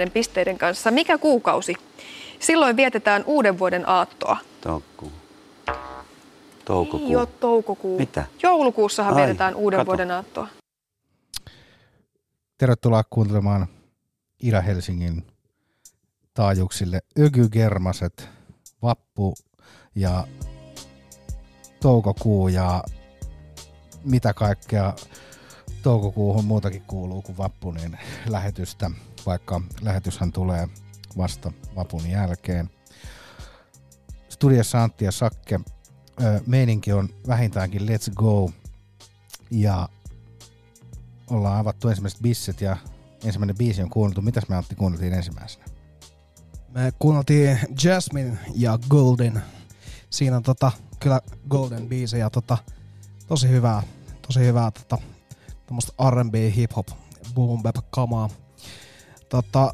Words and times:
näiden 0.00 0.12
pisteiden 0.12 0.58
kanssa. 0.58 0.90
Mikä 0.90 1.18
kuukausi? 1.18 1.74
Silloin 2.38 2.76
vietetään 2.76 3.24
uuden 3.26 3.58
vuoden 3.58 3.88
aattoa. 3.88 4.36
Toukkuu. 4.60 5.12
Toukokuu. 6.64 7.08
Ei 7.08 7.16
ole 7.16 7.26
toukokuu. 7.26 7.98
Mitä? 7.98 8.24
Joulukuussahan 8.42 9.14
Ai, 9.14 9.20
vietetään 9.20 9.54
uuden 9.54 9.78
kato. 9.78 9.86
vuoden 9.86 10.10
aattoa. 10.10 10.48
Tervetuloa 12.58 13.02
kuuntelemaan 13.10 13.66
Ida-Helsingin 14.42 15.22
taajuuksille 16.34 17.00
Ökygermaset, 17.18 18.28
Vappu 18.82 19.34
ja 19.94 20.26
toukokuu 21.80 22.48
ja 22.48 22.84
mitä 24.04 24.34
kaikkea 24.34 24.94
toukokuuhun 25.82 26.44
muutakin 26.44 26.82
kuuluu 26.86 27.22
kuin 27.22 27.38
vappu, 27.38 27.70
niin 27.70 27.98
lähetystä, 28.28 28.90
vaikka 29.26 29.60
lähetyshän 29.80 30.32
tulee 30.32 30.68
vasta 31.16 31.52
vapun 31.76 32.10
jälkeen. 32.10 32.70
Studiossa 34.28 34.82
Antti 34.82 35.04
ja 35.04 35.12
Sakke. 35.12 35.60
Meininki 36.46 36.92
on 36.92 37.08
vähintäänkin 37.28 37.82
let's 37.82 38.14
go. 38.14 38.50
Ja 39.50 39.88
ollaan 41.30 41.58
avattu 41.58 41.88
ensimmäiset 41.88 42.20
bisset 42.22 42.60
ja 42.60 42.76
ensimmäinen 43.24 43.56
biisi 43.56 43.82
on 43.82 43.90
kuunneltu. 43.90 44.22
Mitäs 44.22 44.48
me 44.48 44.56
Antti 44.56 44.74
kuunneltiin 44.74 45.14
ensimmäisenä? 45.14 45.64
Me 46.68 46.92
kuunneltiin 46.98 47.58
Jasmine 47.84 48.38
ja 48.54 48.78
Golden. 48.88 49.42
Siinä 50.10 50.36
on 50.36 50.42
tota, 50.42 50.72
kyllä 51.00 51.20
Golden 51.48 51.88
biisi 51.88 52.18
ja 52.18 52.30
tota, 52.30 52.58
tosi 53.26 53.48
hyvää, 53.48 53.82
tosi 54.26 54.40
hyvää 54.40 54.70
tota, 54.70 54.98
R&B, 56.10 56.34
hip-hop, 56.34 56.94
boom 57.34 57.62
bap 57.62 57.76
kamaa. 57.90 58.28
Tota, 59.30 59.72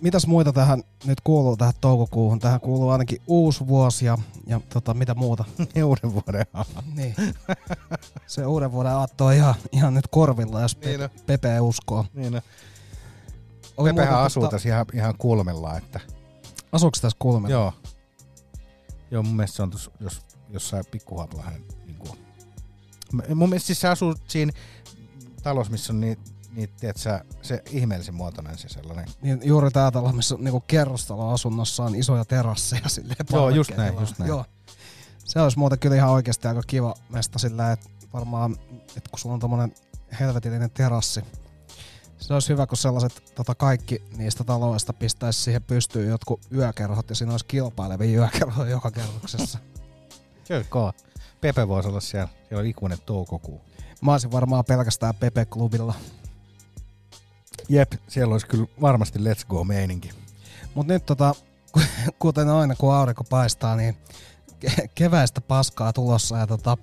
mitäs 0.00 0.26
muita 0.26 0.52
tähän 0.52 0.82
nyt 1.04 1.20
kuuluu 1.24 1.56
tähän 1.56 1.74
toukokuuhun? 1.80 2.38
Tähän 2.38 2.60
kuuluu 2.60 2.88
ainakin 2.88 3.22
uusi 3.26 3.66
vuosi 3.66 4.06
ja, 4.06 4.18
ja 4.46 4.60
tota, 4.68 4.94
mitä 4.94 5.14
muuta. 5.14 5.44
Uuden 5.84 6.14
vuoden 6.14 6.46
niin. 6.94 7.14
Se 8.26 8.46
uuden 8.46 8.72
vuoden 8.72 8.92
aatto 8.92 9.26
on 9.26 9.34
ihan, 9.34 9.54
ihan 9.72 9.94
nyt 9.94 10.06
korvilla, 10.10 10.60
jos 10.60 10.78
Niin 10.80 11.00
Pe-. 11.00 11.10
Pepe 11.26 11.60
uskoo. 11.60 12.04
Niin 12.14 12.32
no. 12.32 12.40
Oli 13.76 13.90
Pepehän 13.90 14.12
muuta, 14.12 14.24
asuu 14.24 14.44
tota- 14.46 14.50
tässä 14.50 14.68
ihan, 14.68 14.86
ihan 14.92 15.14
kulmella, 15.18 15.76
että 15.76 16.00
Asuuko 16.72 16.98
tässä 17.00 17.16
kulmella? 17.18 17.50
joo. 17.50 17.72
Joo, 19.10 19.22
mun 19.22 19.36
mielestä 19.36 19.56
se 19.56 19.62
on 19.62 19.70
tuossa 19.70 19.90
jos, 20.00 20.22
jossain 20.50 20.84
pikkuhaplahden. 20.90 21.64
Niin 21.86 21.96
kuin. 21.98 22.18
Mun 23.34 23.48
mielestä 23.48 23.66
siis 23.66 23.80
se 23.80 23.88
asuu 23.88 24.14
siinä 24.28 24.52
talossa, 25.42 25.70
missä 25.70 25.92
on 25.92 26.00
niin, 26.00 26.18
niin 26.56 26.70
tiedätkö, 26.80 27.20
se 27.42 27.62
ihmeellisen 27.70 28.14
muotoinen 28.14 28.58
se 28.58 28.68
sellainen. 28.68 29.08
Niin 29.22 29.40
juuri 29.44 29.70
tää 29.70 29.90
talo, 29.90 30.12
missä 30.12 30.34
on 30.34 30.44
niinku 30.44 30.60
kerrostaloasunnossa 30.66 31.84
on 31.84 31.94
isoja 31.94 32.24
terasseja 32.24 32.88
silleen 32.88 33.26
Joo, 33.32 33.50
just 33.50 33.76
näin, 33.76 33.94
just 34.00 34.18
näin. 34.18 34.28
Joo. 34.28 34.44
Se 35.24 35.40
olisi 35.40 35.58
muuten 35.58 35.78
kyllä 35.78 35.96
ihan 35.96 36.10
oikeasti 36.10 36.48
aika 36.48 36.62
kiva 36.66 36.94
mesta 37.08 37.38
sillä, 37.38 37.72
että 37.72 37.88
varmaan, 38.12 38.56
että 38.96 39.10
kun 39.10 39.18
sulla 39.18 39.34
on 39.34 39.40
tommonen 39.40 39.74
helvetillinen 40.20 40.70
terassi, 40.70 41.20
se 42.18 42.34
olisi 42.34 42.48
hyvä, 42.48 42.66
kun 42.66 42.78
sellaiset 42.78 43.32
tota, 43.34 43.54
kaikki 43.54 44.02
niistä 44.16 44.44
taloista 44.44 44.92
pistäisi 44.92 45.42
siihen 45.42 45.62
pystyyn 45.62 46.08
jotkut 46.08 46.40
yökerhot 46.52 47.08
ja 47.08 47.14
siinä 47.14 47.32
olisi 47.32 47.46
kilpailevia 47.46 48.18
yökerhoja 48.18 48.70
joka 48.70 48.90
kerroksessa. 48.90 49.58
Kyllä. 50.48 50.92
Pepe 51.40 51.68
voisi 51.68 51.88
olla 51.88 52.00
siellä. 52.00 52.28
Siellä 52.48 52.60
on 52.60 52.66
ikuinen 52.66 52.98
toukokuu. 53.06 53.60
Mä 54.00 54.12
olisin 54.12 54.32
varmaan 54.32 54.64
pelkästään 54.64 55.14
Pepe-klubilla. 55.14 55.94
Jep, 57.68 57.92
siellä 58.08 58.32
olisi 58.32 58.46
kyllä 58.46 58.66
varmasti 58.80 59.18
let's 59.18 59.46
go 59.48 59.64
meininki. 59.64 60.10
Mutta 60.74 60.92
nyt 60.92 61.06
tota, 61.06 61.34
kuten 62.18 62.48
aina 62.48 62.74
kun 62.74 62.94
aurinko 62.94 63.24
paistaa, 63.24 63.76
niin 63.76 63.96
ke- 64.66 64.88
keväistä 64.94 65.40
paskaa 65.40 65.92
tulossa 65.92 66.38
ja 66.38 66.46
tota, 66.46 66.76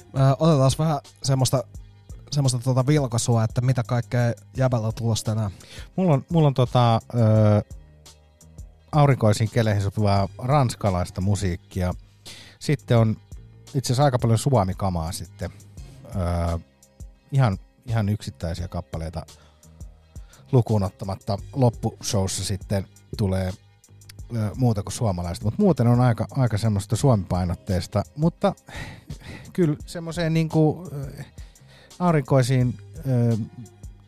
ö, 0.00 0.36
otetaan 0.38 0.70
vähän 0.78 1.00
semmoista, 1.22 1.64
semmoista 2.30 2.58
tota 2.58 2.86
vilkaisua, 2.86 3.44
että 3.44 3.60
mitä 3.60 3.82
kaikkea 3.82 4.32
jäbällä 4.56 4.86
on 4.86 4.94
tulossa 4.94 5.24
tänään. 5.24 5.50
Mulla 5.96 6.14
on, 6.14 6.24
mulla 6.30 6.46
on 6.46 6.54
tota, 6.54 7.00
ö, 7.14 7.74
aurinkoisiin 8.92 9.50
keleihin 9.50 9.82
sopivaa 9.82 10.28
ranskalaista 10.38 11.20
musiikkia. 11.20 11.94
Sitten 12.58 12.98
on 12.98 13.16
itse 13.74 13.86
asiassa 13.86 14.04
aika 14.04 14.18
paljon 14.18 14.38
suomikamaa 14.38 15.12
sitten. 15.12 15.50
Öö, 16.16 16.58
ihan, 17.32 17.58
ihan 17.86 18.08
yksittäisiä 18.08 18.68
kappaleita 18.68 19.26
lukuun 20.52 20.82
ottamatta 20.82 21.38
loppushowssa 21.52 22.44
sitten 22.44 22.86
tulee 23.16 23.52
muuta 24.56 24.82
kuin 24.82 24.92
suomalaista, 24.92 25.44
mutta 25.44 25.62
muuten 25.62 25.86
on 25.86 26.00
aika, 26.00 26.26
aika 26.30 26.58
semmoista 26.58 26.96
suomipainotteista, 26.96 28.02
mutta 28.16 28.54
kyllä 29.52 29.76
semmoiseen 29.86 30.34
niin 30.34 30.48
kuin, 30.48 30.90
aurinkoisiin 31.98 32.74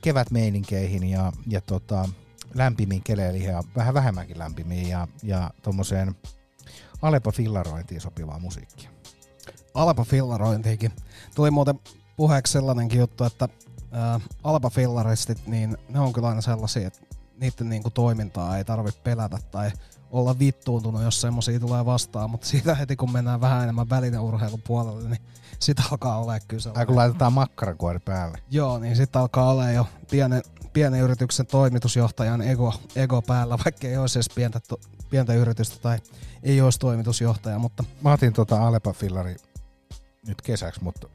kevätmeininkeihin 0.01 1.05
ja, 1.11 1.33
ja 1.47 1.61
tota, 1.61 2.09
lämpimiin 2.55 3.03
keleihin 3.03 3.49
ja 3.49 3.63
vähän 3.77 3.95
vähemmänkin 3.95 4.39
lämpimiin 4.39 4.89
ja, 4.89 5.09
ja 5.23 5.51
tuommoiseen 5.63 6.15
Alepo 7.03 7.31
fillarointiin 7.31 8.01
sopivaa 8.01 8.39
musiikkia. 8.39 8.91
Alpa 9.75 10.05
fillarointiikin. 10.05 10.93
Tuli 11.35 11.51
muuten 11.51 11.81
puheeksi 12.17 12.53
sellainenkin 12.53 12.99
juttu, 12.99 13.25
että 13.25 13.49
ää, 13.93 14.21
Alpa 14.45 14.71
fillaristit, 14.71 15.47
niin 15.47 15.77
ne 15.89 16.01
on 16.01 16.13
kyllä 16.13 16.29
aina 16.29 16.41
sellaisia, 16.41 16.87
että 16.87 17.01
niiden 17.41 17.69
niinku 17.69 17.91
toimintaa 17.91 18.59
ei 18.59 18.65
tarvitse 18.65 19.01
pelätä 19.01 19.39
tai 19.51 19.71
olla 20.11 20.39
vittuuntunut, 20.39 21.03
jos 21.03 21.21
semmoisia 21.21 21.61
tulee 21.61 21.87
vastaan, 21.87 22.31
mutta 22.31 22.47
siitä 22.47 22.75
heti 22.75 22.97
kun 22.97 23.13
mennään 23.13 23.41
vähän 23.41 23.63
enemmän 23.63 23.91
välineurheilun 23.91 24.63
puolelle, 24.67 25.09
niin 25.09 25.21
sitä 25.61 25.83
alkaa 25.91 26.19
olla 26.19 26.41
kyllä 26.41 26.59
Ai 26.59 26.61
sellainen. 26.61 26.87
kun 26.87 26.97
laitetaan 26.97 27.33
makkarakuori 27.33 27.99
päälle. 27.99 28.39
Joo, 28.51 28.79
niin 28.79 28.97
sitten 28.97 29.21
alkaa 29.21 29.51
olla 29.51 29.71
jo 29.71 29.87
pienen, 30.11 30.43
pienen 30.73 31.01
yrityksen 31.01 31.47
toimitusjohtajan 31.47 32.43
ego, 32.43 32.75
ego 32.97 33.23
päällä, 33.23 33.59
vaikka 33.65 33.87
ei 33.89 33.97
olisi 33.97 34.19
edes 34.19 34.31
pientä, 34.35 34.61
pientä 35.11 35.35
yritystä 35.35 35.77
tai 35.83 35.99
ei 36.43 36.61
olisi 36.61 36.79
toimitusjohtaja, 36.79 37.59
mutta 37.59 37.85
Mä 38.01 38.13
otin 38.13 38.33
tota 38.33 38.67
Alepa 38.67 38.93
fillari 38.93 39.37
nyt 40.27 40.43
kesäksi, 40.43 40.83
mutta 40.83 41.09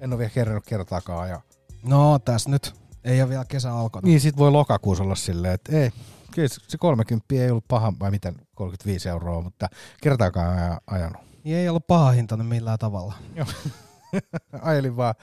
en 0.00 0.12
ole 0.12 0.18
vielä 0.18 0.30
kerännyt 0.30 0.66
kertaakaan. 0.66 1.28
Ja... 1.28 1.40
no 1.88 2.18
tässä 2.18 2.50
nyt 2.50 2.74
ei 3.04 3.22
ole 3.22 3.28
vielä 3.30 3.44
kesä 3.44 3.74
alkanut. 3.74 4.04
Niin 4.04 4.20
sit 4.20 4.36
voi 4.36 4.50
lokakuussa 4.50 5.04
olla 5.04 5.14
silleen, 5.14 5.54
että 5.54 5.76
ei, 5.76 5.90
kyllä 6.34 6.48
se- 6.48 6.60
se 6.68 6.78
30 6.78 7.34
ei 7.34 7.50
ollut 7.50 7.68
paha, 7.68 7.92
vai 8.00 8.10
miten, 8.10 8.34
35 8.54 9.08
euroa, 9.08 9.42
mutta 9.42 9.68
kertaakaan 10.02 10.80
ajanut. 10.86 11.22
Niin 11.44 11.56
ei 11.56 11.68
ollut 11.68 11.86
paha 11.86 12.10
hintainen 12.10 12.46
millään 12.46 12.78
tavalla. 12.78 13.14
Ajelin 14.62 14.96
vaan, 14.96 15.14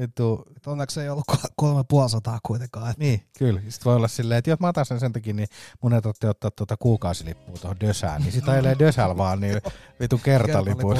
vittu, 0.00 0.44
Et 0.56 0.66
onneksi 0.66 1.00
ei 1.00 1.08
ollut 1.08 1.24
ko- 1.32 1.48
kolme 1.56 1.84
puolisataa 1.88 2.38
kuitenkaan. 2.42 2.90
Et 2.90 2.98
niin, 2.98 3.22
kyllä. 3.38 3.60
Sitten 3.60 3.84
voi 3.84 3.96
olla 3.96 4.08
silleen, 4.08 4.38
että 4.38 4.50
jos 4.50 4.60
mä 4.60 4.68
otan 4.68 4.86
sen 4.86 5.00
sen 5.00 5.12
takia, 5.12 5.34
niin 5.34 5.48
mun 5.82 5.92
ei 5.94 6.02
tarvitse 6.02 6.28
ottaa 6.28 6.50
tuota 6.50 6.76
kuukausilippua 6.76 7.56
tuohon 7.60 7.80
Dösään, 7.80 8.22
niin 8.22 8.32
sitä 8.32 8.50
ajelee 8.52 8.76
Dösällä 8.84 9.16
vaan, 9.16 9.40
niin 9.40 9.60
vitun 10.00 10.20
kertalipun. 10.20 10.96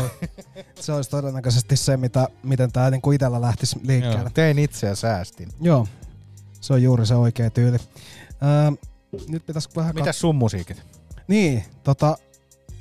Se 0.81 0.93
olisi 0.93 1.11
todennäköisesti 1.11 1.77
se, 1.77 1.97
mitä, 1.97 2.29
miten 2.43 2.73
tämä 2.73 2.91
niinku 2.91 3.13
itsellä 3.13 3.41
lähtisi 3.41 3.77
Joo, 3.79 3.87
liikkeelle. 3.87 4.31
tein 4.35 4.59
itse 4.59 4.87
ja 4.87 4.97
säästin. 4.97 5.49
Joo. 5.61 5.87
Se 6.61 6.73
on 6.73 6.83
juuri 6.83 7.07
se 7.07 7.15
oikea 7.15 7.51
tyyli. 7.51 7.79
Öö, 8.43 8.71
nyt 9.29 9.47
pitäisi 9.47 9.69
vähän 9.77 9.95
Mitäs 9.95 10.21
sun 10.21 10.37
musiikit? 10.37 10.83
Niin, 11.29 11.65
tota, 11.85 12.19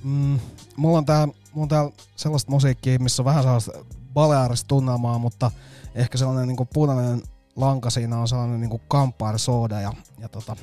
mm, 0.04 0.40
mulla 0.76 0.98
on 0.98 1.06
tää, 1.06 1.26
mulla 1.26 1.36
on 1.56 1.68
täällä 1.68 1.92
sellaista 2.16 2.52
musiikkia, 2.52 3.00
missä 3.00 3.22
on 3.22 3.26
vähän 3.26 3.44
sellaista 3.44 3.72
balearista 4.14 4.68
tunnelmaa, 4.68 5.18
mutta 5.18 5.52
ehkä 5.96 6.18
sellainen 6.18 6.48
niinku 6.48 6.66
punainen 6.66 7.22
lanka 7.56 7.90
siinä 7.90 8.18
on 8.18 8.28
sellainen 8.28 8.62
niinku 8.62 8.82
kamppaari 8.88 9.40
sooda 9.40 9.82
ja, 9.82 9.94
ja 10.20 10.30
tota, 10.30 10.56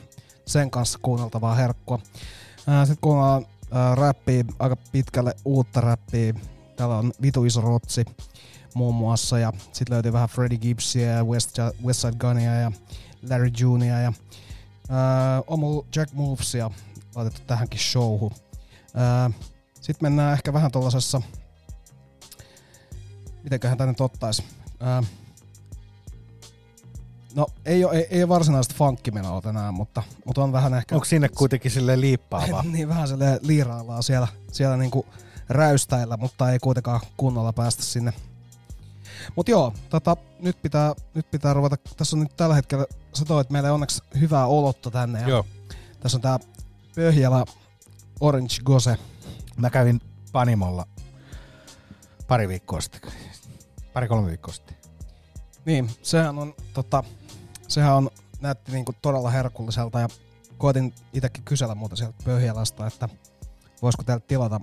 sen 0.47 0.71
kanssa 0.71 0.99
kuunneltavaa 1.03 1.55
herkkua. 1.55 1.99
Sitten 2.57 2.99
kuunnellaan 3.01 3.47
ää, 3.71 3.95
räppiä, 3.95 4.45
aika 4.59 4.77
pitkälle 4.93 5.35
uutta 5.45 5.81
räppiä. 5.81 6.35
Täällä 6.77 6.99
on 6.99 7.13
Vitu 7.23 7.45
Iso 7.45 7.61
Rotsi 7.61 8.05
muun 8.75 8.95
muassa 8.95 9.39
ja 9.39 9.53
sitten 9.73 9.95
löytyy 9.95 10.13
vähän 10.13 10.29
Freddie 10.29 10.59
Gibbsia 10.59 11.11
ja 11.11 11.25
West, 11.25 11.59
West 11.85 12.01
Side 12.01 12.17
Gunia 12.21 12.55
ja 12.55 12.73
Larry 13.31 13.51
Junia 13.59 14.01
ja 14.01 14.13
ää, 14.89 15.43
on 15.47 15.61
Jack 15.97 16.13
Movesia 16.13 16.71
laitettu 17.15 17.41
tähänkin 17.47 17.81
showhun. 17.81 18.33
Sitten 19.75 20.07
mennään 20.07 20.33
ehkä 20.33 20.53
vähän 20.53 20.71
tollasessa, 20.71 21.23
mitenköhän 23.43 23.79
tää 23.79 23.87
nyt 23.87 24.01
ottais. 24.01 24.43
Ää, 24.81 25.03
no 27.35 27.47
ei 27.65 27.85
ole, 27.85 27.97
ei, 27.97 28.07
ei 28.11 28.23
ole 28.23 28.29
varsinaista 28.29 28.75
funkkimenoa 28.79 29.41
tänään, 29.41 29.75
mutta, 29.75 30.03
mutta 30.25 30.43
on 30.43 30.53
vähän 30.53 30.75
ehkä... 30.75 30.95
Onko 30.95 31.05
sinne 31.05 31.29
kuitenkin 31.29 31.71
silleen 31.71 32.01
liippaavaa? 32.01 32.63
niin 32.73 32.89
vähän 32.89 33.09
silleen 33.09 33.39
liiraillaan 33.43 34.03
siellä, 34.03 34.29
siellä 34.53 34.77
niinku 34.77 35.07
räystäillä, 35.49 36.17
mutta 36.17 36.51
ei 36.51 36.59
kuitenkaan 36.59 37.01
kunnolla 37.17 37.53
päästä 37.53 37.83
sinne. 37.83 38.13
Mut 39.37 39.49
joo, 39.49 39.75
tota, 39.89 40.17
nyt, 40.41 40.63
pitää, 40.63 40.95
nyt 41.15 41.31
pitää 41.31 41.55
ruveta, 41.55 41.77
tässä 41.97 42.17
on 42.17 42.21
nyt 42.21 42.37
tällä 42.37 42.55
hetkellä, 42.55 42.87
sä 43.13 43.25
toit 43.25 43.51
meille 43.51 43.71
onneksi 43.71 44.03
hyvää 44.21 44.47
olotta 44.47 44.91
tänne. 44.91 45.21
Ja 45.21 45.29
Joo. 45.29 45.47
Tässä 46.01 46.19
on 46.19 46.23
tää 46.23 46.39
Pöhjälä 46.95 47.45
Orange 48.21 48.55
Gose. 48.65 48.97
Mä 49.57 49.71
kävin 49.71 50.01
Panimolla 50.33 50.87
pari 52.29 52.49
viikkoa 52.49 52.81
sitten. 52.81 53.01
Pari 53.93 54.09
kolme 54.09 54.29
viikkoa 54.29 54.55
sitten. 54.55 54.77
Niin, 55.65 55.91
sehän 56.03 56.39
on, 56.39 56.55
tota, 56.75 57.05
sehän 57.71 57.97
on, 57.97 58.11
näytti 58.41 58.73
niinku 58.73 58.95
todella 59.03 59.31
herkulliselta 59.31 60.01
ja 60.01 60.09
koitin 60.59 60.95
itsekin 61.13 61.45
kysellä 61.45 61.75
muuta 61.75 61.97
sieltä 61.97 62.25
Pöhjälästä, 62.25 62.87
että 62.87 63.09
voisiko 63.83 64.03
täältä 64.03 64.27
tilata 64.27 64.61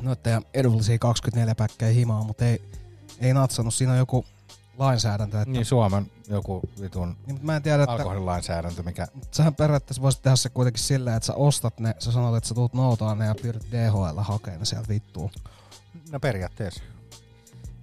noita 0.00 0.42
edullisia 0.54 0.98
24 0.98 1.54
päkkejä 1.54 1.92
himaa, 1.92 2.24
mutta 2.24 2.44
ei, 2.44 2.62
ei 3.20 3.34
natsannut. 3.34 3.74
Siinä 3.74 3.92
on 3.92 3.98
joku 3.98 4.24
lainsäädäntö. 4.78 5.40
Että, 5.40 5.52
Niin 5.52 5.64
Suomen 5.64 6.10
joku 6.28 6.60
vitun 6.80 7.08
niin, 7.08 7.34
mutta 7.34 7.46
mä 7.46 7.56
en 7.56 7.62
tiedä, 7.62 7.82
että 7.82 7.92
alkoholilainsäädäntö, 7.92 8.82
mikä... 8.82 9.06
sähän 9.30 9.54
periaatteessa 9.54 10.02
voisit 10.02 10.22
tehdä 10.22 10.36
se 10.36 10.48
kuitenkin 10.48 10.82
silleen, 10.82 11.16
että 11.16 11.26
sä 11.26 11.34
ostat 11.34 11.80
ne, 11.80 11.94
sä 11.98 12.12
sanot, 12.12 12.36
että 12.36 12.48
sä 12.48 12.54
tuut 12.54 12.74
noutaan 12.74 13.18
ne 13.18 13.26
ja 13.26 13.34
pyydät 13.42 13.66
DHL 13.72 14.18
hakemaan 14.18 14.58
ne 14.58 14.64
sieltä 14.64 14.88
vittuun. 14.88 15.30
No 16.10 16.20
periaatteessa. 16.20 16.82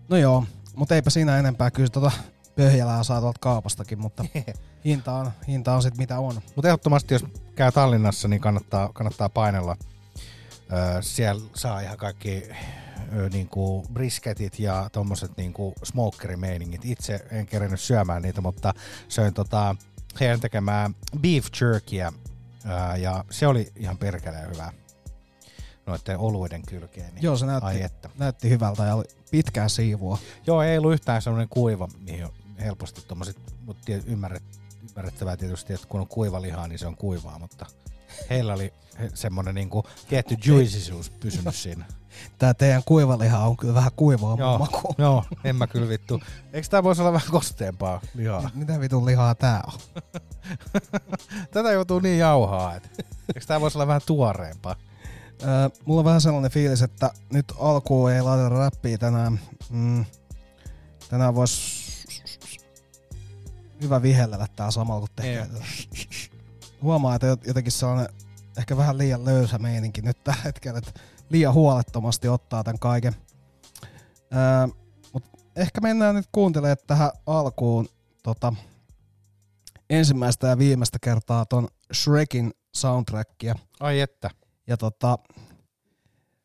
No 0.09 0.17
joo, 0.17 0.45
mutta 0.75 0.95
eipä 0.95 1.09
siinä 1.09 1.37
enempää. 1.37 1.71
Kyllä 1.71 1.89
tota 1.89 2.11
pöhjälää 2.55 3.03
saa 3.03 3.21
tuolta 3.21 3.39
kaupastakin, 3.39 3.99
mutta 3.99 4.25
hinta 4.85 5.13
on, 5.13 5.31
hinta 5.47 5.75
on 5.75 5.81
sit 5.81 5.97
mitä 5.97 6.19
on. 6.19 6.41
Mutta 6.55 6.67
ehdottomasti, 6.67 7.13
jos 7.13 7.25
käy 7.55 7.71
Tallinnassa, 7.71 8.27
niin 8.27 8.41
kannattaa, 8.41 8.89
kannattaa 8.93 9.29
painella. 9.29 9.77
Öö, 10.73 11.01
siellä 11.01 11.41
saa 11.55 11.81
ihan 11.81 11.97
kaikki 11.97 12.43
öö, 13.13 13.29
niinku 13.29 13.85
brisketit 13.93 14.59
ja 14.59 14.89
tommoset 14.91 15.37
niinku 15.37 15.73
smokerimeiningit. 15.83 16.85
Itse 16.85 17.25
en 17.31 17.45
kerennyt 17.45 17.79
syömään 17.79 18.21
niitä, 18.21 18.41
mutta 18.41 18.73
söin 19.07 19.33
tota 19.33 19.75
heidän 20.19 20.39
tekemää 20.39 20.89
beef 21.21 21.47
jerkyä 21.61 22.13
öö, 22.65 22.97
ja 22.97 23.25
se 23.29 23.47
oli 23.47 23.71
ihan 23.75 23.97
perkeleen 23.97 24.49
hyvää 24.49 24.71
noiden 25.85 26.17
oluiden 26.17 26.61
kylkeen. 26.61 27.15
Niin 27.15 27.23
Joo, 27.23 27.37
se 27.37 27.45
näytti, 27.45 28.09
näytti 28.17 28.49
hyvältä 28.49 28.83
ja 28.83 28.95
oli 28.95 29.03
pitkää 29.31 29.69
siivua. 29.69 30.17
Joo, 30.47 30.61
ei 30.61 30.77
ollut 30.77 30.93
yhtään 30.93 31.21
semmoinen 31.21 31.49
kuiva, 31.49 31.87
mihin 31.99 32.27
helposti 32.59 33.01
tommoset, 33.07 33.37
mutta 33.65 33.91
ymmärret, 34.05 34.43
ymmärrettävää 34.89 35.37
tietysti, 35.37 35.73
että 35.73 35.87
kun 35.87 35.99
on 35.99 36.07
kuiva 36.07 36.41
lihaa, 36.41 36.67
niin 36.67 36.79
se 36.79 36.87
on 36.87 36.97
kuivaa, 36.97 37.39
mutta 37.39 37.65
heillä 38.29 38.53
oli 38.53 38.73
semmoinen 39.13 39.55
niinku 39.55 39.83
tietty 40.09 40.37
juicisisuus 40.45 41.09
pysynyt 41.09 41.55
siinä. 41.55 41.85
Tää 42.37 42.53
teidän 42.53 42.83
kuivaliha 42.85 43.39
on 43.39 43.57
kyllä 43.57 43.73
vähän 43.73 43.91
kuivaa 43.95 44.35
Joo, 44.39 44.57
maku. 44.57 44.95
joo, 44.97 45.23
en 45.43 45.55
mä 45.55 45.67
kyllä 45.67 45.89
vittu. 45.89 46.21
Eikö 46.53 46.67
tää 46.67 46.83
voisi 46.83 47.01
olla 47.01 47.13
vähän 47.13 47.31
kosteempaa 47.31 48.01
lihaa? 48.13 48.49
Mitä 48.53 48.79
vitun 48.79 49.05
lihaa 49.05 49.35
tää 49.35 49.63
on? 49.67 50.03
Tätä 51.53 51.71
joutuu 51.71 51.99
niin 51.99 52.19
jauhaa, 52.19 52.75
että 52.75 52.89
eikö 53.35 53.45
tää 53.47 53.61
voisi 53.61 53.77
olla 53.77 53.87
vähän 53.87 54.01
tuoreempaa? 54.05 54.75
Öö, 55.43 55.69
mulla 55.85 55.99
on 55.99 56.05
vähän 56.05 56.21
sellainen 56.21 56.51
fiilis, 56.51 56.81
että 56.81 57.11
nyt 57.33 57.45
alkuun 57.59 58.11
ei 58.11 58.21
laita 58.21 58.49
räppiä 58.49 58.97
tänään. 58.97 59.39
Mm, 59.69 60.05
tänään 61.09 61.35
vois 61.35 61.84
hyvä 63.81 64.01
vihellellä 64.01 64.47
tää 64.55 64.71
samalla 64.71 64.99
kun 64.99 65.09
tekee 65.15 65.47
tätä. 65.47 65.65
Huomaa, 66.81 67.15
että 67.15 67.37
jotenkin 67.47 67.71
sellainen 67.71 68.07
ehkä 68.57 68.77
vähän 68.77 68.97
liian 68.97 69.25
löysä 69.25 69.57
meininki 69.57 70.01
nyt 70.01 70.23
tällä 70.23 70.41
hetkellä, 70.43 70.77
että 70.77 70.99
liian 71.29 71.53
huolettomasti 71.53 72.27
ottaa 72.27 72.63
tämän 72.63 72.79
kaiken. 72.79 73.15
Öö, 74.33 74.67
mut 75.13 75.23
ehkä 75.55 75.81
mennään 75.81 76.15
nyt 76.15 76.27
kuuntelemaan 76.31 76.77
tähän 76.87 77.11
alkuun 77.25 77.87
tota, 78.23 78.53
ensimmäistä 79.89 80.47
ja 80.47 80.57
viimeistä 80.57 80.97
kertaa 81.01 81.45
ton 81.45 81.67
Shrekin 81.93 82.53
soundtrackia. 82.75 83.55
Ai 83.79 83.99
että. 83.99 84.29
Ja 84.67 84.77
tota, 84.77 85.17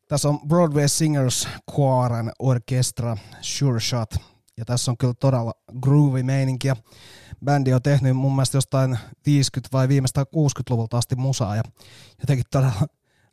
tässä 0.07 0.29
on 0.29 0.39
Broadway 0.47 0.87
Singers 0.87 1.47
Choiren 1.71 2.31
Orchestra 2.39 3.17
Sure 3.41 3.79
Shot. 3.79 4.15
Ja 4.57 4.65
tässä 4.65 4.91
on 4.91 4.97
kyllä 4.97 5.13
todella 5.19 5.53
groovy 5.79 6.23
meininki. 6.23 6.67
Bändi 7.45 7.73
on 7.73 7.81
tehnyt 7.81 8.17
mun 8.17 8.35
mielestä 8.35 8.57
jostain 8.57 8.99
50 9.25 9.69
vai 9.73 9.87
viimeistään 9.87 10.25
60-luvulta 10.35 10.97
asti 10.97 11.15
musaa. 11.15 11.55
Ja 11.55 11.63
jotenkin 12.19 12.45
todella 12.51 12.87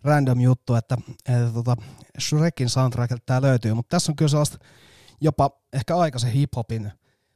random 0.05 0.41
juttu, 0.41 0.75
että, 0.75 0.97
että 1.29 1.51
tota, 1.55 1.77
Shrekin 2.21 2.69
soundtrackilta 2.69 3.23
tämä 3.27 3.43
löytyy, 3.43 3.75
mutta 3.75 3.97
tässä 3.97 4.13
on 4.13 4.17
kyllä 4.17 4.29
sellaista 4.29 4.59
jopa 5.21 5.51
ehkä 5.73 5.97
aikaisen 5.97 6.33
hiphopin 6.33 6.93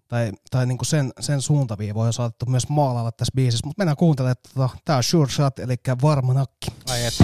tai, 0.08 0.32
tai 0.50 0.66
niinku 0.66 0.84
sen, 0.84 1.12
sen 1.20 1.42
suuntaviivoja 1.42 2.12
saatettu 2.12 2.46
myös 2.46 2.68
maalailla 2.68 3.12
tässä 3.12 3.32
biisissä, 3.36 3.66
mutta 3.66 3.80
mennään 3.80 3.96
kuuntelemaan, 3.96 4.32
että 4.32 4.50
tota, 4.54 4.68
tämä 4.84 4.96
on 4.96 5.02
Sure 5.02 5.30
Shot, 5.30 5.58
eli 5.58 5.76
varma 6.02 6.34
nakki. 6.34 6.66
Ai 6.90 7.04
et. 7.04 7.14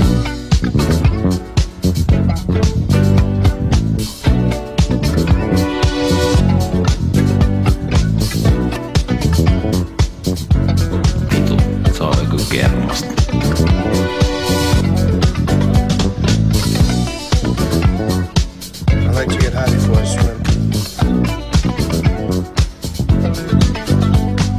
Se 12.49 12.57
kermasta. 12.57 13.07
I 18.91 19.11
like 19.13 19.29
to 19.29 19.39
get 19.39 19.53
high 19.53 19.71
before 19.71 19.97
I 19.97 20.05
swim. 20.05 20.37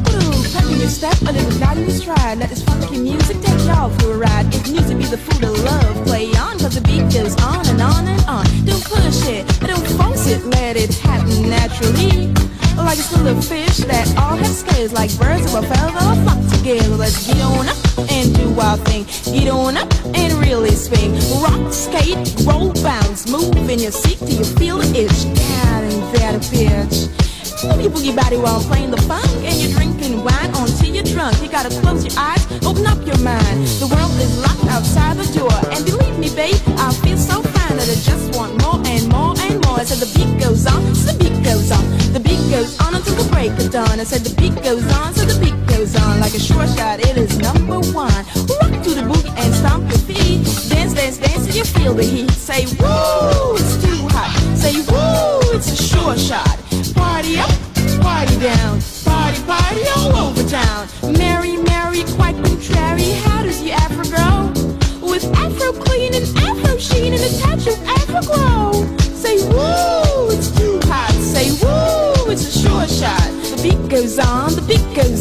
Ooh, 0.10 0.44
pep 0.54 0.66
your 0.80 0.90
step, 0.90 1.22
a 1.22 1.32
little 1.32 1.58
glide 1.58 1.78
in 1.78 1.92
stride. 1.92 2.38
Let 2.40 2.50
this 2.50 2.64
funky 2.64 3.00
music 3.00 3.42
take 3.42 3.60
y'all 3.66 3.90
for 3.90 4.14
a 4.14 4.18
ride. 4.18 4.54
If 4.54 4.70
music 4.70 4.98
be 4.98 5.06
the 5.06 5.18
food 5.18 5.44
of 5.44 5.64
love, 5.64 6.06
play 6.06 6.28
on, 6.38 6.60
cause 6.60 6.76
the 6.76 6.82
beat 6.82 7.12
goes 7.14 7.36
on 7.44 7.68
and 7.68 7.82
on 7.82 8.08
and 8.08 8.26
on. 8.26 8.46
Don't 8.66 8.84
push 8.84 9.28
it, 9.28 9.48
don't 9.62 9.88
force 9.98 10.28
it, 10.28 10.46
let 10.46 10.78
it 10.78 10.94
happen 10.96 11.19
naturally. 11.50 12.32
Like 12.78 12.98
a 12.98 13.02
school 13.02 13.28
of 13.28 13.44
fish 13.44 13.78
that 13.90 14.08
all 14.18 14.38
have 14.38 14.48
scales, 14.48 14.94
like 14.94 15.12
birds 15.20 15.54
of 15.54 15.64
a 15.64 15.68
feather 15.68 15.92
flock 16.24 16.40
together. 16.54 16.96
Let's 16.96 17.28
get 17.28 17.42
on 17.42 17.68
up 17.68 17.78
and 18.10 18.34
do 18.34 18.58
our 18.60 18.78
thing. 18.78 19.04
Get 19.34 19.50
on 19.50 19.76
up 19.76 19.92
and 20.16 20.34
really 20.36 20.72
swing. 20.72 21.14
Rock, 21.44 21.74
skate, 21.74 22.18
roll, 22.46 22.72
bounce, 22.82 23.28
move 23.30 23.70
in 23.70 23.80
your 23.80 23.92
seat 23.92 24.20
till 24.20 24.30
you 24.30 24.46
feel 24.46 24.78
the 24.78 24.88
itch. 24.96 25.20
God, 25.36 25.84
ain't 25.84 26.14
that 26.16 26.36
a 26.36 26.40
bitch? 26.54 27.10
Move 27.68 27.82
your 27.82 27.92
boogie 27.92 28.16
body 28.16 28.38
while 28.38 28.62
playing 28.62 28.92
the 28.92 29.02
funk 29.02 29.28
And 29.44 29.54
you're 29.60 29.74
drinking 29.74 30.24
wine 30.24 30.52
until 30.56 30.96
you're 30.96 31.04
drunk 31.04 31.36
You 31.42 31.50
gotta 31.50 31.70
close 31.82 32.06
your 32.06 32.18
eyes, 32.18 32.46
open 32.64 32.88
up 32.88 33.06
your 33.06 33.20
mind 33.20 33.68
The 33.84 33.88
world 33.92 34.16
is 34.16 34.32
locked 34.40 34.64
outside 34.72 35.18
the 35.18 35.28
door 35.38 35.52
And 35.76 35.84
believe 35.84 36.18
me, 36.18 36.34
babe, 36.34 36.56
I 36.80 36.94
feel 37.04 37.18
so 37.18 37.42
fine 37.42 37.76
That 37.76 37.90
I 37.92 38.00
just 38.00 38.34
want 38.38 38.62
more 38.64 38.80
said 39.90 40.08
the 40.08 40.20
beat 40.20 40.40
goes 40.40 40.68
on, 40.68 40.94
so 40.94 41.12
the 41.12 41.18
beat 41.18 41.44
goes 41.44 41.72
on. 41.72 41.84
The 42.14 42.20
beat 42.20 42.38
goes 42.52 42.80
on 42.80 42.94
until 42.94 43.16
the 43.16 43.28
break 43.32 43.50
of 43.58 43.72
dawn. 43.72 44.00
I 44.00 44.04
said 44.04 44.22
the 44.22 44.36
beat 44.40 44.54
goes 44.62 44.86
on, 44.94 45.16
so 45.16 45.26
the 45.26 45.40
beat 45.42 45.58
goes 45.66 45.96
on. 45.96 46.20
Like 46.20 46.36
a 46.36 46.40
short 46.40 46.70
shot, 46.78 47.00
it 47.00 47.18
is 47.18 47.40
number 47.40 47.82
one. 47.90 48.22
Rock 48.62 48.74
to 48.86 48.92
the 48.94 49.02
boogie 49.10 49.34
and 49.34 49.52
stomp 49.52 49.90
your 49.90 49.98
feet. 50.06 50.46
Dance, 50.70 50.94
dance, 50.94 51.18
dance 51.18 51.48
till 51.48 51.56
you 51.56 51.64
feel 51.66 51.96
the 51.96 52.04
heat. 52.04 52.30
Say 52.38 52.70
woo, 52.78 53.58
it's 53.58 53.82
too 53.82 54.06
hot. 54.14 54.30
Say 54.54 54.78
woo, 54.94 55.58
it's 55.58 55.74
a 55.74 55.80
short 55.82 56.20
shot. 56.20 56.54
Party 56.94 57.40
up, 57.42 57.50
party 58.06 58.38
down, 58.38 58.78
party, 59.10 59.42
party 59.50 59.82
all 59.98 60.30
over 60.30 60.46
town. 60.46 60.86
Mary, 61.18 61.58
Mary, 61.58 62.06
quite 62.14 62.38
contrary. 62.46 63.10
How 63.26 63.42
does 63.42 63.64
your 63.64 63.74
afro 63.74 64.06
grow? 64.06 64.54
With 65.02 65.26
afro 65.34 65.74
clean 65.82 66.14
and 66.14 66.30
afro 66.46 66.78
sheen 66.78 67.14
and 67.18 67.24
a 67.26 67.32
touch 67.42 67.66
of 67.66 67.78
afro 67.98 68.22
glow. 68.22 68.99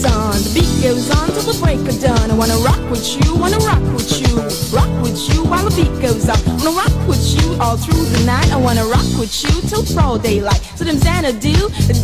Goes 0.03 0.15
on, 0.15 0.33
the 0.43 0.51
beat 0.55 0.83
goes 0.83 1.11
on 1.11 1.27
till 1.29 1.53
the 1.53 1.59
break 1.61 1.81
of 1.81 2.01
dawn. 2.01 2.31
I 2.31 2.35
wanna 2.35 2.57
rock 2.59 2.79
with 2.91 3.07
you, 3.19 3.35
wanna 3.35 3.59
rock 3.59 3.83
with 3.95 4.21
you, 4.21 4.31
rock 4.71 4.91
with 5.03 5.19
you 5.29 5.43
while 5.45 5.65
the 5.69 5.75
beat 5.75 5.91
goes 6.01 6.29
on. 6.29 6.39
Wanna 6.59 6.77
rock 6.77 6.95
with 7.09 7.25
you 7.35 7.57
all 7.61 7.77
through 7.77 8.05
the 8.05 8.25
night. 8.25 8.51
I 8.53 8.57
wanna 8.57 8.85
rock 8.87 9.09
with 9.19 9.35
you 9.43 9.51
till 9.69 9.83
broad 9.95 10.23
daylight. 10.23 10.61
So 10.77 10.85
them 10.85 10.97
Xana 10.97 11.33
do, 11.41 11.55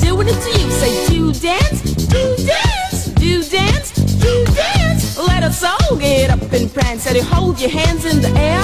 do 0.02 0.16
what 0.16 0.26
it 0.26 0.38
to 0.42 0.50
you. 0.58 0.70
Say 0.70 0.92
do 1.08 1.32
dance, 1.32 1.82
do 2.10 2.36
dance, 2.42 3.06
do 3.14 3.42
dance, 3.42 3.92
do 3.92 4.44
dance. 4.54 5.16
Let 5.16 5.44
us 5.44 5.62
all 5.62 5.96
get 5.96 6.30
up 6.30 6.42
and 6.52 6.72
prance. 6.72 7.04
Said 7.04 7.16
you 7.16 7.22
hold 7.22 7.60
your 7.60 7.70
hands 7.70 8.04
in 8.04 8.20
the 8.20 8.30
air 8.30 8.62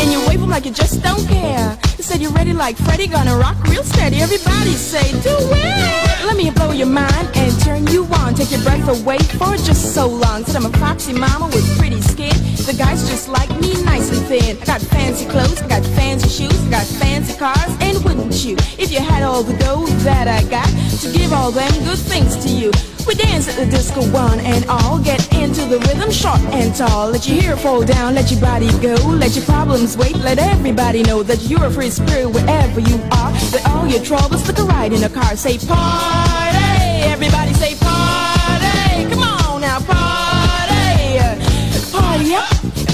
and 0.00 0.10
you 0.10 0.20
wave 0.26 0.40
them 0.40 0.50
like 0.50 0.64
you 0.64 0.72
just 0.72 1.02
don't 1.02 1.26
care. 1.28 1.76
You 1.98 2.04
said 2.04 2.22
you're 2.22 2.32
ready 2.32 2.54
like 2.54 2.76
Freddie, 2.76 3.08
gonna 3.08 3.36
rock 3.36 3.56
real 3.68 3.84
steady. 3.84 4.20
Everybody 4.20 4.72
say 4.72 5.04
do 5.20 5.36
it. 5.52 6.09
Let 6.26 6.36
me 6.36 6.50
blow 6.50 6.72
your 6.72 6.86
mind 6.86 7.28
and 7.34 7.60
turn 7.60 7.86
you 7.88 8.04
on. 8.20 8.34
Take 8.34 8.50
your 8.50 8.60
breath 8.62 8.88
away 8.88 9.18
for 9.18 9.56
just 9.56 9.94
so 9.94 10.06
long. 10.06 10.44
Said 10.44 10.56
I'm 10.56 10.66
a 10.66 10.78
foxy 10.78 11.12
mama 11.12 11.46
with 11.46 11.78
pretty 11.78 12.00
skin. 12.00 12.59
The 12.66 12.74
guys 12.76 13.08
just 13.08 13.28
like 13.28 13.50
me, 13.60 13.82
nice 13.84 14.10
and 14.10 14.26
thin. 14.26 14.58
I 14.62 14.64
got 14.64 14.80
fancy 14.80 15.26
clothes, 15.26 15.60
I 15.62 15.68
got 15.68 15.84
fancy 15.96 16.28
shoes, 16.28 16.66
I 16.66 16.70
got 16.70 16.86
fancy 16.86 17.36
cars, 17.36 17.72
and 17.80 18.02
wouldn't 18.04 18.44
you? 18.44 18.54
If 18.78 18.92
you 18.92 19.00
had 19.00 19.22
all 19.22 19.42
the 19.42 19.56
dough 19.58 19.86
that 20.04 20.28
I 20.28 20.42
got 20.48 20.68
to 21.00 21.12
give 21.12 21.32
all 21.32 21.50
them 21.50 21.72
good 21.84 21.98
things 21.98 22.36
to 22.44 22.48
you. 22.48 22.70
We 23.06 23.14
dance 23.14 23.48
at 23.48 23.56
the 23.56 23.66
disco 23.66 24.02
one 24.12 24.40
and 24.40 24.64
all 24.66 24.98
Get 24.98 25.32
into 25.34 25.64
the 25.64 25.78
rhythm 25.80 26.10
short 26.10 26.38
and 26.52 26.74
tall 26.74 27.10
Let 27.10 27.26
your 27.26 27.40
hair 27.42 27.56
fall 27.56 27.82
down, 27.82 28.14
let 28.14 28.30
your 28.30 28.40
body 28.40 28.70
go 28.78 28.94
Let 29.08 29.34
your 29.34 29.44
problems 29.46 29.96
wait, 29.96 30.16
let 30.16 30.38
everybody 30.38 31.02
know 31.02 31.22
That 31.22 31.42
you're 31.48 31.64
a 31.64 31.70
free 31.70 31.90
spirit 31.90 32.28
wherever 32.28 32.78
you 32.78 32.96
are 33.10 33.32
That 33.52 33.62
all 33.70 33.86
your 33.86 34.04
troubles 34.04 34.44
took 34.44 34.58
a 34.58 34.64
ride 34.64 34.92
in 34.92 35.02
a 35.02 35.08
car 35.08 35.34
Say 35.34 35.58
party, 35.58 37.02
everybody 37.08 37.54
say 37.54 37.74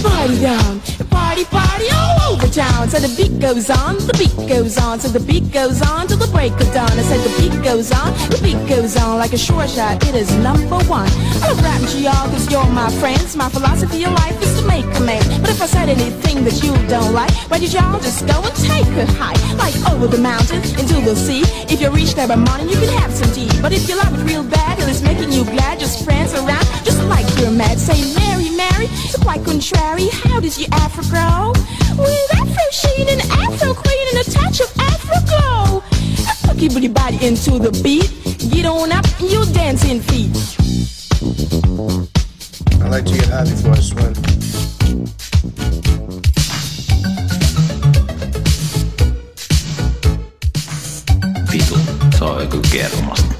Find 0.06 0.44
out. 0.44 0.75
Party, 1.36 1.50
party 1.50 1.84
all 1.92 2.32
over 2.32 2.48
town. 2.48 2.88
So 2.88 2.98
the 2.98 3.12
beat 3.12 3.38
goes 3.38 3.68
on, 3.68 3.96
the 3.98 4.16
beat 4.16 4.48
goes 4.48 4.78
on. 4.78 4.98
So 4.98 5.08
the 5.08 5.20
beat 5.20 5.52
goes 5.52 5.82
on 5.82 6.08
till 6.08 6.16
the 6.16 6.28
break 6.28 6.52
of 6.52 6.72
dawn. 6.72 6.88
I 6.88 7.02
said 7.02 7.20
the 7.20 7.34
beat 7.36 7.62
goes 7.62 7.92
on, 7.92 8.08
the 8.32 8.40
beat 8.42 8.56
goes 8.66 8.96
on 8.96 9.18
Like 9.18 9.34
a 9.34 9.38
short 9.38 9.68
shot, 9.68 10.02
it 10.08 10.14
is 10.14 10.32
number 10.38 10.78
one. 10.88 11.10
I 11.12 11.52
love 11.52 11.62
rapping 11.62 11.88
to 11.88 12.00
y'all 12.00 12.30
cause 12.32 12.50
you're 12.50 12.64
my 12.72 12.90
friends. 13.00 13.36
My 13.36 13.50
philosophy 13.50 14.04
of 14.04 14.12
life 14.12 14.40
is 14.40 14.58
to 14.58 14.66
make 14.66 14.86
amends 14.96 15.28
But 15.40 15.50
if 15.50 15.60
I 15.60 15.66
said 15.66 15.90
anything 15.90 16.42
that 16.44 16.62
you 16.64 16.72
don't 16.88 17.12
like 17.12 17.32
Why 17.50 17.58
did 17.58 17.72
y'all 17.74 18.00
just 18.00 18.26
go 18.26 18.40
and 18.40 18.56
take 18.56 18.88
a 18.96 19.04
hike? 19.20 19.36
Like 19.58 19.76
over 19.92 20.06
the 20.06 20.16
mountains, 20.16 20.72
into 20.80 21.02
the 21.04 21.14
sea. 21.14 21.42
If 21.68 21.82
you 21.82 21.90
reach 21.90 22.14
there 22.14 22.28
by 22.28 22.36
morning, 22.36 22.70
you 22.70 22.76
can 22.76 22.88
have 22.96 23.12
some 23.12 23.30
tea. 23.32 23.50
But 23.60 23.74
if 23.74 23.86
you 23.90 23.96
love 23.96 24.18
it 24.18 24.24
real 24.24 24.42
bad 24.42 24.78
and 24.78 24.88
it's 24.88 25.02
making 25.02 25.32
you 25.32 25.44
glad. 25.44 25.78
Just 25.78 26.04
friends 26.04 26.32
around, 26.32 26.64
just 26.84 27.02
like 27.04 27.26
you're 27.38 27.50
mad. 27.50 27.78
Say 27.78 27.98
Mary, 28.14 28.48
Mary, 28.56 28.86
so 29.12 29.20
quite 29.20 29.44
contrary. 29.44 30.08
How 30.24 30.40
does 30.40 30.58
your 30.58 30.68
afro 30.72 31.02
grow? 31.26 31.52
With 31.98 32.34
afro 32.34 32.66
sheen 32.70 33.08
and 33.08 33.22
afro 33.30 33.74
clean 33.74 34.06
And 34.12 34.26
a 34.26 34.30
touch 34.30 34.60
of 34.60 34.70
afro 34.78 35.18
glow 35.30 35.82
Keep 36.58 36.72
your 36.72 36.92
body 36.92 37.18
into 37.26 37.58
the 37.58 37.72
beat 37.82 38.10
Get 38.50 38.66
on 38.66 38.92
up, 38.92 39.06
you 39.20 39.44
dancing 39.52 40.00
feet 40.00 40.56
I 42.82 42.88
like 42.88 43.04
to 43.06 43.14
get 43.14 43.28
high 43.28 43.44
before 43.44 43.72
I 43.72 43.80
swim. 43.80 44.14
Vitu, 51.50 51.76
se 52.16 52.24
on 52.24 52.40
joku 52.40 52.60
kermasta. 52.70 53.26
Si 53.26 53.35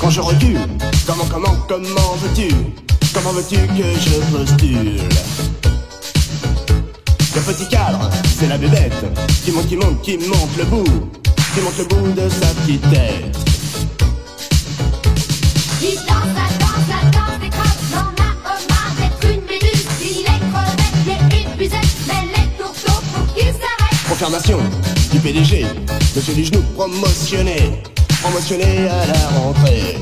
quand 0.00 0.10
je 0.10 0.20
recule, 0.20 0.58
comment, 1.06 1.24
comment, 1.30 1.54
comment 1.68 2.16
veux-tu? 2.22 2.48
Comment 3.12 3.32
veux-tu 3.32 3.56
que 3.56 3.84
je 4.00 4.20
postule? 4.32 5.00
Le 7.34 7.40
petit 7.42 7.68
cadre, 7.68 8.08
c'est 8.38 8.46
la 8.46 8.56
bébête 8.56 9.04
qui 9.44 9.50
monte, 9.50 9.68
qui 9.68 9.76
monte, 9.76 10.00
qui 10.02 10.16
monte 10.16 10.56
le 10.56 10.64
bout, 10.64 11.10
qui 11.54 11.60
monte 11.60 11.76
le 11.78 11.84
bout 11.84 12.12
de 12.12 12.28
sa 12.28 12.46
petite 12.46 12.80
tête. 12.90 13.36
Il 15.82 15.96
danse, 15.96 16.32
la 16.34 16.48
danse, 16.58 16.88
la 16.88 17.10
danse 17.10 17.38
des 17.40 17.50
crabes, 17.50 17.84
n'en 17.92 18.08
a 18.24 18.30
un 18.48 18.60
marre 18.70 18.94
d'être 18.98 19.24
une 19.24 19.42
méduse. 19.42 19.86
Il 20.00 20.22
est 20.22 20.40
crevé, 20.50 20.86
il 21.04 21.10
est 21.10 21.52
épuisé, 21.52 21.80
mais 22.06 22.22
les 22.34 22.48
tourteaux 22.56 23.02
pour 23.12 23.34
qu'il 23.34 23.44
s'arrête. 23.44 24.08
Confirmation 24.08 24.58
du 25.12 25.20
PDG, 25.20 25.66
monsieur 26.16 26.34
du 26.34 26.44
genou 26.44 26.62
promotionné, 26.74 27.82
promotionné 28.28 28.88
à 28.88 28.88
la. 28.88 28.92
À 28.92 29.06
la 29.06 29.38
rentrée 29.38 29.98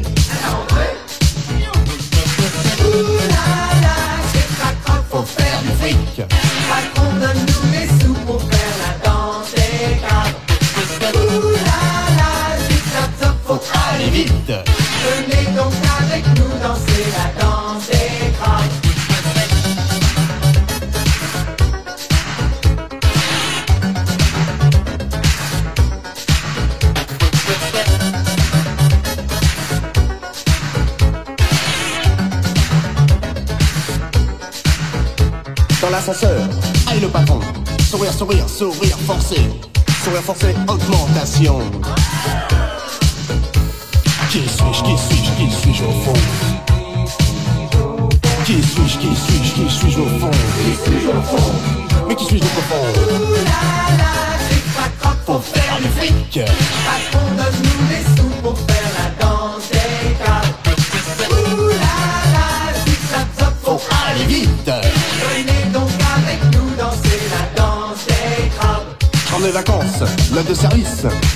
sourire 38.57 38.97
forcé. 39.01 39.37
Sourire 40.03 40.23
forcé, 40.23 40.55
augmentation. 40.67 41.61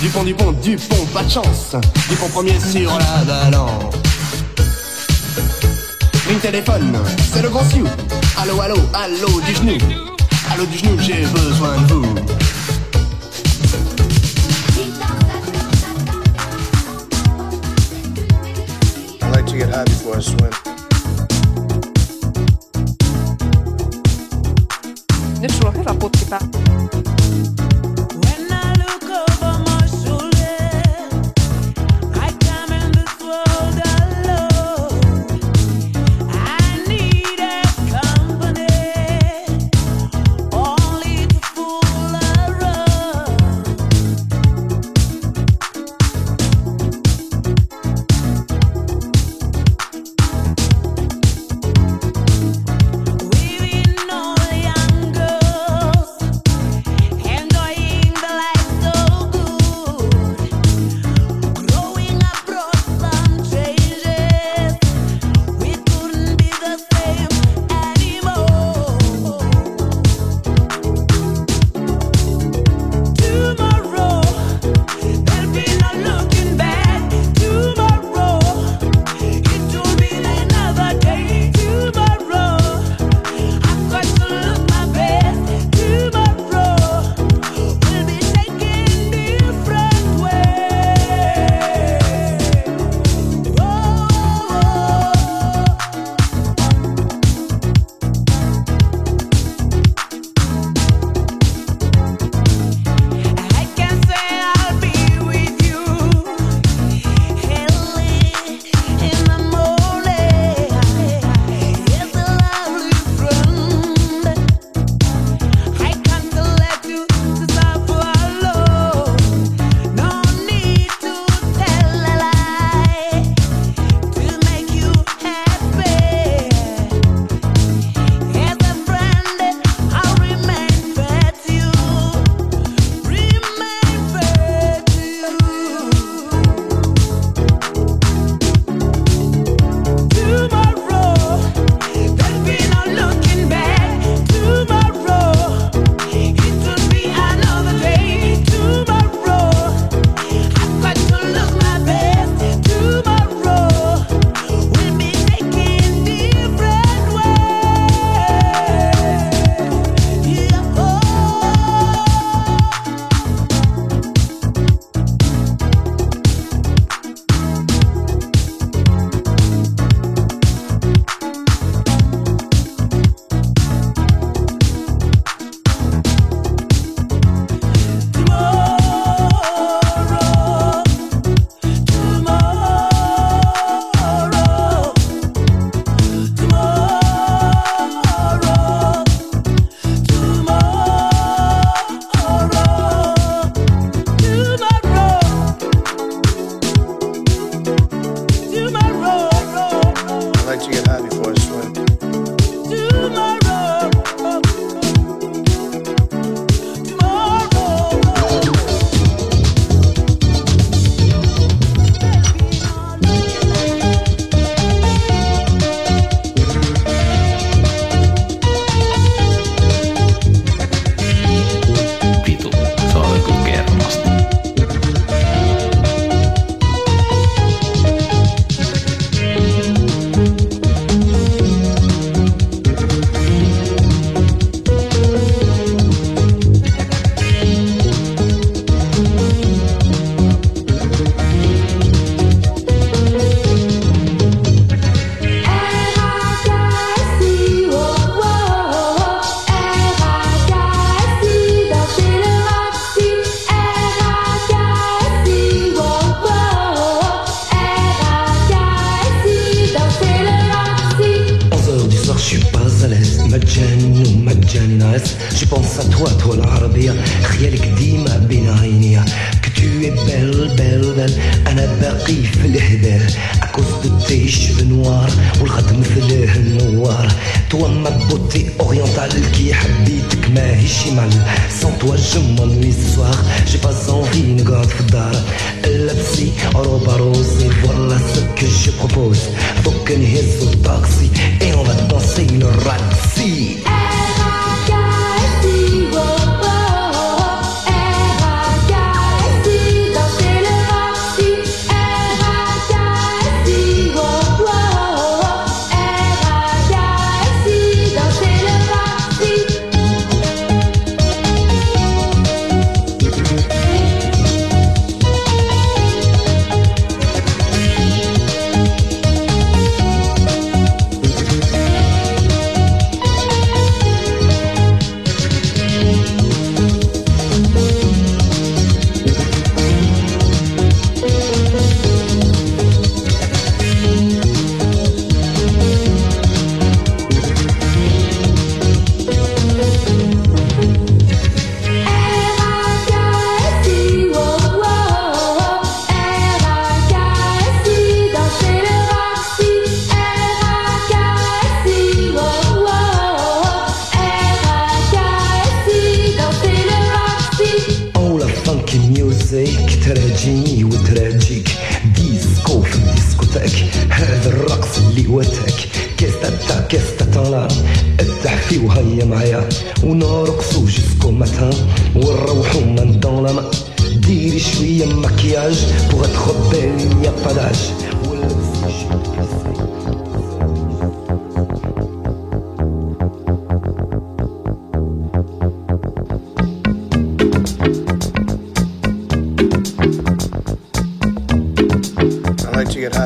Du 0.00 0.09
pont, 0.09 0.25
du 0.25 0.35
pont, 0.35 0.52
du 0.52 0.76
pont, 0.76 1.04
pas 1.12 1.23
de 1.23 1.30
chance. 1.30 1.76
Du 2.09 2.16
pont 2.16 2.28
premier 2.28 2.59
sur 2.59 2.90
la 2.99 3.25
balance. 3.25 3.95
Une 6.30 6.38
téléphone, 6.38 6.99
c'est 7.33 7.42
le 7.42 7.50
grand 7.50 7.69
Sioux. 7.69 7.87
Allô, 8.38 8.61
allô, 8.62 8.76
allô 8.95 9.40
du 9.42 9.54
genou. 9.54 9.78
Allô 10.50 10.64
du 10.64 10.78
genou, 10.78 10.99
j'ai 10.99 11.26
besoin 11.26 11.76
de 11.83 11.92
vous. 11.92 12.39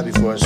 Before 0.04 0.34
I 0.34 0.36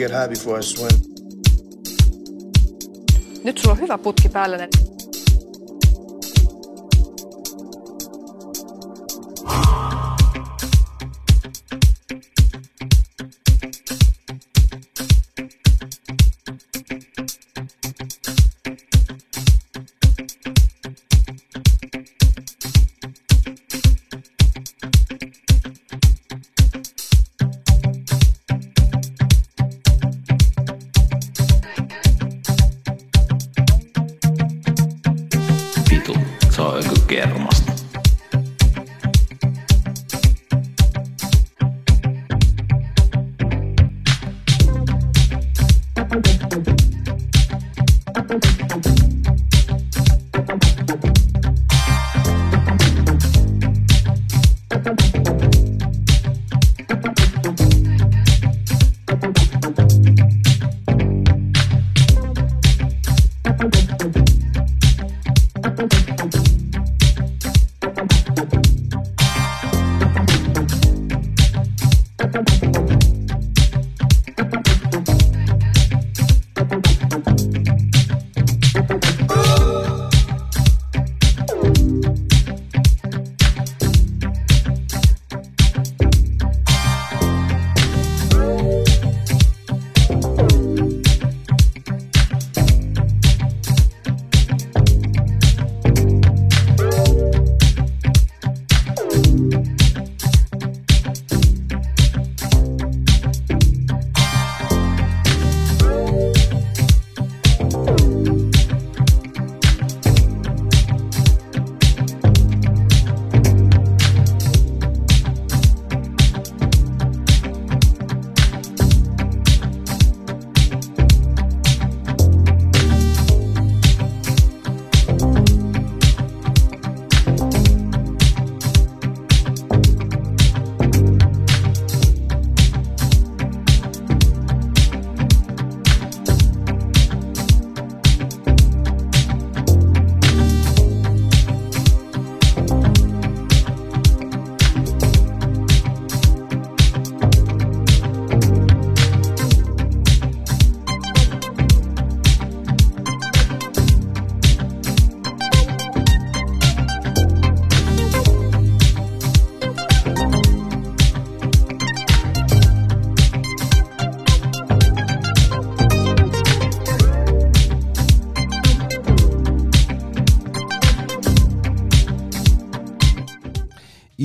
get 0.00 0.10
high 0.10 0.28
before 0.28 0.58
I 0.58 0.62
swim. 0.62 1.00
Nyt 3.44 3.58
sulla 3.58 3.72
on 3.72 3.80
hyvä 3.80 3.98
putki 3.98 4.28
päällä. 4.28 4.58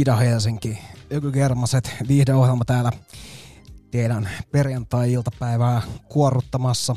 Ida-Helsinki, 0.05 0.77
Ökygermaset, 1.13 1.95
viihdeohjelma 2.07 2.65
täällä 2.65 2.91
teidän 3.91 4.29
perjantai-iltapäivää 4.51 5.81
kuorruttamassa. 6.09 6.95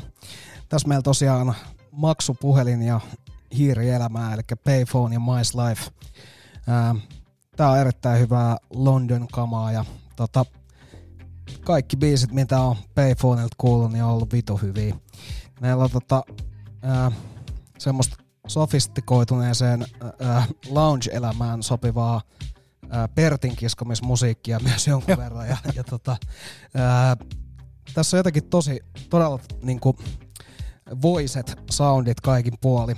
Tässä 0.69 0.87
meillä 0.87 1.01
tosiaan 1.01 1.55
maksupuhelin 1.91 2.81
ja 2.81 2.99
hiirielämää, 3.57 4.33
eli 4.33 4.41
Payphone 4.63 5.15
ja 5.15 5.19
Mice 5.19 5.57
Life. 5.57 5.91
Ää, 6.67 6.95
Tää 7.55 7.69
on 7.69 7.77
erittäin 7.77 8.19
hyvää 8.19 8.57
London-kamaa 8.69 9.71
ja 9.71 9.85
tota, 10.15 10.45
kaikki 11.65 11.97
biisit, 11.97 12.31
mitä 12.31 12.59
on 12.59 12.75
Payphonelta 12.95 13.55
kuullut, 13.57 13.91
niin 13.91 14.03
on 14.03 14.11
ollut 14.11 14.33
vitu 14.33 14.57
hyviä. 14.57 14.95
Meillä 15.61 15.83
on 15.83 15.89
tota, 15.91 16.23
semmoista 17.77 18.15
sofistikoituneeseen 18.47 19.85
ää, 20.19 20.43
lounge-elämään 20.69 21.63
sopivaa 21.63 22.21
ää, 22.89 23.07
Pertin 23.07 23.55
kiskomismusiikkia 23.55 24.59
myös 24.69 24.87
jonkun 24.87 25.17
verran. 25.17 25.47
Ja, 25.47 25.57
ja 25.75 25.83
tota, 25.83 26.17
ää, 26.73 27.17
tässä 27.93 28.17
on 28.17 28.19
jotenkin 28.19 28.49
tosi, 28.49 28.79
todella 29.09 29.39
niinku, 29.61 29.95
voiset 31.01 31.59
soundit 31.71 32.21
kaikin 32.21 32.53
puoli. 32.61 32.95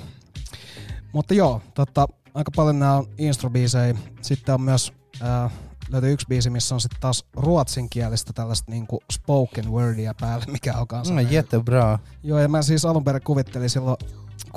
Mutta 1.14 1.34
joo, 1.34 1.62
tota, 1.74 2.08
aika 2.34 2.52
paljon 2.56 2.80
nämä 2.80 2.96
on 2.96 3.08
instrubiisejä. 3.18 3.96
Sitten 4.22 4.56
on 4.56 4.62
myös 4.62 4.94
ää, 5.22 5.50
löytyy 5.92 6.12
yksi 6.12 6.28
biisi, 6.30 6.50
missä 6.50 6.76
on 6.76 6.82
sitten 6.82 7.02
taas 7.02 7.26
ruotsinkielistä 7.36 8.34
tällaista 8.34 8.72
niinku 8.72 9.00
spoken 9.12 9.72
wordia 9.72 10.14
päällä, 10.20 10.46
mikä 10.52 10.74
on 10.74 10.88
kanssa. 10.88 11.14
No, 11.14 11.20
jättebra. 11.22 12.00
Joo, 12.24 12.40
ja 12.40 12.48
mä 12.48 12.62
siis 12.62 12.86
alun 12.86 13.04
perin 13.04 13.22
kuvittelin 13.24 13.70
silloin, 13.70 13.98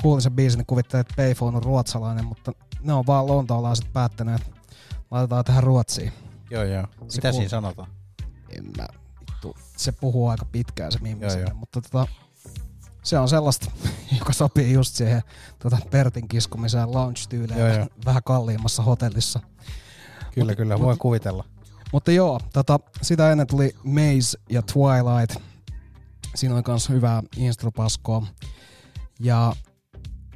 kuulin 0.01 0.21
sen 0.21 0.31
biisin, 0.31 0.57
niin 0.57 0.65
kuvittelin, 0.65 1.01
että 1.01 1.13
Payphone 1.17 1.57
on 1.57 1.63
ruotsalainen, 1.63 2.25
mutta 2.25 2.51
ne 2.81 2.93
on 2.93 3.07
vaan 3.07 3.27
lontoolaiset 3.27 3.93
päättäneet, 3.93 4.41
laitetaan 5.11 5.45
tähän 5.45 5.63
ruotsiin. 5.63 6.13
Joo, 6.49 6.63
joo. 6.63 6.87
Se 7.07 7.17
Mitä 7.17 7.29
kuul- 7.29 7.35
siinä 7.35 7.49
sanotaan? 7.49 7.87
En 8.49 8.65
mä, 8.77 8.87
vittu, 9.19 9.55
se 9.77 9.91
puhuu 9.91 10.27
aika 10.27 10.45
pitkään 10.45 10.91
se 10.91 10.99
mimmi 10.99 11.25
Joo, 11.25 11.37
joo. 11.39 11.49
mutta 11.53 11.81
tota, 11.81 12.07
se 13.03 13.19
on 13.19 13.29
sellaista, 13.29 13.71
joka 14.19 14.33
sopii 14.33 14.73
just 14.73 14.95
siihen 14.95 15.21
tota 15.59 15.77
Pertin 15.91 16.27
kiskumiseen 16.27 16.91
lounge-tyyleen 16.91 17.59
Joo, 17.59 17.67
vähän, 17.67 17.79
joo. 17.79 17.87
vähän 18.05 18.23
kalliimmassa 18.25 18.83
hotellissa. 18.83 19.39
Kyllä, 20.33 20.51
Mut- 20.51 20.57
kyllä. 20.57 20.75
mut- 20.77 20.85
Voin 20.85 20.97
kuvitella. 20.97 21.45
Mutta 21.91 22.11
joo, 22.11 22.39
tota, 22.53 22.79
sitä 23.01 23.31
ennen 23.31 23.47
tuli 23.47 23.75
Maze 23.83 24.37
ja 24.49 24.61
Twilight. 24.61 25.35
Siinä 26.35 26.55
oli 26.55 26.63
kans 26.63 26.89
hyvää 26.89 27.23
instrupaskoa. 27.37 28.27
Ja 29.19 29.55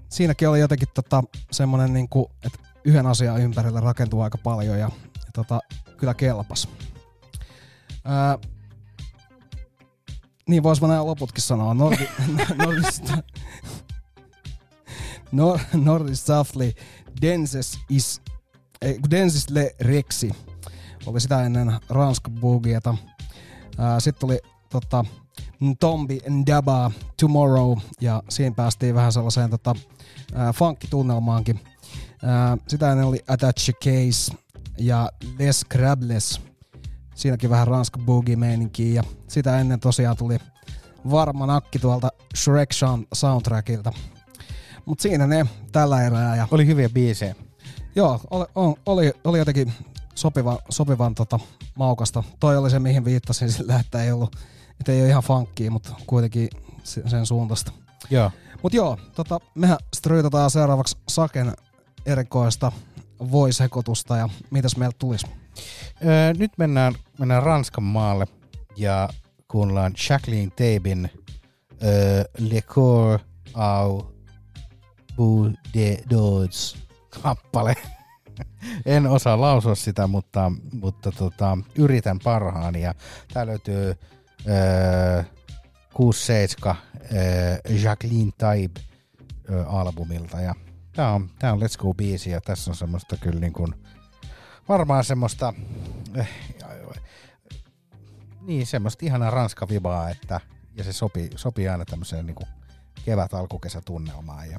siinäkin 0.10 0.50
oli 0.50 0.60
jotenkin 0.60 0.88
tota, 0.94 1.24
semmonen 1.52 1.94
niinku, 1.94 2.32
että 2.44 2.60
yhden 2.86 3.06
asian 3.06 3.42
ympärillä 3.42 3.80
rakentuu 3.80 4.22
aika 4.22 4.38
paljon 4.38 4.80
ja, 4.80 4.92
ja 5.26 5.32
tota, 5.34 5.60
kyllä 5.98 6.14
kelpas. 6.14 6.68
Ää, 8.06 8.38
niin 10.48 10.64
vois 10.64 10.82
mä 10.82 10.88
näin 10.88 11.06
loputkin 11.06 11.44
sanoa. 11.44 11.74
Nordi, 11.74 12.10
Norris, 12.66 13.02
Nor, 15.32 15.60
Norris 15.74 16.26
Softly 16.26 16.72
Denses 17.22 17.80
is 17.90 18.22
ei, 18.82 19.00
kun 19.00 19.12
Densis 19.12 19.50
Le 19.50 19.76
Rexi 19.82 20.32
oli 21.06 21.20
sitä 21.22 21.44
ennen 21.44 21.80
Ranska 21.90 22.32
Boogieta. 22.32 22.98
Sitten 24.00 24.20
tuli 24.20 24.40
tota, 24.70 25.06
Tombi 25.80 26.20
Ndaba 26.30 26.92
Tomorrow 27.20 27.78
ja 28.02 28.24
siinä 28.30 28.56
päästiin 28.56 28.96
vähän 28.96 29.14
sellaiseen 29.14 29.50
tota, 29.50 29.76
funkkitunnelmaankin. 30.56 31.60
Ää, 31.64 31.79
sitä 32.68 32.92
ennen 32.92 33.06
oli 33.08 33.20
Attache 33.28 33.74
Case 33.74 34.34
ja 34.78 35.10
Les 35.40 35.66
Crables. 35.72 36.42
Siinäkin 37.16 37.50
vähän 37.50 37.68
Ranska 37.68 38.00
Boogie 38.00 38.36
meininkiä 38.36 38.94
ja 38.94 39.04
sitä 39.28 39.60
ennen 39.60 39.80
tosiaan 39.80 40.18
tuli 40.18 40.38
varma 41.12 41.46
nakki 41.46 41.80
tuolta 41.80 42.10
Shrek 42.36 42.70
Sound- 42.74 43.08
soundtrackilta. 43.14 43.92
Mut 44.86 45.00
siinä 45.00 45.28
ne 45.28 45.46
tällä 45.72 46.04
erää. 46.04 46.36
Ja 46.36 46.48
Oli 46.52 46.66
hyviä 46.66 46.90
biisejä. 46.90 47.36
Joo, 47.96 48.20
oli, 48.30 48.46
on, 48.56 48.76
oli, 48.86 49.14
oli 49.24 49.38
jotenkin 49.38 49.74
sopiva, 50.16 50.60
sopivan 50.70 51.16
tota, 51.16 51.40
maukasta. 51.76 52.24
Toi 52.40 52.58
oli 52.58 52.70
se, 52.70 52.80
mihin 52.80 53.06
viittasin 53.06 53.52
sillä, 53.54 53.80
että 53.80 54.04
ei 54.04 54.12
ollut, 54.12 54.36
että 54.80 54.92
ei 54.92 55.02
ole 55.02 55.10
ihan 55.10 55.24
funkia, 55.24 55.72
mutta 55.72 55.96
kuitenkin 56.08 56.50
se- 56.84 57.04
sen 57.10 57.26
suuntaista. 57.26 57.72
Joo. 58.10 58.32
Mut 58.64 58.74
joo, 58.74 58.98
tota, 59.16 59.40
mehän 59.56 59.78
stryytataan 59.96 60.52
seuraavaksi 60.52 60.98
Saken 61.10 61.54
erikoista 62.10 62.72
voisekotusta 63.32 64.18
ja 64.18 64.30
mitäs 64.52 64.78
meiltä 64.78 64.96
tulisi? 65.00 65.28
Öö, 66.06 66.34
nyt 66.38 66.52
mennään, 66.58 66.94
mennään 67.20 67.44
Ranskan 67.44 67.84
maalle 67.84 68.28
ja 68.76 69.10
kuunnellaan 69.48 69.94
Jacqueline 70.10 70.52
Tabin 70.52 71.10
öö, 71.84 72.24
Le 72.38 72.62
Corps 72.62 73.26
au 73.54 74.02
bout 75.16 75.54
de 75.74 75.98
kappale. 77.22 77.76
en 78.86 79.08
osaa 79.08 79.42
lausua 79.42 79.76
sitä, 79.76 80.08
mutta, 80.08 80.52
mutta 80.82 81.12
tota, 81.12 81.58
yritän 81.76 82.20
parhaani. 82.24 82.82
Ja 82.82 82.94
tää 83.34 83.46
löytyy 83.46 83.96
öö, 84.48 85.24
67 85.94 86.76
öö, 87.14 87.58
Jacqueline 87.84 88.32
Taib 88.38 88.78
öö, 89.50 89.66
albumilta. 89.66 90.42
Ja 90.42 90.56
tää 91.00 91.14
on, 91.14 91.30
tää 91.40 91.54
on 91.54 91.60
Let's 91.60 91.78
Go 91.78 91.94
biisi 91.94 92.30
ja 92.30 92.42
tässä 92.42 92.72
on 92.72 92.76
semmoista 92.76 93.18
kyllä 93.18 93.40
niin 93.40 93.54
kuin, 93.54 93.76
varmaan 94.70 95.04
semmoista 95.04 95.54
eh, 96.16 96.30
niin 98.42 98.68
semmoista 98.68 99.06
ihanaa 99.06 99.30
ranskavibaa, 99.30 100.10
että 100.10 100.42
ja 100.76 100.84
se 100.84 100.94
sopii, 100.94 101.30
sopii 101.36 101.70
aina 101.70 101.86
tämmöiseen 101.86 102.26
niin 102.26 102.36
kevät 103.06 103.34
alkukesätunnelmaan 103.34 104.50
ja, 104.50 104.58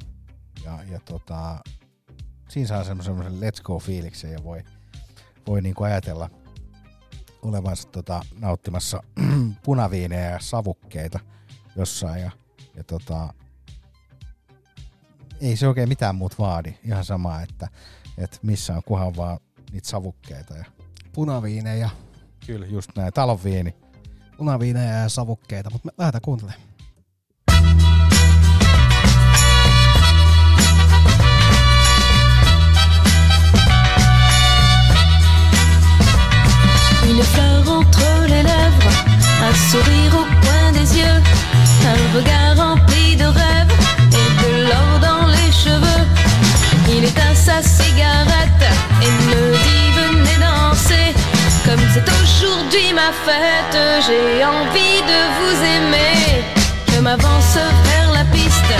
ja, 0.64 0.78
ja 0.90 1.00
tota, 1.00 1.58
siinä 2.48 2.68
saa 2.68 2.84
semmoisen 2.84 3.40
let's 3.40 3.62
go 3.62 3.78
fiiliksen 3.78 4.32
ja 4.32 4.44
voi, 4.44 4.62
voi 5.46 5.62
niin 5.62 5.74
kuin 5.74 5.90
ajatella 5.90 6.30
olevansa 7.42 7.88
tota, 7.88 8.22
nauttimassa 8.38 9.02
punaviineja 9.64 10.30
ja 10.30 10.38
savukkeita 10.40 11.20
jossain 11.76 12.22
ja, 12.22 12.30
ja 12.76 12.84
tota, 12.84 13.34
ei 15.40 15.56
se 15.56 15.68
oikein 15.68 15.88
mitään 15.88 16.14
muut 16.14 16.38
vaadi. 16.38 16.74
Ihan 16.84 17.04
sama, 17.04 17.40
että, 17.40 17.68
että 18.18 18.38
missä 18.42 18.74
on 18.74 18.82
kuhan 18.86 19.16
vaan 19.16 19.38
niitä 19.72 19.88
savukkeita. 19.88 20.54
Ja... 20.54 20.64
Punaviinejä. 21.12 21.90
Kyllä, 22.46 22.66
just 22.66 22.90
näin. 22.96 23.12
Talonviini. 23.12 23.74
Punaviinejä 24.36 24.94
ja 24.94 25.08
savukkeita, 25.08 25.70
mutta 25.70 25.88
lähdetään 25.98 26.22
kuuntelemaan. 26.22 26.60
Une 37.10 37.22
fleur 37.22 37.82
entre 37.82 38.28
les 38.28 38.42
lèvres, 38.42 39.04
un 39.42 39.54
sourire 39.70 40.14
au 40.14 40.24
coin 40.44 40.72
des 40.72 40.96
yeux, 40.96 41.22
un 41.84 42.16
regard 42.16 42.58
rempli 42.58 43.16
de 43.16 43.24
rêves 43.24 43.72
et 44.12 44.30
de 44.42 44.68
l'or 44.68 45.00
dans 45.00 45.19
Il 46.88 47.04
éteint 47.04 47.34
sa 47.34 47.60
cigarette 47.60 48.66
et 49.02 49.10
me 49.26 49.52
dit 49.52 49.90
venez 49.96 50.38
danser. 50.38 51.12
Comme 51.64 51.80
c'est 51.92 52.08
aujourd'hui 52.22 52.92
ma 52.94 53.10
fête, 53.26 53.76
j'ai 54.06 54.44
envie 54.44 55.00
de 55.12 55.18
vous 55.36 55.56
aimer. 55.76 56.44
Je 56.92 57.00
m'avance 57.00 57.56
vers 57.84 58.12
la 58.12 58.24
piste, 58.26 58.74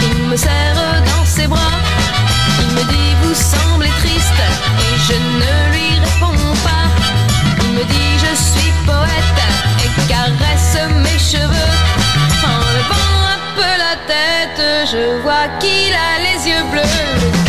il 0.00 0.28
me 0.28 0.36
serre 0.36 1.02
dans 1.06 1.24
ses 1.24 1.48
bras. 1.48 1.76
Il 2.60 2.74
me 2.76 2.82
dit 2.84 3.16
vous 3.22 3.34
semblez 3.34 3.90
triste 3.98 4.42
et 4.78 4.94
je 5.08 5.14
ne 5.14 5.72
lui 5.72 5.98
réponds 5.98 6.54
pas. 6.62 6.86
Il 7.64 7.70
me 7.72 7.84
dit 7.84 8.12
je 8.24 8.34
suis 8.36 8.72
poète 8.86 9.42
et 9.84 10.12
caresse 10.12 10.78
mes 11.02 11.18
cheveux. 11.18 11.91
Je 14.86 15.20
vois 15.22 15.48
qu'il 15.60 15.94
a 15.94 16.18
les 16.18 16.48
yeux 16.48 16.64
bleus. 16.70 17.41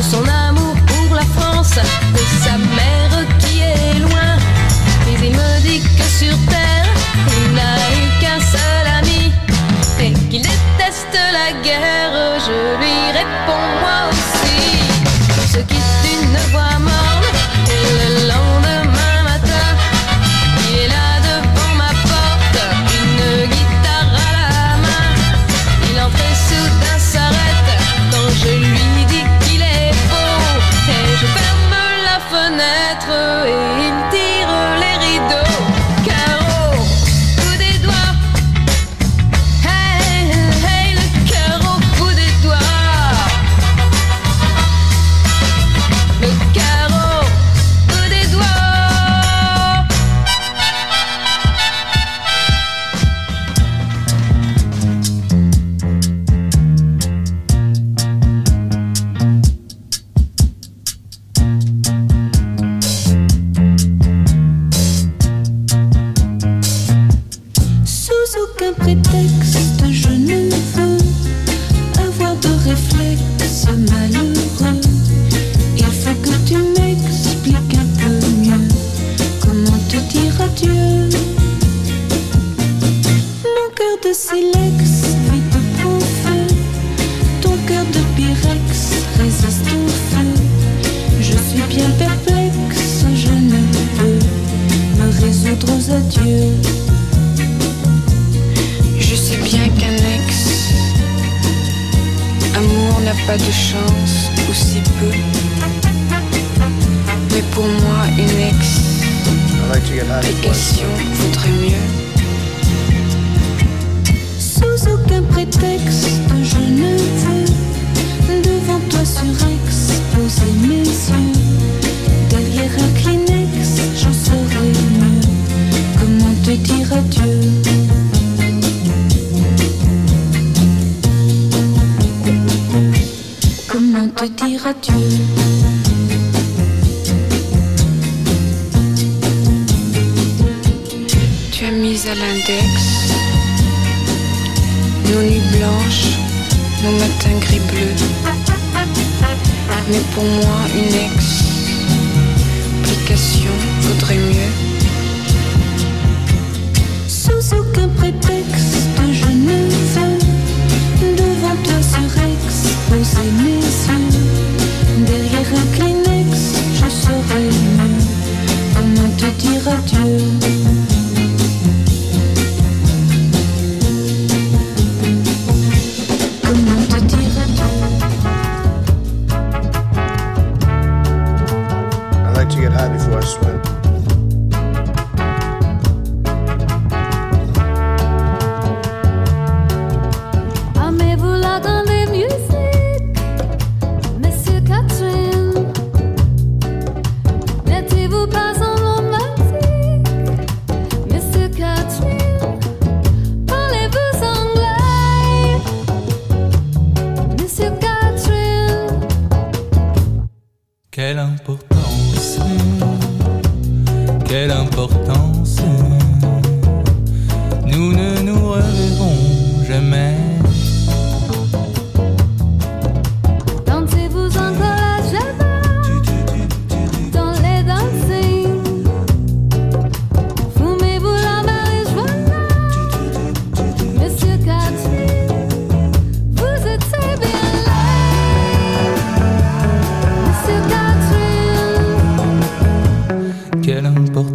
De 0.00 0.04
son 0.04 0.24
amour 0.24 0.39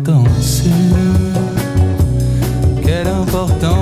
danser. 0.03 0.71
Quelle 2.81 3.09
importance. 3.09 3.74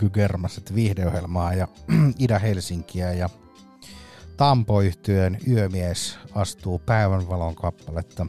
Ökygermaset 0.00 0.74
viihdeohjelmaa 0.74 1.54
ja 1.54 1.68
Ida-Helsinkiä 2.24 3.12
ja 3.12 3.28
Tampo-yhtyön 4.36 5.38
Yömies 5.48 6.18
astuu 6.34 6.78
päivänvalon 6.78 7.54
kappaletta. 7.54 8.26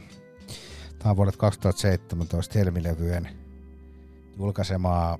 Tämä 0.98 1.10
on 1.10 1.16
vuodet 1.16 1.36
2017 1.36 2.58
Helmilevyjen 2.58 3.28
julkaisemaa, 4.38 5.18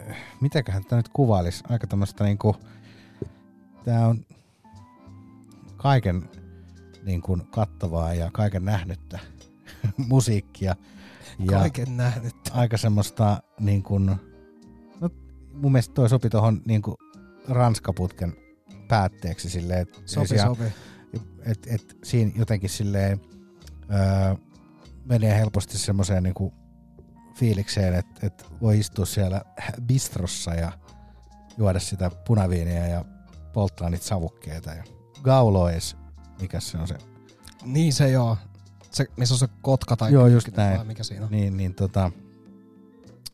äh, 0.00 0.16
mitäköhän 0.40 0.84
tämä 0.84 0.98
nyt 0.98 1.08
kuvailisi, 1.08 1.64
aika 1.68 1.86
tämmöistä 1.86 2.24
niinku, 2.24 2.56
tämä 3.84 4.06
on 4.06 4.26
kaiken 5.76 6.30
niin 7.02 7.22
kuin 7.22 7.46
kattavaa 7.46 8.14
ja 8.14 8.30
kaiken 8.32 8.64
nähnyttä 8.64 9.18
musiikkia. 9.96 10.76
Ja 11.38 11.58
Kaiken 11.58 11.96
nähnyttä. 11.96 12.50
Aika 12.54 12.76
semmoista 12.76 13.42
niin 13.60 13.82
kuin, 13.82 14.31
mun 15.52 15.72
mielestä 15.72 15.94
toi 15.94 16.08
sopi 16.08 16.30
tuohon 16.30 16.62
niin 16.64 16.82
ranskaputken 17.48 18.36
päätteeksi 18.88 19.50
silleen, 19.50 19.80
että 19.80 20.00
Sopi, 20.06 20.38
sopi. 20.38 20.64
Et, 21.44 21.66
et, 21.66 21.96
siinä 22.04 22.32
jotenkin 22.36 22.70
silleen 22.70 23.20
öö, 23.90 24.34
menee 25.04 25.38
helposti 25.38 25.78
semmoiseen 25.78 26.22
niin 26.22 26.52
fiilikseen, 27.34 27.94
että 27.94 28.26
et 28.26 28.46
voi 28.60 28.78
istua 28.78 29.06
siellä 29.06 29.42
bistrossa 29.82 30.54
ja 30.54 30.72
juoda 31.58 31.80
sitä 31.80 32.10
punaviiniä 32.26 32.86
ja 32.86 33.04
polttaa 33.52 33.90
niitä 33.90 34.04
savukkeita. 34.04 34.70
Ja 34.70 34.84
Gaulois, 35.22 35.96
mikä 36.40 36.60
se 36.60 36.78
on 36.78 36.88
se? 36.88 36.98
Niin 37.64 37.92
se 37.92 38.10
joo. 38.10 38.36
Se, 38.90 39.06
missä 39.16 39.34
on 39.34 39.38
se 39.38 39.48
kotka 39.62 39.96
tai 39.96 40.12
Joo, 40.12 40.26
just 40.26 40.48
näin. 40.56 40.86
mikä 40.86 41.04
siinä 41.04 41.24
on. 41.24 41.30
Niin, 41.30 41.56
niin 41.56 41.74
tota, 41.74 42.10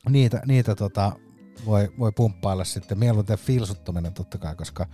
niitä, 0.09 0.43
niitä 0.47 0.75
tota, 0.75 1.13
voi, 1.67 1.89
voi 1.99 2.13
pumppailla 2.13 2.65
sitten 2.65 2.99
mieluiten 2.99 3.39
filsuttaminen 3.39 4.13
totta 4.13 4.39
kai, 4.39 4.57
koska 4.57 4.87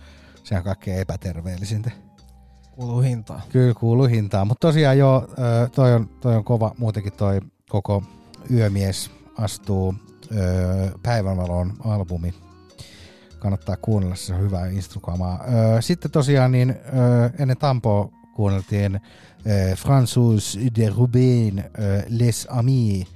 se 0.43 0.57
on 0.57 0.63
kaikkein 0.63 0.99
epäterveellisintä. 0.99 1.91
Kuuluu 2.71 3.01
hintaan. 3.01 3.41
Kyllä 3.49 3.73
kuuluu 3.73 4.05
hintaan, 4.05 4.47
mutta 4.47 4.67
tosiaan 4.67 4.97
joo, 4.97 5.27
toi 5.75 5.93
on, 5.93 6.07
toi 6.07 6.35
on 6.35 6.43
kova 6.43 6.75
muutenkin 6.77 7.13
toi 7.13 7.41
koko 7.69 8.03
Yömies 8.51 9.11
astuu 9.37 9.95
ö, 10.31 10.91
päivänvalon 11.03 11.73
albumi. 11.85 12.33
Kannattaa 13.39 13.77
kuunnella, 13.77 14.15
se 14.15 14.33
on 14.33 14.41
hyvää 14.41 14.67
instrukamaa. 14.67 15.43
Ö, 15.77 15.81
Sitten 15.81 16.11
tosiaan 16.11 16.51
niin 16.51 16.69
ö, 16.69 16.75
ennen 17.39 17.57
Tampoa 17.57 18.09
kuunneltiin 18.35 18.95
ö, 18.95 19.75
François 19.75 20.75
de 20.79 20.89
Rubin 20.89 21.59
ö, 21.59 22.03
Les 22.09 22.47
Amis 22.49 23.07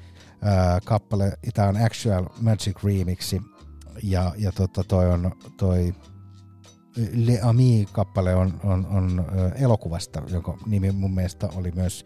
ö, 0.43 0.79
kappale, 0.85 1.33
tämä 1.53 1.67
on 1.67 1.77
Actual 1.77 2.25
Magic 2.41 2.83
Remixi 2.83 3.41
ja, 4.03 4.33
ja 4.37 4.51
tota, 4.51 4.83
toi 4.83 5.09
on 5.09 5.31
toi 5.57 5.95
Le 7.13 7.39
Ami-kappale 7.41 8.35
on, 8.35 8.59
on, 8.63 8.85
on 8.85 9.25
ö, 9.37 9.49
elokuvasta, 9.55 10.21
jonka 10.27 10.57
nimi 10.65 10.91
mun 10.91 11.13
mielestä 11.13 11.49
oli 11.55 11.71
myös 11.71 12.05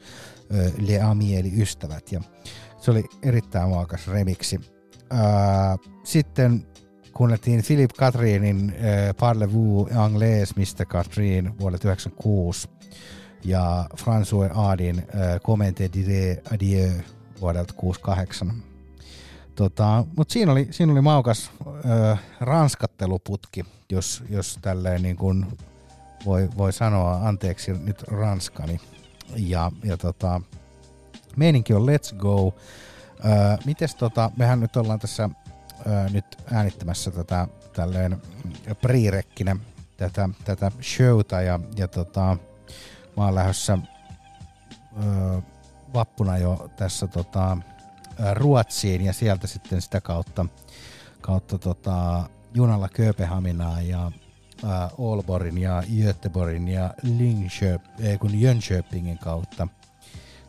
ö, 0.53 0.71
Le 0.77 1.01
Ami 1.01 1.35
eli 1.35 1.61
ystävät. 1.61 2.11
Ja 2.11 2.21
se 2.77 2.91
oli 2.91 3.03
erittäin 3.21 3.69
maakas 3.69 4.07
remiksi. 4.07 4.59
Sitten 6.03 6.65
kuunneltiin 7.13 7.63
Philip 7.67 7.91
Catrinin 7.91 8.69
äh, 8.69 9.15
Parlez-vous 9.19 9.97
anglais, 9.97 10.55
Mr. 10.55 10.85
Catherine 10.85 11.53
vuodelta 11.59 11.81
1996 11.81 12.69
ja 13.43 13.85
François 13.97 14.57
Aadin 14.57 14.99
äh, 14.99 15.39
Commente 15.39 15.89
dire 15.93 16.41
adieu 16.53 16.91
vuodelta 17.43 17.73
68. 17.73 18.63
Tota, 19.55 20.05
Mutta 20.17 20.33
siinä 20.33 20.51
oli, 20.51 20.67
siinä 20.71 20.91
oli 20.91 21.01
maukas 21.01 21.51
ö, 21.67 22.17
ranskatteluputki, 22.39 23.65
jos, 23.91 24.23
jos 24.29 24.59
tälleen 24.61 25.03
niin 25.03 25.15
kuin 25.15 25.45
voi, 26.25 26.49
voi 26.57 26.73
sanoa 26.73 27.27
anteeksi 27.27 27.71
nyt 27.71 28.01
ranskani. 28.01 28.79
Ja, 29.35 29.71
ja 29.83 29.97
tota, 29.97 30.41
meininki 31.35 31.73
on 31.73 31.81
let's 31.81 32.15
go. 32.17 32.47
Ö, 32.47 32.53
mites 33.65 33.95
tota, 33.95 34.31
mehän 34.37 34.59
nyt 34.59 34.75
ollaan 34.75 34.99
tässä 34.99 35.29
ö, 35.85 36.09
nyt 36.09 36.25
äänittämässä 36.51 37.11
tätä 37.11 37.47
tälleen 37.73 38.21
pre-rekkinä 38.81 39.57
tätä, 39.97 40.29
tätä 40.45 40.71
showta 40.81 41.41
ja, 41.41 41.59
ja 41.75 41.87
tota, 41.87 42.37
mä 43.17 43.25
oon 43.25 43.35
lähdössä 43.35 43.77
ö, 45.03 45.41
vappuna 45.93 46.37
jo 46.37 46.69
tässä 46.75 47.07
tota, 47.07 47.57
Ruotsiin 48.33 49.05
ja 49.05 49.13
sieltä 49.13 49.47
sitten 49.47 49.81
sitä 49.81 50.01
kautta, 50.01 50.45
kautta 51.21 51.57
tota, 51.57 52.29
junalla 52.53 52.89
Kööpenhaminaan 52.89 53.87
ja 53.87 54.11
ä, 54.63 54.89
Aalborgin 55.09 55.57
ja 55.57 55.83
Göteborgin 56.01 56.67
ja 56.67 56.93
Linköp, 57.03 57.81
ei 57.99 58.17
kun 58.17 58.41
Jönköpingin 58.41 59.17
kautta 59.17 59.67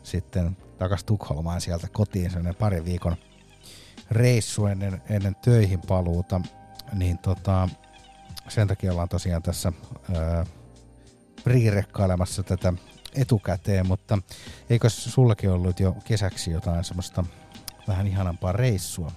sitten 0.03 0.57
takas 0.77 1.03
Tukholmaan 1.03 1.61
sieltä 1.61 1.87
kotiin 1.91 2.29
sellainen 2.29 2.55
pari 2.55 2.85
viikon 2.85 3.15
reissu 4.11 4.65
ennen, 4.65 5.01
ennen 5.09 5.35
töihin 5.35 5.81
paluuta, 5.87 6.41
niin 6.93 7.17
tota, 7.17 7.69
sen 8.47 8.67
takia 8.67 8.91
ollaan 8.91 9.09
tosiaan 9.09 9.43
tässä 9.43 9.73
ää, 10.15 10.45
priirekkailemassa 11.43 12.43
tätä 12.43 12.73
etukäteen, 13.15 13.87
mutta 13.87 14.17
eikö 14.69 14.89
sullekin 14.89 15.51
ollut 15.51 15.79
jo 15.79 15.95
kesäksi 16.05 16.51
jotain 16.51 16.83
semmoista 16.83 17.23
vähän 17.87 18.07
ihanampaa 18.07 18.51
reissua 18.51 19.11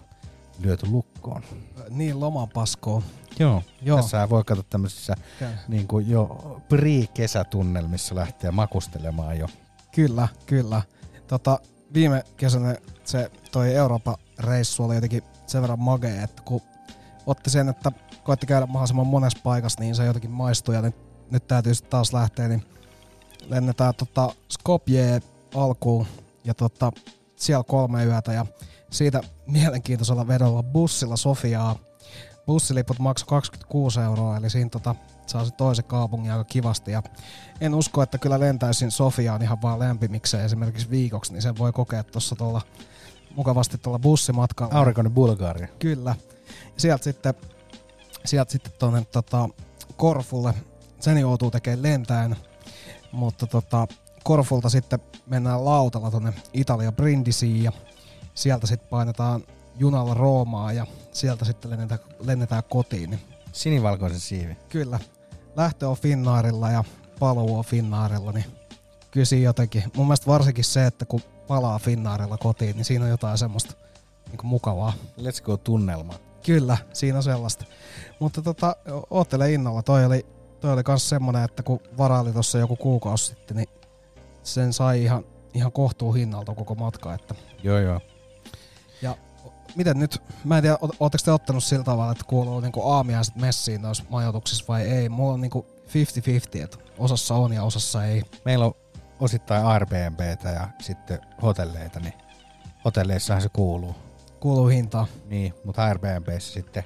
lyöty 0.58 0.86
lukkoon? 0.86 1.42
Niin 1.90 2.20
lomapaskoon. 2.20 3.02
Joo, 3.38 3.62
Joo. 3.82 3.96
tässä 3.96 4.28
voi 4.28 4.44
katsoa 4.44 4.64
tämmöisissä 4.70 5.14
Käy. 5.38 5.52
niin 5.68 5.88
kuin 5.88 6.10
jo 6.10 6.26
pre-kesätunnelmissa 6.68 8.14
lähteä 8.14 8.52
makustelemaan 8.52 9.38
jo. 9.38 9.48
Kyllä, 9.94 10.28
kyllä. 10.46 10.82
Tota, 11.26 11.60
viime 11.94 12.24
kesänä 12.36 12.76
se 13.04 13.30
toi 13.52 13.74
Euroopan 13.74 14.16
reissu 14.38 14.84
oli 14.84 14.94
jotenkin 14.94 15.22
sen 15.46 15.62
verran 15.62 15.78
magea, 15.80 16.22
että 16.22 16.42
kun 16.42 16.60
otti 17.26 17.50
sen, 17.50 17.68
että 17.68 17.92
koitti 18.24 18.46
käydä 18.46 18.66
mahdollisimman 18.66 19.06
monessa 19.06 19.38
paikassa, 19.42 19.80
niin 19.80 19.94
se 19.94 20.04
jotenkin 20.04 20.30
maistui 20.30 20.74
ja 20.74 20.82
nyt, 20.82 20.96
nyt 21.30 21.46
täytyy 21.46 21.74
sitten 21.74 21.90
taas 21.90 22.12
lähteä, 22.12 22.48
niin 22.48 22.64
lennetään 23.48 23.94
tota 23.94 24.34
Skopje 24.48 25.20
alkuun 25.54 26.06
ja 26.44 26.54
tota, 26.54 26.92
siellä 27.36 27.64
kolme 27.64 28.04
yötä 28.04 28.32
ja 28.32 28.46
siitä 28.90 29.20
mielenkiintoisella 29.46 30.28
vedolla 30.28 30.62
bussilla 30.62 31.16
Sofiaa. 31.16 31.76
Bussiliput 32.46 32.98
maksoi 32.98 33.28
26 33.28 34.00
euroa, 34.00 34.36
eli 34.36 34.50
siinä 34.50 34.70
tota, 34.70 34.94
saa 35.26 35.44
se 35.44 35.50
toisen 35.50 35.84
kaupungin 35.84 36.32
aika 36.32 36.44
kivasti. 36.44 36.92
Ja 36.92 37.02
en 37.60 37.74
usko, 37.74 38.02
että 38.02 38.18
kyllä 38.18 38.40
lentäisin 38.40 38.90
Sofiaan 38.90 39.42
ihan 39.42 39.62
vaan 39.62 39.78
lämpimikseen 39.78 40.44
esimerkiksi 40.44 40.90
viikoksi, 40.90 41.32
niin 41.32 41.42
sen 41.42 41.58
voi 41.58 41.72
kokea 41.72 42.02
tuossa 42.04 42.36
tuolla 42.36 42.60
mukavasti 43.36 43.78
tuolla 43.78 43.98
bussimatkalla. 43.98 44.74
Aurinkoinen 44.74 45.12
Bulgaria. 45.12 45.68
Kyllä. 45.78 46.14
Sieltä 46.76 47.04
sitten, 47.04 47.34
sieltä 48.24 48.52
sitten 48.52 48.72
tuonne 48.78 49.04
tota, 49.04 49.48
Korfulle, 49.96 50.54
sen 51.00 51.18
joutuu 51.18 51.50
tekemään 51.50 51.82
lentäen, 51.82 52.36
mutta 53.12 53.46
tota, 53.46 53.86
Korfulta 54.24 54.68
sitten 54.68 54.98
mennään 55.26 55.64
lautalla 55.64 56.10
tuonne 56.10 56.32
Italia 56.52 56.92
Brindisiin 56.92 57.62
ja 57.62 57.72
sieltä 58.34 58.66
sitten 58.66 58.88
painetaan 58.88 59.44
junalla 59.78 60.14
Roomaa 60.14 60.72
ja 60.72 60.86
sieltä 61.12 61.44
sitten 61.44 61.70
lennetään, 61.70 62.00
lennetään 62.20 62.62
kotiin. 62.68 63.10
Niin 63.10 63.20
Sinivalkoisen 63.52 64.20
siivi. 64.20 64.56
Kyllä. 64.68 65.00
Lähtö 65.56 65.88
on 65.88 65.96
Finnaarilla 65.96 66.70
ja 66.70 66.84
paluu 67.18 67.58
on 67.58 67.64
Finnaarilla, 67.64 68.32
niin 68.32 68.44
kyllä 69.10 69.26
siinä 69.26 69.44
jotenkin, 69.44 69.84
mun 69.96 70.06
mielestä 70.06 70.26
varsinkin 70.26 70.64
se, 70.64 70.86
että 70.86 71.04
kun 71.04 71.20
palaa 71.48 71.78
Finnaarilla 71.78 72.38
kotiin, 72.38 72.76
niin 72.76 72.84
siinä 72.84 73.04
on 73.04 73.10
jotain 73.10 73.38
semmoista 73.38 73.74
niin 74.28 74.38
mukavaa. 74.42 74.92
Let's 75.20 75.42
go 75.42 75.56
tunnelma. 75.56 76.14
Kyllä, 76.46 76.78
siinä 76.92 77.18
on 77.18 77.22
sellaista. 77.22 77.64
Mutta 78.18 78.42
tota, 78.42 78.76
oottele 79.10 79.52
innolla. 79.52 79.82
Toi 79.82 80.04
oli, 80.04 80.26
toi 80.60 80.72
oli 80.72 80.82
kans 80.82 81.08
semmonen, 81.08 81.44
että 81.44 81.62
kun 81.62 81.80
varaili 81.98 82.32
tuossa 82.32 82.58
joku 82.58 82.76
kuukausi 82.76 83.24
sitten, 83.24 83.56
niin 83.56 83.68
sen 84.42 84.72
sai 84.72 85.02
ihan, 85.02 85.24
ihan 85.54 85.72
kohtuu 85.72 86.12
hinnalta 86.12 86.54
koko 86.54 86.74
matka. 86.74 87.14
Että. 87.14 87.34
Joo, 87.62 87.78
joo. 87.78 88.00
Ja 89.02 89.16
miten 89.76 89.98
nyt, 89.98 90.22
mä 90.44 90.56
en 90.56 90.62
tiedä, 90.62 90.78
ootteko 90.80 91.22
te 91.24 91.32
ottanut 91.32 91.64
sillä 91.64 91.84
tavalla, 91.84 92.12
että 92.12 92.24
kuuluu 92.26 92.60
niinku 92.60 92.82
aamiaiset 92.82 93.36
messiin 93.36 93.82
noissa 93.82 94.04
majoituksissa 94.08 94.64
vai 94.68 94.82
ei? 94.82 95.08
Mulla 95.08 95.32
on 95.32 95.40
niinku 95.40 95.66
50-50, 96.58 96.64
että 96.64 96.78
osassa 96.98 97.34
on 97.34 97.52
ja 97.52 97.62
osassa 97.62 98.04
ei. 98.04 98.22
Meillä 98.44 98.64
on 98.64 98.74
osittain 99.20 99.64
Airbnbtä 99.64 100.50
ja 100.50 100.68
sitten 100.80 101.18
hotelleita, 101.42 102.00
niin 102.00 102.14
hotelleissahan 102.84 103.42
se 103.42 103.48
kuuluu. 103.48 103.94
Kuuluu 104.40 104.66
hintaa. 104.66 105.06
Niin, 105.26 105.54
mutta 105.64 105.84
Airbnbssä 105.84 106.52
sitten 106.52 106.84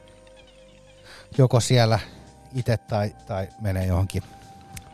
joko 1.39 1.61
siellä 1.61 1.99
itse 2.55 2.77
tai, 2.77 3.17
tai 3.27 3.49
menee 3.61 3.87
johonkin 3.87 4.23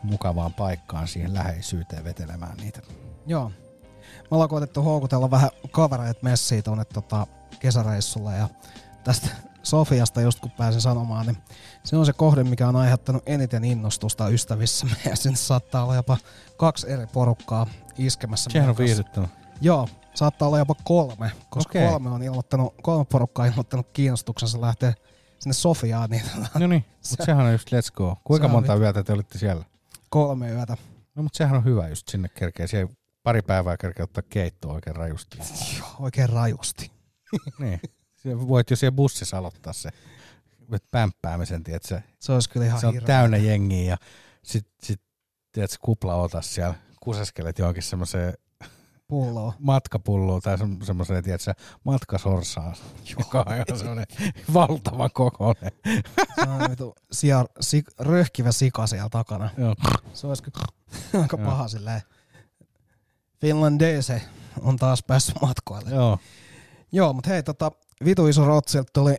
mukavaan 0.03 0.53
paikkaan 0.53 1.07
siihen 1.07 1.33
läheisyyteen 1.33 2.03
vetelemään 2.03 2.57
niitä. 2.57 2.81
Joo. 3.27 3.51
Me 3.99 4.27
ollaan 4.35 4.49
koetettu 4.49 4.81
houkutella 4.81 5.31
vähän 5.31 5.49
kavereita 5.71 6.19
messiin 6.23 6.63
tuonne 6.63 6.85
tota 6.85 7.27
kesäreissulle 7.59 8.35
ja 8.35 8.49
tästä 9.03 9.27
Sofiasta 9.63 10.21
just 10.21 10.39
kun 10.39 10.51
pääsin 10.51 10.81
sanomaan, 10.81 11.25
niin 11.25 11.37
se 11.83 11.97
on 11.97 12.05
se 12.05 12.13
kohde, 12.13 12.43
mikä 12.43 12.67
on 12.67 12.75
aiheuttanut 12.75 13.23
eniten 13.25 13.63
innostusta 13.63 14.27
ystävissä. 14.27 14.87
Ja 15.09 15.15
sinne 15.15 15.37
saattaa 15.37 15.83
olla 15.83 15.95
jopa 15.95 16.17
kaksi 16.57 16.91
eri 16.91 17.07
porukkaa 17.07 17.67
iskemässä. 17.97 18.49
Sehän 18.53 18.69
on 18.69 18.77
viihdyttävä. 18.77 19.27
Joo, 19.61 19.87
saattaa 20.13 20.47
olla 20.47 20.57
jopa 20.57 20.75
kolme, 20.83 21.31
koska 21.49 21.71
Okei. 21.71 21.89
kolme 21.89 22.09
on 22.09 22.23
ilmoittanut, 22.23 22.73
kolme 22.81 23.05
porukkaa 23.05 23.43
on 23.43 23.51
ilmoittanut 23.51 23.87
kiinnostuksensa 23.93 24.61
lähteä 24.61 24.93
sinne 25.39 25.53
Sofiaan. 25.53 26.09
Niin 26.09 26.23
No 26.59 26.67
niin, 26.67 26.85
mutta 27.09 27.25
sehän 27.25 27.45
on 27.45 27.51
just 27.51 27.69
let's 27.69 27.91
go. 27.93 28.17
Kuinka 28.23 28.47
monta 28.47 28.73
vittu. 28.73 28.83
yötä 28.83 29.03
te 29.03 29.13
olitte 29.13 29.37
siellä? 29.37 29.65
kolme 30.09 30.51
yötä. 30.51 30.77
No 31.15 31.23
mutta 31.23 31.37
sehän 31.37 31.57
on 31.57 31.65
hyvä 31.65 31.87
just 31.87 32.07
sinne 32.07 32.29
kerkeä. 32.29 32.67
Siellä 32.67 32.93
pari 33.23 33.41
päivää 33.41 33.77
kerkeä 33.77 34.03
ottaa 34.03 34.23
keittoa 34.29 34.73
oikein 34.73 34.95
rajusti. 34.95 35.37
Oikein 35.99 36.29
rajusti. 36.29 36.91
niin. 37.59 37.81
Se 38.15 38.47
voit 38.47 38.69
jo 38.69 38.75
siellä 38.75 38.95
bussissa 38.95 39.37
aloittaa 39.37 39.73
se 39.73 39.89
pämppäämisen, 40.91 41.63
tiedätkö? 41.63 42.01
Se 42.19 42.31
olisi 42.31 42.49
kyllä 42.49 42.65
ihan 42.65 42.79
Se 42.79 42.87
on 42.87 42.93
hirveä. 42.93 43.07
täynnä 43.07 43.37
jengiä 43.37 43.83
ja 43.83 43.97
sit, 44.43 44.67
sit 44.83 45.01
tiedätkö, 45.51 45.77
kupla 45.81 46.15
otas 46.15 46.55
siellä, 46.55 46.75
kuseskelet 46.99 47.59
johonkin 47.59 47.83
semmoiseen 47.83 48.33
Pulloa. 49.09 49.53
matkapulloon 49.59 50.41
tai 50.41 50.57
sem- 50.57 50.77
semmoiseen, 50.83 51.23
tiedätkö, 51.23 51.53
matkasorsaan, 51.83 52.75
joka 53.19 53.39
on 53.47 53.55
ihan 53.55 53.65
semmoinen 53.79 54.05
valtava 54.53 55.09
kokoinen. 55.09 55.71
Se 56.43 56.49
on 56.49 56.69
vitu 56.69 56.95
sia, 57.11 57.45
si, 57.61 57.83
röhkivä 57.99 58.51
sika 58.51 58.87
siellä 58.87 59.09
takana. 59.09 59.49
Joo. 59.57 59.75
Se 60.13 60.27
olisi 60.27 60.43
aika 61.21 61.37
Joo. 61.37 61.49
paha 61.49 61.67
silleen. 61.67 62.01
Finlandese 63.41 64.21
on 64.61 64.77
taas 64.77 65.03
päässyt 65.03 65.41
matkoille. 65.41 65.89
Joo. 65.89 66.19
Joo, 66.91 67.13
mutta 67.13 67.29
hei, 67.29 67.43
tota, 67.43 67.71
Vitu 68.05 68.27
Iso 68.27 68.45
Rotsilta 68.45 68.89
tuli 68.93 69.15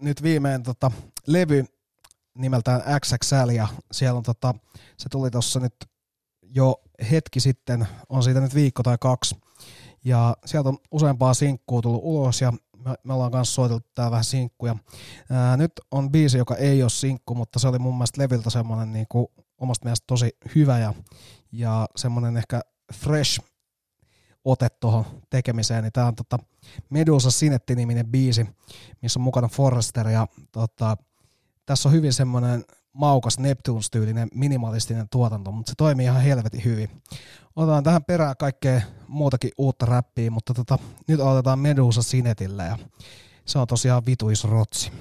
nyt 0.00 0.22
viimein 0.22 0.62
tota, 0.62 0.90
levy 1.26 1.64
nimeltään 2.38 2.82
XXL 3.00 3.50
ja 3.54 3.68
siellä 3.92 4.16
on 4.16 4.22
tota, 4.22 4.54
se 4.96 5.08
tuli 5.08 5.30
tuossa 5.30 5.60
nyt 5.60 5.74
jo 6.54 6.82
hetki 7.10 7.40
sitten, 7.40 7.88
on 8.08 8.22
siitä 8.22 8.40
nyt 8.40 8.54
viikko 8.54 8.82
tai 8.82 8.96
kaksi. 9.00 9.36
Ja 10.04 10.36
sieltä 10.44 10.68
on 10.68 10.78
useampaa 10.90 11.34
sinkkuu 11.34 11.82
tullut 11.82 12.00
ulos 12.04 12.40
ja 12.40 12.52
me, 12.84 12.94
me 13.04 13.14
ollaan 13.14 13.30
kanssa 13.30 13.54
soiteltu 13.54 13.88
tää 13.94 14.10
vähän 14.10 14.24
sinkkuja. 14.24 14.76
Ää, 15.30 15.56
nyt 15.56 15.72
on 15.90 16.10
biisi, 16.10 16.38
joka 16.38 16.56
ei 16.56 16.82
ole 16.82 16.90
sinkku, 16.90 17.34
mutta 17.34 17.58
se 17.58 17.68
oli 17.68 17.78
mun 17.78 17.94
mielestä 17.94 18.22
levyltä 18.22 18.50
semmoinen 18.50 18.92
niin 18.92 19.06
kuin, 19.08 19.26
omasta 19.58 19.84
mielestä 19.84 20.04
tosi 20.06 20.36
hyvä 20.54 20.78
ja, 20.78 20.94
ja 21.52 21.88
semmoinen 21.96 22.36
ehkä 22.36 22.60
fresh 22.94 23.40
ote 24.44 24.68
tuohon 24.68 25.04
tekemiseen, 25.30 25.82
niin 25.82 25.92
tämä 25.92 26.06
on 26.06 26.14
tota 26.16 26.38
Medusa 26.90 27.30
Sinetti-niminen 27.30 28.06
biisi, 28.06 28.46
missä 29.02 29.20
on 29.20 29.24
mukana 29.24 29.48
Forrester 29.48 30.08
ja 30.08 30.26
tota, 30.52 30.96
tässä 31.66 31.88
on 31.88 31.92
hyvin 31.92 32.12
semmoinen 32.12 32.64
maukas 32.92 33.38
Neptunes-tyylinen 33.38 34.28
minimalistinen 34.34 35.08
tuotanto, 35.08 35.52
mutta 35.52 35.70
se 35.70 35.74
toimii 35.76 36.06
ihan 36.06 36.22
helvetin 36.22 36.64
hyvin. 36.64 36.88
Otetaan 37.56 37.84
tähän 37.84 38.04
perään 38.04 38.34
kaikkea 38.38 38.80
muutakin 39.08 39.50
uutta 39.58 39.86
räppiä, 39.86 40.30
mutta 40.30 40.54
tota, 40.54 40.78
nyt 41.08 41.20
aloitetaan 41.20 41.58
Medusa 41.58 42.02
Sinetillä 42.02 42.64
ja 42.64 42.78
se 43.44 43.58
on 43.58 43.66
tosiaan 43.66 44.06
vitu 44.06 44.30
iso 44.30 44.48
rotsi. 44.48 44.92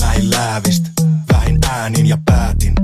Lähin 0.00 0.30
läävistä, 0.30 0.90
vähin 1.32 1.58
äänin 1.70 2.06
ja 2.06 2.18
päätin, 2.24 2.74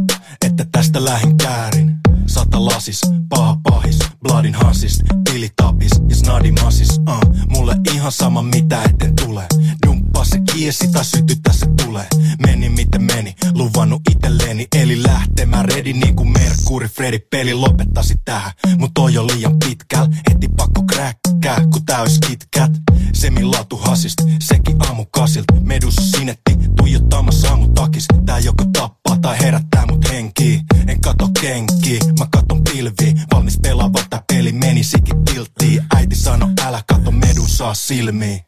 että 0.45 0.67
tästä 0.73 1.05
lähin 1.05 1.37
käärin. 1.37 1.97
Sata 2.27 2.65
lasis, 2.65 3.01
paha 3.29 3.57
pahis, 3.63 3.99
bloodin 4.23 4.55
hansist, 4.55 5.01
tilitapis 5.25 5.93
ja 6.09 6.17
snadi 6.17 6.53
masis. 6.53 6.99
Uh, 6.99 7.35
mulle 7.49 7.77
ihan 7.95 8.13
sama 8.13 8.43
mitä 8.43 8.83
etten 8.83 9.17
tule. 9.17 9.47
Dumppaa 9.87 10.25
se 10.25 10.41
kiesi 10.53 10.89
tai 10.89 11.05
sytytä 11.05 11.53
se 11.53 11.67
tulee. 11.85 12.07
Meni 12.47 12.69
miten 12.69 13.03
meni, 13.03 13.35
luvannut 13.55 14.03
itelleni. 14.11 14.67
Eli 14.77 15.03
lähtemään 15.03 15.65
ready 15.65 15.93
niin 15.93 16.17
kuin 16.17 16.33
Merkuri, 16.33 16.89
Freddy 16.89 17.19
peli 17.31 17.55
lopettasi 17.55 18.15
tähän. 18.25 18.53
Mut 18.79 18.91
toi 18.95 19.19
on 19.19 19.27
liian 19.27 19.59
pitkäl, 19.59 20.09
heti 20.31 20.49
pakko 20.57 20.83
kräkkää, 20.83 21.67
kun 21.73 21.85
tää 21.87 22.01
ois 22.01 22.19
KitKat. 22.29 22.71
Semin 23.13 23.51
laatu 23.51 23.77
hasist, 23.77 24.17
sekin 24.41 24.77
aamu 24.87 25.07
kasilt. 25.13 25.47
Medusa 25.63 26.03
sinetti, 26.03 26.57
tuijottamassa 26.77 27.49
aamu 27.49 27.69
takis. 27.69 28.07
Tää 28.27 28.39
joko 28.39 28.65
tappaa 28.73 29.17
tai 29.23 29.39
herättää 29.39 29.87
mut 29.87 30.05
henkii. 30.31 30.63
En 30.87 31.01
kato 31.01 31.29
kenkii, 31.41 31.99
mä 32.19 32.27
katon 32.31 32.65
pilviä. 32.65 33.13
Valmis 33.35 33.59
pelaamaan 33.63 34.05
tää 34.11 34.23
peli 34.29 34.53
menisikin 34.53 35.25
tilttiin. 35.25 35.85
Äiti 35.95 36.17
sano 36.17 36.51
älä 36.67 36.83
kato 36.87 37.11
medusaa 37.11 37.75
silmiin. 37.75 38.41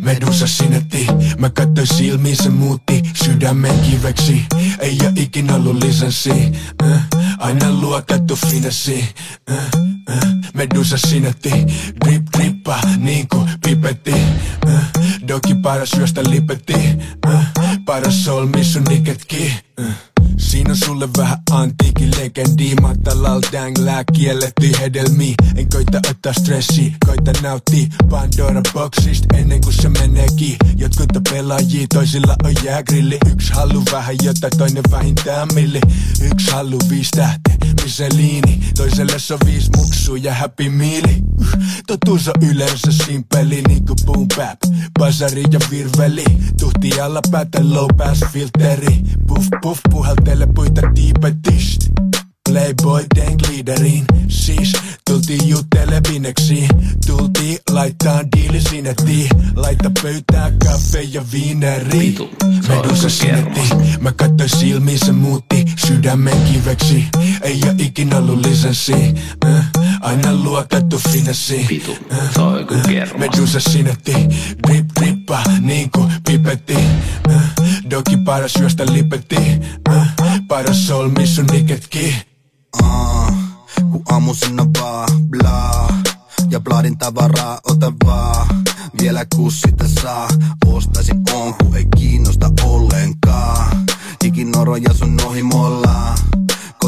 Medusa 0.00 0.46
sinetti, 0.46 1.06
mä 1.38 1.50
katsoin 1.50 1.86
silmiin 1.86 2.36
se 2.36 2.48
muutti 2.50 3.02
sydämen 3.24 3.80
kiveksi. 3.80 4.44
Ei 4.78 4.98
oo 5.04 5.12
ikinä 5.16 5.54
ollut 5.54 5.84
lisenssi, 5.84 6.52
äh, 6.82 7.06
aina 7.38 7.72
luotettu 7.72 8.36
finessi. 8.36 9.04
Äh, 9.50 9.56
äh, 10.10 10.20
Medusa 10.54 10.98
sinetti, 10.98 11.50
drip 12.04 12.22
drippa 12.36 12.80
niinku 12.96 13.48
pipetti. 13.64 14.14
Äh, 14.68 14.90
doki 15.28 15.54
paras 15.54 15.90
syöstä 15.90 16.22
lipetti, 16.30 16.74
äh, 17.26 17.52
paras 17.84 18.24
solmi 18.24 18.64
sun 18.64 18.84
niketki. 18.84 19.52
Äh. 19.80 20.15
Siinä 20.36 20.74
sulle 20.74 21.08
vähän 21.18 21.38
antiikin 21.50 22.10
legendi. 22.10 22.74
Matalal 22.74 23.40
dänglää 23.52 24.04
kielletty 24.12 24.72
hedelmi. 24.80 25.34
En 25.56 25.68
koita 25.68 26.00
ottaa 26.10 26.32
stressi, 26.32 26.94
koita 27.06 27.32
nauttii 27.42 27.88
Pandora 28.10 28.62
boxista 28.72 29.36
ennen 29.36 29.60
kuin 29.60 29.74
se 29.74 29.88
meneekin. 29.88 30.56
Jotkut 30.76 31.16
on 31.16 31.22
pelaajia, 31.30 31.86
toisilla 31.94 32.36
on 32.44 32.54
jäägrilli. 32.64 33.18
Yksi 33.32 33.52
halu 33.52 33.82
vähän 33.92 34.16
jotain, 34.22 34.52
toinen 34.58 34.84
vähintään 34.90 35.48
milli. 35.54 35.80
Yksi 36.22 36.50
halu 36.50 36.78
viisi 36.90 37.10
tähteä, 37.10 37.55
miseliini 37.82 38.60
Toiselle 38.76 39.18
se 39.18 39.34
on 39.34 39.40
viisi 39.46 39.70
muksua 39.76 40.18
ja 40.18 40.34
happy 40.34 40.68
meali 40.68 41.22
Totuus 41.86 42.28
on 42.28 42.34
yleensä 42.50 42.92
simpeli 42.92 43.62
niinku 43.62 43.94
boom 44.06 44.28
bap 44.36 44.58
Basari 44.98 45.42
ja 45.52 45.60
virveli. 45.70 46.24
Tuhti 46.60 47.00
alla 47.00 47.20
päätä 47.30 47.58
low 47.62 47.86
pass 47.96 48.24
filteri. 48.32 49.00
Puff 49.26 49.48
puff 49.62 49.80
puhaltele 49.90 50.46
puita 50.54 50.82
tiipetist 50.94 51.80
Playboy 52.56 53.04
tank 53.14 53.48
leaderiin 53.48 54.04
Siis 54.28 54.72
tultiin 55.10 55.48
juttele 55.48 56.00
bineksiin 56.08 56.68
Tultiin 57.06 57.58
laittaa 57.70 58.20
diili 58.36 58.60
sinettiin 58.60 59.28
Laita 59.56 59.90
pöytää 60.02 60.52
kaffe 60.64 61.02
ja 61.02 61.24
viineri. 61.32 62.14
Medusa 62.68 63.08
sinetti. 63.08 63.60
Mä 64.00 64.12
katsoin 64.12 64.50
silmiin 64.50 64.98
se 64.98 65.12
muutti 65.12 65.64
Sydämen 65.86 66.42
kiveksi. 66.52 67.04
Ei 67.42 67.60
oo 67.66 67.74
ikinä 67.78 68.16
ollut 68.16 68.46
lisenssi. 68.46 69.14
Äh, 69.44 69.70
Aina 70.00 70.34
luotettu 70.34 71.00
finessi. 71.10 71.66
Vitu, 71.70 71.96
se 72.34 72.40
on 72.40 72.60
joku 72.60 72.74
kerma. 72.88 73.18
Medusa 73.18 73.60
sinetti. 73.60 74.12
Drip 74.68 74.86
drippa 75.00 75.42
niinku 75.60 76.10
pipetti. 76.28 76.76
Äh, 77.30 77.52
Doki 77.90 78.16
paras 78.16 78.52
syöstä 78.52 78.86
lipetti. 78.92 79.36
Äh, 79.90 80.14
Paras 80.48 80.86
solmi 80.86 81.26
sun 81.26 81.46
niketki 81.52 82.14
Ah, 82.82 83.34
kun 83.90 84.02
aamuisin 84.10 84.60
on 84.60 84.70
vaan 84.80 85.08
bla 85.28 85.88
Ja 86.50 86.60
bladin 86.60 86.98
tavaraa 86.98 87.60
ota 87.64 87.92
vaan 88.04 88.46
Vielä 89.00 89.26
kus 89.36 89.60
sitä 89.60 89.88
saa. 90.02 90.28
Ostaisin 90.66 91.22
on 91.32 91.54
kun 91.54 91.76
ei 91.76 91.86
kiinnosta 91.96 92.50
ollenkaan. 92.62 93.76
Ikinoroja 94.24 94.94
sun 94.94 95.20
ohi 95.26 95.42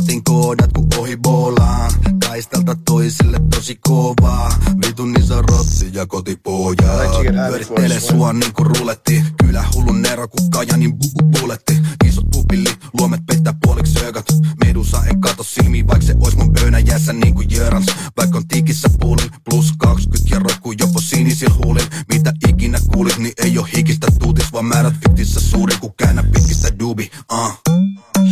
Kotin 0.09 0.24
koodat 0.24 0.72
kun 0.72 0.88
ohi 0.98 1.16
boolaan. 1.16 1.92
Taistelta 2.20 2.76
toisille 2.84 3.40
tosi 3.50 3.78
kovaa. 3.88 4.48
Vitun 4.86 5.14
iso 5.18 5.42
rotsi 5.42 5.90
ja 5.92 6.06
kotipoja 6.06 6.76
Pyörittele 7.48 8.00
sua 8.00 8.32
niinku 8.32 8.64
ruletti. 8.64 9.24
Kyllä 9.40 9.64
hullun 9.74 10.02
nero 10.02 10.28
kun 10.28 10.50
Kajanin 10.50 10.92
bu- 10.92 11.22
bu- 11.22 11.40
buletti 11.40 11.78
Isot 12.04 12.24
pupilli, 12.32 12.70
luomet 12.98 13.20
peittää 13.26 13.54
puoliksi 13.64 13.92
söökat 13.92 14.24
Medusa 14.64 15.02
en 15.06 15.20
kato 15.20 15.42
silmiin 15.42 15.86
vaik 15.86 16.02
se 16.02 16.14
ois 16.20 16.36
mun 16.36 16.52
pöynä 16.52 16.78
jässä 16.78 17.12
niinku 17.12 17.40
Jörans. 17.40 17.86
Vaik 18.16 18.36
on 18.36 18.48
tikissä 18.48 18.88
puulin 19.00 19.30
plus 19.50 19.72
20 19.78 20.34
ja 20.34 20.38
roikkuu 20.38 20.72
jopo 20.72 21.00
sinisil 21.00 21.50
huulin. 21.64 21.86
Mitä 22.12 22.32
ikinä 22.48 22.78
kuulit 22.94 23.18
niin 23.18 23.34
ei 23.38 23.59
oo 23.59 23.66
hikistä 23.76 24.06
tuutis 24.18 24.52
Vaan 24.52 24.64
määrät 24.64 24.94
fiktissä 25.06 25.40
suuri 25.40 25.76
kun 25.80 25.94
käännä 25.96 26.22
pitkistä 26.22 26.78
dubi 26.78 27.11
uh. 27.32 27.61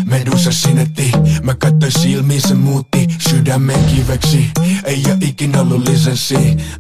Medusa 0.07 0.53
sinetti. 0.53 1.11
Mä 1.43 1.55
katsoin 1.55 1.93
silmiin 1.93 2.41
se 2.41 2.55
muutti 2.55 3.07
sydämen 3.29 3.85
kiveksi. 3.85 4.51
Ei 4.85 5.03
oo 5.11 5.17
ikinä 5.21 5.61
ollut 5.61 5.89
lisenssi. 5.89 6.37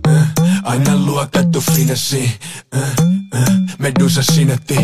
Äh, 0.09 0.33
Aina 0.63 0.97
luokattu 0.97 1.61
finessi. 1.75 2.31
Äh, 2.77 2.83
äh. 3.35 3.45
Medusa 3.79 4.23
sinetti. 4.23 4.75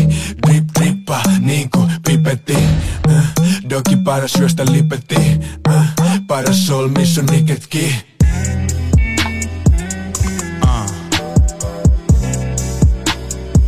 Drip 0.47 0.63
drippa 0.79 1.21
niinku 1.39 1.87
pipetti. 2.07 2.57
Äh, 3.09 3.23
Doki 3.69 3.95
paras 3.95 4.35
yöstä 4.39 4.65
lipetti. 4.71 5.15
Äh, 5.69 5.93
Paras 6.27 6.67
solmi 6.67 7.05
sun 7.05 7.25
niketki. 7.25 7.95
Ah. 10.61 10.85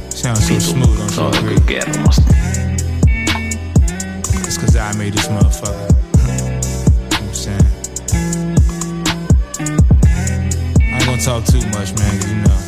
Se 0.09 0.29
on 0.29 0.37
so 0.37 0.59
smooth 0.59 1.01
on 1.01 1.09
so 1.09 1.31
kyllä 1.31 1.61
kermasta. 1.65 2.35
Cause 4.75 4.93
I 4.93 4.97
made 4.97 5.13
this 5.13 5.27
motherfucker. 5.29 5.87
You 6.19 6.27
know 6.27 7.27
I'm 7.27 7.33
saying? 7.33 7.61
I 10.81 10.97
ain't 10.97 11.05
gonna 11.05 11.21
talk 11.21 11.45
too 11.45 11.65
much, 11.69 11.95
man, 11.97 12.19
you 12.27 12.35
know. 12.43 12.59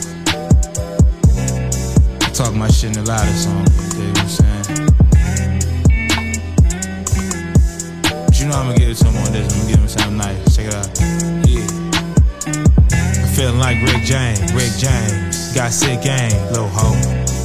I 2.21 2.29
talk 2.29 2.53
my 2.55 2.69
shit 2.69 2.95
in 2.95 3.03
the 3.03 3.09
louder 3.11 3.29
song, 3.33 3.67
you 3.91 4.05
know 4.05 4.13
what 4.13 4.23
I'm 4.23 4.29
saying? 4.29 4.87
But 8.25 8.39
you 8.39 8.47
know 8.47 8.55
I'm 8.55 8.67
gonna 8.67 8.79
give 8.79 8.89
it 8.89 8.97
to 8.99 9.07
him 9.07 9.17
on 9.25 9.33
this, 9.33 9.51
I'm 9.51 9.59
gonna 9.59 9.69
give 9.69 9.79
him 9.79 9.89
something 9.89 10.17
nice. 10.17 10.55
Check 10.55 10.67
it 10.67 10.75
out. 10.75 10.87
Yeah. 11.43 11.67
I'm 13.19 13.35
feeling 13.35 13.59
like 13.59 13.81
Rick 13.83 14.03
James, 14.03 14.53
Rick 14.53 14.71
James. 14.79 15.53
Got 15.53 15.73
sick 15.73 16.01
game, 16.03 16.31
little 16.53 16.69
hoe. 16.71 16.95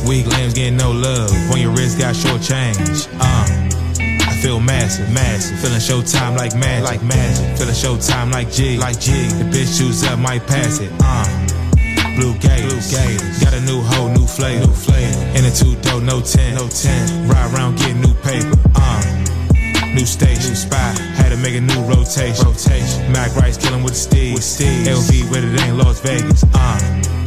Weak 0.07 0.27
limbs 0.27 0.55
getting 0.55 0.77
no 0.77 0.93
love. 0.93 1.33
On 1.51 1.59
your 1.61 1.73
wrist 1.73 1.99
got 1.99 2.15
short 2.15 2.41
change. 2.41 3.09
Uh. 3.19 3.82
Feel 4.43 4.59
massive, 4.59 5.09
massive. 5.13 5.57
Feeling 5.61 5.79
showtime 5.79 6.37
like 6.37 6.53
magic, 6.57 6.83
like 6.83 7.03
magic. 7.05 7.57
Feeling 7.57 7.75
showtime 7.75 8.33
like 8.33 8.51
G, 8.51 8.77
like 8.77 8.99
G. 8.99 9.13
The 9.39 9.45
bitch 9.45 9.79
choose 9.79 10.03
up, 10.03 10.19
might 10.19 10.45
pass 10.49 10.81
it. 10.81 10.91
Uh. 10.99 11.23
Blue 12.17 12.35
Gators, 12.41 12.91
Blue 12.91 12.99
Gators. 12.99 13.39
Got 13.39 13.55
a 13.55 13.61
new 13.61 13.81
hoe, 13.81 14.13
new 14.13 14.27
flavor, 14.27 14.67
new 14.67 14.73
flavor. 14.73 15.39
In 15.39 15.45
a 15.45 15.51
two 15.53 15.77
door, 15.83 16.01
no 16.01 16.21
ten, 16.21 16.57
no 16.57 16.67
ten. 16.67 17.29
Ride 17.29 17.55
around, 17.55 17.79
get 17.79 17.95
new 17.95 18.13
paper. 18.15 18.59
Uh. 18.75 19.95
New 19.95 20.05
station, 20.05 20.57
spot. 20.57 20.99
Had 20.99 21.29
to 21.29 21.37
make 21.37 21.55
a 21.55 21.61
new 21.61 21.81
rotation. 21.85 22.45
rotation. 22.45 23.13
Mac 23.13 23.37
Rice 23.37 23.57
killing 23.57 23.85
with 23.85 23.93
the 23.93 24.17
steez. 24.17 24.35
With 24.35 24.43
steez. 24.43 24.87
LV 24.91 25.31
with 25.31 25.55
it 25.55 25.61
ain't 25.63 25.77
Las 25.77 26.01
Vegas. 26.01 26.43
Uh. 26.53 27.22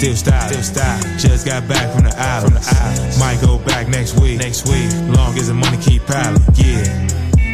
Still 0.00 0.16
style, 0.16 0.48
still 0.48 0.62
style. 0.62 1.18
Just 1.18 1.44
got 1.44 1.68
back 1.68 1.92
from 1.92 2.08
the 2.08 2.14
island. 2.16 2.56
From 2.56 2.64
the 2.64 2.80
islands. 2.80 3.20
Might 3.20 3.38
go 3.44 3.58
back 3.58 3.86
next 3.86 4.18
week. 4.18 4.38
Next 4.38 4.64
week. 4.64 4.88
Long 5.12 5.36
as 5.36 5.48
the 5.48 5.52
money 5.52 5.76
keep 5.76 6.00
piling. 6.06 6.40
Yeah. 6.56 6.88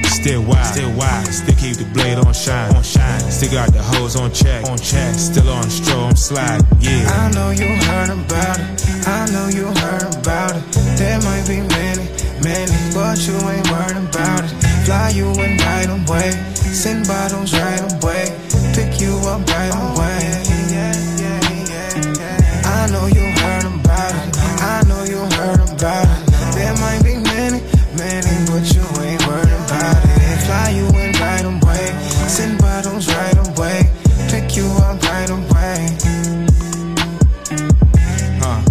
Still 0.06 0.46
wild, 0.46 0.64
still 0.70 0.94
wild. 0.94 1.26
Still 1.26 1.58
keep 1.58 1.74
the 1.74 1.90
blade 1.90 2.18
on 2.22 2.32
shine, 2.32 2.70
on 2.76 2.84
shine. 2.84 3.18
Still 3.34 3.50
got 3.50 3.72
the 3.72 3.82
hose 3.82 4.14
on 4.14 4.30
check, 4.30 4.62
on 4.70 4.78
check. 4.78 5.18
Still 5.18 5.50
on 5.50 5.68
stroll, 5.68 6.06
I'm 6.06 6.14
sliding. 6.14 6.62
Yeah. 6.78 7.10
I 7.18 7.34
know 7.34 7.50
you 7.50 7.66
heard 7.66 8.14
about 8.14 8.62
it. 8.62 8.78
I 9.10 9.26
know 9.34 9.50
you 9.50 9.66
heard 9.82 10.06
about 10.14 10.54
it. 10.54 10.62
There 11.02 11.18
might 11.26 11.50
be 11.50 11.66
many, 11.66 12.06
many, 12.46 12.76
but 12.94 13.18
you 13.26 13.34
ain't 13.42 13.66
worried 13.74 13.98
about 14.06 14.46
it. 14.46 14.54
Fly 14.86 15.18
you 15.18 15.26
in 15.34 15.58
right 15.66 15.90
away. 15.90 16.30
Send 16.54 17.10
bottles 17.10 17.50
right 17.58 17.82
away. 17.98 18.30
Pick 18.70 19.02
you 19.02 19.18
up 19.26 19.42
right 19.50 19.74
away. 19.74 20.15
I 22.96 22.98
know 22.98 23.08
you 23.08 23.26
heard 23.42 23.64
about 23.66 24.14
it. 24.14 24.38
I 24.62 24.82
know 24.88 25.04
you 25.04 25.20
heard 25.36 25.60
about 25.68 26.08
it. 26.08 26.54
There 26.56 26.72
might 26.80 27.04
be 27.04 27.20
many, 27.20 27.60
many, 27.92 28.34
but 28.48 28.64
you 28.72 28.80
ain't 29.04 29.20
worried 29.28 29.52
about 29.68 30.00
it. 30.00 30.38
Fly 30.48 30.70
you 30.70 30.86
in 30.96 31.12
right 31.20 31.44
away. 31.44 31.92
Send 32.26 32.58
bottles 32.58 33.06
right 33.08 33.36
away. 33.36 33.92
Pick 34.30 34.56
you 34.56 34.64
up 34.80 35.02
right 35.02 35.28
away. 35.28 35.92
Huh. 38.40 38.64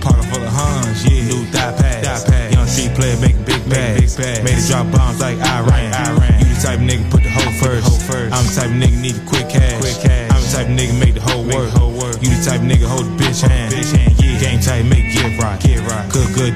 Pocket 0.00 0.24
full 0.30 0.44
of 0.46 0.52
Huns, 0.52 1.04
yeah. 1.04 1.26
New 1.26 1.44
thigh 1.50 1.72
pads. 1.74 2.06
Thigh 2.06 2.30
pads. 2.30 2.54
Young 2.54 2.66
street 2.68 2.94
player 2.94 3.16
making 3.18 3.42
big 3.42 3.68
bags. 3.68 4.14
Big 4.14 4.24
bags. 4.24 4.44
Made 4.44 4.58
it 4.62 4.66
drop 4.68 4.86
bombs 4.92 5.20
like 5.20 5.38
Iran. 5.38 5.92
Iran. 5.92 6.38
You 6.38 6.54
the 6.54 6.60
type 6.62 6.78
of 6.78 6.86
nigga 6.86 7.10
put 7.10 7.24
the 7.24 7.30
hoe 7.30 7.50
first. 7.58 7.88
Hoe 7.88 8.14
first. 8.14 8.32
I'm 8.32 8.46
the 8.46 8.54
type 8.54 8.70
of 8.70 8.78
nigga 8.78 9.00
need 9.02 9.14
the 9.16 9.26
quick 9.26 9.48
cash. 9.50 9.80
Quick 9.80 9.98
cash. 9.98 10.30
I'm 10.30 10.40
the 10.40 10.48
type 10.54 10.68
of 10.70 10.78
nigga 10.78 11.00
make 11.00 11.14
the 11.14 11.20
whole 11.20 11.42
work. 11.42 11.70
Whole 11.74 11.92
work. 11.98 12.22
You 12.22 12.30
the 12.30 12.44
type 12.46 12.60
of 12.60 12.66
nigga 12.70 12.86
hold 12.86 13.15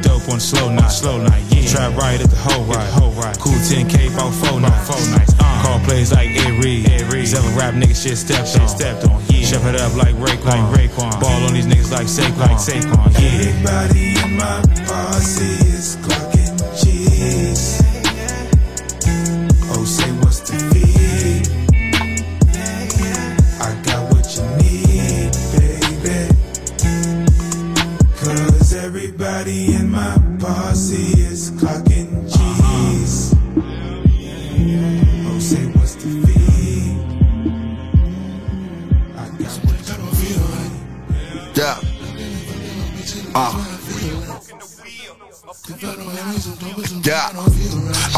Dope 0.03 0.29
on 0.29 0.41
slow 0.41 0.71
night. 0.71 0.89
Slow 0.89 1.23
night, 1.23 1.43
yeah. 1.51 1.67
Trap 1.69 1.97
right 1.97 2.21
at 2.21 2.31
the 2.31 2.37
whole 2.37 2.65
right. 2.65 2.91
Whole 2.91 3.13
right. 3.13 3.37
Cool 3.39 3.55
10K 3.55 4.13
about 4.13 4.33
four 4.33 4.61
nights. 4.61 4.89
Four 4.89 5.03
nights. 5.17 5.35
Uh. 5.39 5.63
Call 5.65 5.81
plays 5.81 6.13
like. 6.13 6.31
Ed 6.31 6.63
Reed. 6.63 7.29
Seven 7.29 7.55
rap 7.57 7.75
nigga 7.75 7.95
shit 7.95 8.17
stepped 8.19 8.59
on. 8.59 8.69
Stepped 8.69 9.05
on, 9.05 9.23
yeah. 9.29 9.47
Chef 9.47 9.65
it 9.67 9.81
up 9.81 9.95
like 9.97 10.15
Raekwon. 10.17 10.47
Like 10.47 10.91
Raekwon. 10.91 11.21
Ball 11.21 11.45
on 11.47 11.53
these 11.55 11.67
niggas 11.67 11.93
like 11.93 12.07
Saquon. 12.07 12.39
Like 12.39 12.59
Saquon, 12.59 13.13
yeah. 13.21 13.49
Everybody 13.49 14.19
in 14.19 14.37
my 14.37 14.63
posse 14.87 15.45
is 15.45 15.97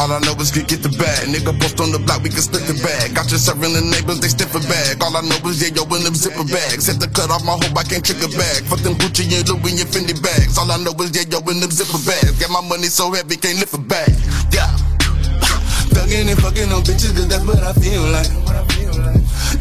All 0.03 0.11
I 0.11 0.19
know 0.19 0.35
is 0.43 0.51
get 0.51 0.67
get 0.67 0.83
the 0.83 0.91
bag. 0.99 1.31
Nigga 1.31 1.55
post 1.63 1.79
on 1.79 1.95
the 1.95 1.99
block, 2.03 2.19
we 2.19 2.27
can 2.27 2.43
split 2.43 2.67
the 2.67 2.75
bag. 2.83 3.15
Got 3.15 3.31
you 3.31 3.39
serving 3.39 3.71
the 3.71 3.79
neighbors, 3.87 4.19
they 4.19 4.27
stiff 4.27 4.51
a 4.51 4.59
bag. 4.67 4.99
All 4.99 5.15
I 5.15 5.23
know 5.23 5.39
is 5.47 5.63
yeah, 5.63 5.71
yo, 5.71 5.87
in 5.95 6.03
them 6.03 6.11
zipper 6.11 6.43
bags. 6.43 6.91
Set 6.91 6.99
the 6.99 7.07
cut 7.07 7.31
off 7.31 7.39
my 7.47 7.55
hope, 7.55 7.71
I 7.71 7.87
can't 7.87 8.03
trick 8.03 8.19
a 8.19 8.27
bag. 8.35 8.67
Fuck 8.67 8.83
them 8.83 8.99
Gucci 8.99 9.23
and 9.31 9.47
Louis 9.47 9.79
and 9.79 9.87
Fendi 9.87 10.11
bags. 10.19 10.59
All 10.59 10.67
I 10.67 10.75
know 10.83 10.91
is 10.99 11.15
yeah, 11.15 11.23
yo, 11.31 11.39
in 11.47 11.63
them 11.63 11.71
zipper 11.71 12.03
bags. 12.03 12.35
Got 12.35 12.51
my 12.51 12.59
money 12.67 12.91
so 12.91 13.15
heavy, 13.15 13.39
can't 13.39 13.63
lift 13.63 13.71
a 13.71 13.79
bag. 13.79 14.11
Yeah. 14.51 14.67
Thugging 15.95 16.27
and 16.27 16.35
fucking 16.35 16.67
on 16.67 16.83
bitches, 16.83 17.15
cause 17.15 17.31
that's 17.31 17.47
what 17.47 17.63
I 17.63 17.71
feel 17.79 18.03
like. 18.11 18.27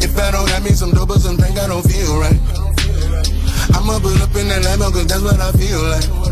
If 0.03 0.11
I 0.18 0.34
don't 0.34 0.51
have 0.51 0.66
me 0.66 0.74
some 0.74 0.90
dope 0.90 1.14
or 1.14 1.22
some 1.22 1.38
drink, 1.38 1.55
I 1.55 1.70
don't 1.70 1.86
feel 1.86 2.18
right. 2.18 2.34
I'ma 3.78 4.03
pull 4.03 4.18
up 4.18 4.34
in 4.34 4.51
that 4.51 4.66
Lambo, 4.66 4.90
cause 4.90 5.07
that's 5.07 5.22
what 5.22 5.38
I 5.38 5.55
feel 5.55 5.86
like. 5.86 6.32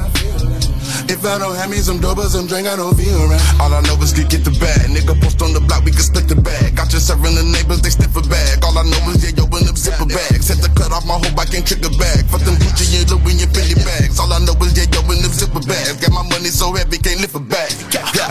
If 1.10 1.26
I 1.26 1.42
don't 1.42 1.58
have 1.58 1.66
me 1.66 1.82
some 1.82 1.98
dope 1.98 2.22
some 2.30 2.46
drink, 2.46 2.70
I 2.70 2.78
don't 2.78 2.94
feel 2.94 3.18
right. 3.26 3.42
All 3.58 3.74
I 3.74 3.82
know 3.82 3.98
is 3.98 4.14
get 4.14 4.30
get 4.30 4.46
the 4.46 4.54
bag. 4.62 4.86
Nigga 4.94 5.18
post 5.18 5.42
on 5.42 5.50
the 5.50 5.58
block, 5.58 5.82
we 5.82 5.90
can 5.90 6.06
split 6.06 6.30
the 6.30 6.38
bag. 6.38 6.78
Got 6.78 6.94
you 6.94 7.02
serving 7.02 7.34
the 7.34 7.42
neighbors, 7.42 7.82
they 7.82 7.90
sniff 7.90 8.14
a 8.14 8.22
bag. 8.22 8.62
All 8.62 8.78
I 8.78 8.86
know 8.86 9.10
is 9.10 9.18
yeah, 9.26 9.34
yo, 9.34 9.50
in 9.58 9.66
them 9.66 9.74
zipper 9.74 10.06
bags. 10.06 10.46
Set 10.46 10.62
the 10.62 10.70
cut 10.70 10.94
off 10.94 11.02
my 11.10 11.18
hope, 11.18 11.34
I 11.34 11.50
can't 11.50 11.66
trick 11.66 11.82
a 11.82 11.90
bag. 11.98 12.30
Fuck 12.30 12.46
them 12.46 12.54
Gucci 12.62 12.94
and 12.94 13.10
Louis 13.10 13.42
and 13.42 13.50
Fendi 13.50 13.74
bags. 13.82 14.22
All 14.22 14.30
I 14.30 14.38
know 14.46 14.54
is 14.62 14.70
yeah, 14.78 14.86
yo, 14.86 15.02
in 15.10 15.18
them 15.18 15.34
zipper 15.34 15.58
bags. 15.66 15.98
Got 15.98 16.14
my 16.14 16.22
money 16.30 16.54
so 16.54 16.70
heavy, 16.78 17.02
can't 17.02 17.18
lift 17.18 17.34
a 17.34 17.42
bag. 17.42 17.74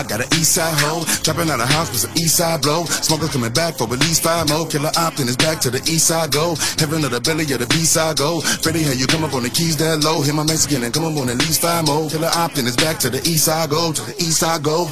got 0.08 0.24
an 0.24 0.32
east 0.40 0.56
side 0.56 0.72
hoe, 0.80 1.04
trapping 1.20 1.52
out 1.52 1.60
of 1.60 1.68
house 1.68 1.92
with 1.92 2.08
some 2.08 2.14
east 2.16 2.40
side 2.40 2.64
blow. 2.64 2.88
Smoker 3.04 3.28
coming 3.28 3.52
back 3.52 3.76
for 3.76 3.84
at 3.92 4.00
least 4.00 4.24
five 4.24 4.48
more. 4.48 4.64
Killer 4.64 4.88
Optin 4.96 5.28
is 5.28 5.36
back 5.36 5.60
to 5.60 5.68
the 5.68 5.84
east 5.84 6.08
side 6.08 6.32
go. 6.32 6.56
Heaven 6.80 7.04
of 7.04 7.12
the 7.12 7.20
belly 7.20 7.44
of 7.52 7.60
the 7.60 7.68
B 7.68 7.84
side 7.84 8.16
go. 8.16 8.40
Freddie, 8.64 8.88
how 8.88 8.96
you 8.96 9.04
come 9.04 9.20
up 9.20 9.36
on 9.36 9.44
the 9.44 9.52
keys 9.52 9.76
that 9.76 10.00
low? 10.00 10.24
Hit 10.24 10.32
my 10.32 10.48
Mexican 10.48 10.80
and 10.80 10.94
come 10.94 11.04
up 11.04 11.12
on 11.20 11.28
at 11.28 11.36
least 11.44 11.60
five 11.60 11.84
more. 11.84 12.08
Killer 12.08 12.32
Optin 12.32 12.69
is 12.70 12.76
back 12.76 12.98
to 12.98 13.10
the 13.10 13.18
east 13.28 13.46
side 13.46 13.68
go, 13.70 13.92
to 13.92 14.02
the 14.02 14.14
east 14.22 14.38
side 14.40 14.62
go. 14.62 14.86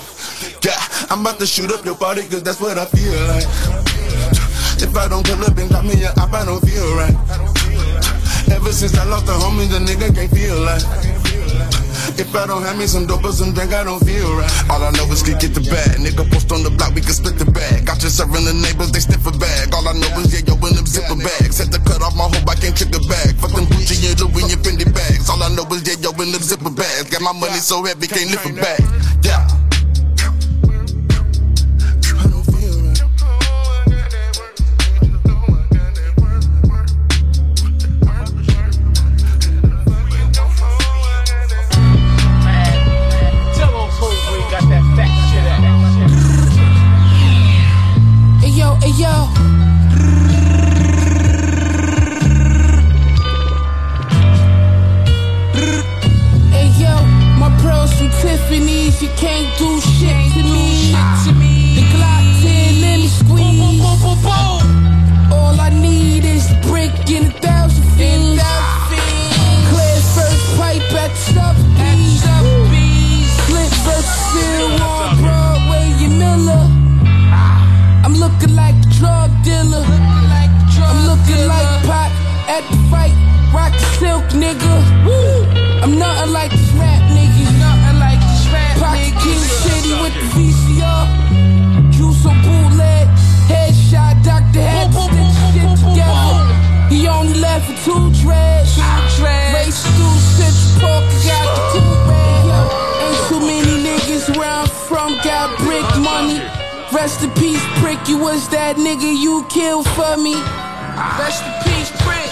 Yeah, 0.64 0.74
I'm 1.11 1.20
about 1.20 1.39
to 1.39 1.47
shoot 1.47 1.70
up 1.70 1.85
your 1.85 1.95
party 1.95 2.22
cause 2.22 2.43
that's 2.43 2.61
what 2.61 2.76
I 2.76 2.85
feel 2.87 3.14
like. 3.31 3.47
If 4.83 4.97
I 4.97 5.07
don't 5.09 5.24
pull 5.24 5.45
up 5.45 5.57
and 5.57 5.70
got 5.70 5.85
me 5.85 5.95
op, 6.05 6.33
I 6.33 6.45
don't 6.45 6.61
feel 6.61 6.89
right. 6.97 7.14
Ever 8.51 8.72
since 8.72 8.99
I 8.99 9.05
lost 9.05 9.26
the 9.26 9.33
homie, 9.33 9.68
the 9.70 9.79
nigga 9.79 10.12
can't 10.14 10.31
feel 10.31 10.59
like. 10.61 11.28
If 12.16 12.34
I 12.34 12.46
don't 12.46 12.62
have 12.62 12.78
me 12.78 12.86
some 12.86 13.06
dope 13.06 13.24
or 13.24 13.32
some 13.32 13.52
drink, 13.52 13.74
I 13.74 13.84
don't 13.84 14.00
feel 14.00 14.32
right. 14.32 14.50
All 14.70 14.82
I 14.82 14.90
know 14.96 15.04
is 15.12 15.22
get 15.22 15.40
get 15.40 15.52
the 15.52 15.61
bag. 15.68 16.00
Nigga 16.00 16.24
post 16.32 16.48
on 16.52 16.62
the 16.62 16.70
block, 16.70 16.94
we 16.94 17.02
can 17.04 17.12
split 17.12 17.36
the 17.36 17.44
bag. 17.44 17.84
Got 17.84 18.02
you 18.02 18.09
serving 18.09 18.44
the 18.48 18.54
neighbors, 18.54 18.90
they 18.92 19.00
sniff 19.00 19.26
a 19.26 19.32
bag. 19.36 19.74
All 19.74 19.86
I 19.86 19.92
know 19.92 20.09
is 20.22 20.32
yeah, 20.32 20.46
yo, 20.48 20.54
in 20.64 20.72
them 20.72 20.86
zipper 20.86 21.18
bags. 21.18 21.61
Set 21.61 21.68
the 21.68 21.78
cut 21.84 22.00
off 22.00 22.16
my 22.16 22.24
hope, 22.24 22.48
I 22.48 22.56
can't 22.56 22.72
trick 22.72 22.94
a 22.96 23.00
bag. 23.04 23.36
Fuck 23.36 23.52
them 23.52 23.66
Gucci 23.68 24.00
and 24.09 24.16
Louis 24.20 24.48
and 24.48 24.62
Fendi 24.64 24.88
bags. 24.88 25.28
All 25.28 25.42
I 25.42 25.52
know 25.52 25.68
is 25.74 25.84
yeah, 25.84 26.00
yo, 26.00 26.11
in 26.22 26.32
them 26.32 26.42
zipper 26.42 26.72
bags. 26.72 27.11
Got 27.11 27.22
my 27.22 27.34
money 27.36 27.61
so 27.61 27.84
heavy, 27.84 28.09
can't 28.09 28.30
lift 28.30 28.46
a 28.46 28.52
bag. 28.56 28.82
Yeah. 29.22 29.44
if 58.99 59.03
you 59.03 59.16
can't 59.16 59.46
do 59.59 59.80
shit 59.80 60.32
to 60.34 60.42
me. 60.42 60.90
Shit 60.90 61.26
to 61.26 61.32
me. 61.38 61.74
The 61.76 61.82
Glock 61.94 62.42
10 62.42 62.80
let 62.80 62.99
me 62.99 63.07
squeeze. 63.07 63.59
Boom, 63.59 63.78
boom, 63.78 64.18
boom, 64.22 65.32
All 65.32 65.61
I 65.61 65.70
need 65.70 66.24
is 66.24 66.46
brick 66.66 66.90
and 67.11 67.26
a 67.26 67.30
thousand 67.38 67.84
feet. 67.94 68.40
Clear 69.70 69.99
first 70.14 70.44
pipe 70.59 70.82
at 71.05 71.14
Sotheby's. 71.14 72.22
Split 73.38 73.72
versus 73.86 74.18
seal 74.30 74.82
on 74.82 75.16
Broadway 75.22 75.86
and 76.07 76.18
Miller. 76.18 76.64
I'm 78.05 78.14
looking 78.14 78.57
like 78.57 78.74
a 78.74 78.88
drug 78.99 79.30
dealer. 79.44 79.84
I'm 80.90 81.01
looking 81.07 81.46
like 81.46 81.68
pot 81.86 82.11
at 82.49 82.64
the 82.70 82.78
fight. 82.90 83.14
Rock 83.55 83.74
silk, 83.99 84.24
nigga. 84.42 84.74
I'm 85.82 85.96
nothing 85.99 86.32
like 86.32 86.51
this 86.51 86.72
rap. 86.72 87.07
Pocket 88.89 89.14
King 89.20 89.45
City 89.64 89.93
with 90.01 90.14
the 90.16 90.26
VCR. 90.32 91.05
Juice 91.93 92.24
on 92.24 92.41
bootleg. 92.41 93.07
Headshot, 93.45 94.24
Dr. 94.24 94.64
To 94.64 95.03
stitch 95.05 95.36
shit 95.53 95.72
together. 95.76 96.41
He 96.89 97.07
only 97.07 97.34
left 97.34 97.68
with 97.68 97.84
two 97.84 98.09
dreads. 98.22 98.72
Race 99.20 99.82
through 99.95 100.18
Central 100.39 100.80
Park, 100.80 101.05
got 101.28 101.47
the 101.57 101.62
two 101.72 101.91
red. 102.09 102.49
Ain't 103.05 103.20
too 103.28 103.41
many 103.41 103.74
niggas 103.84 104.36
where 104.36 104.49
I'm 104.49 104.68
from 104.89 105.12
got 105.22 105.59
brick 105.59 105.89
money. 106.01 106.41
Rest 106.91 107.22
in 107.22 107.30
peace, 107.32 107.64
prick. 107.80 108.01
You 108.09 108.16
was 108.16 108.49
that 108.49 108.76
nigga 108.76 109.11
you 109.24 109.45
killed 109.51 109.86
for 109.97 110.16
me. 110.16 110.34
Rest 111.20 111.45
in 111.45 111.55
peace, 111.66 111.93
prick. 112.05 112.30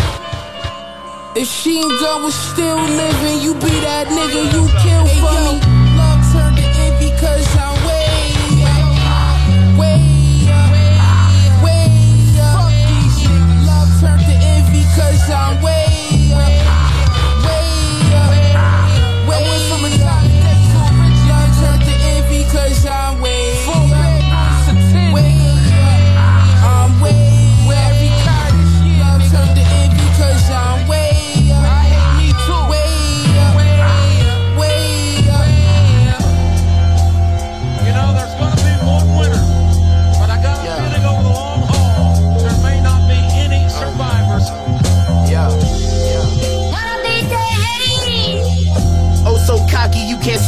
If 1.36 1.48
she 1.48 1.80
ain't 1.80 2.00
done 2.00 2.22
was 2.22 2.34
still 2.34 2.80
living, 2.80 3.42
you 3.44 3.52
be 3.54 3.74
that 3.84 4.07
nigga 4.09 4.40
you 4.54 4.64
killed 4.80 5.11
for 5.20 5.36
me. 5.44 5.75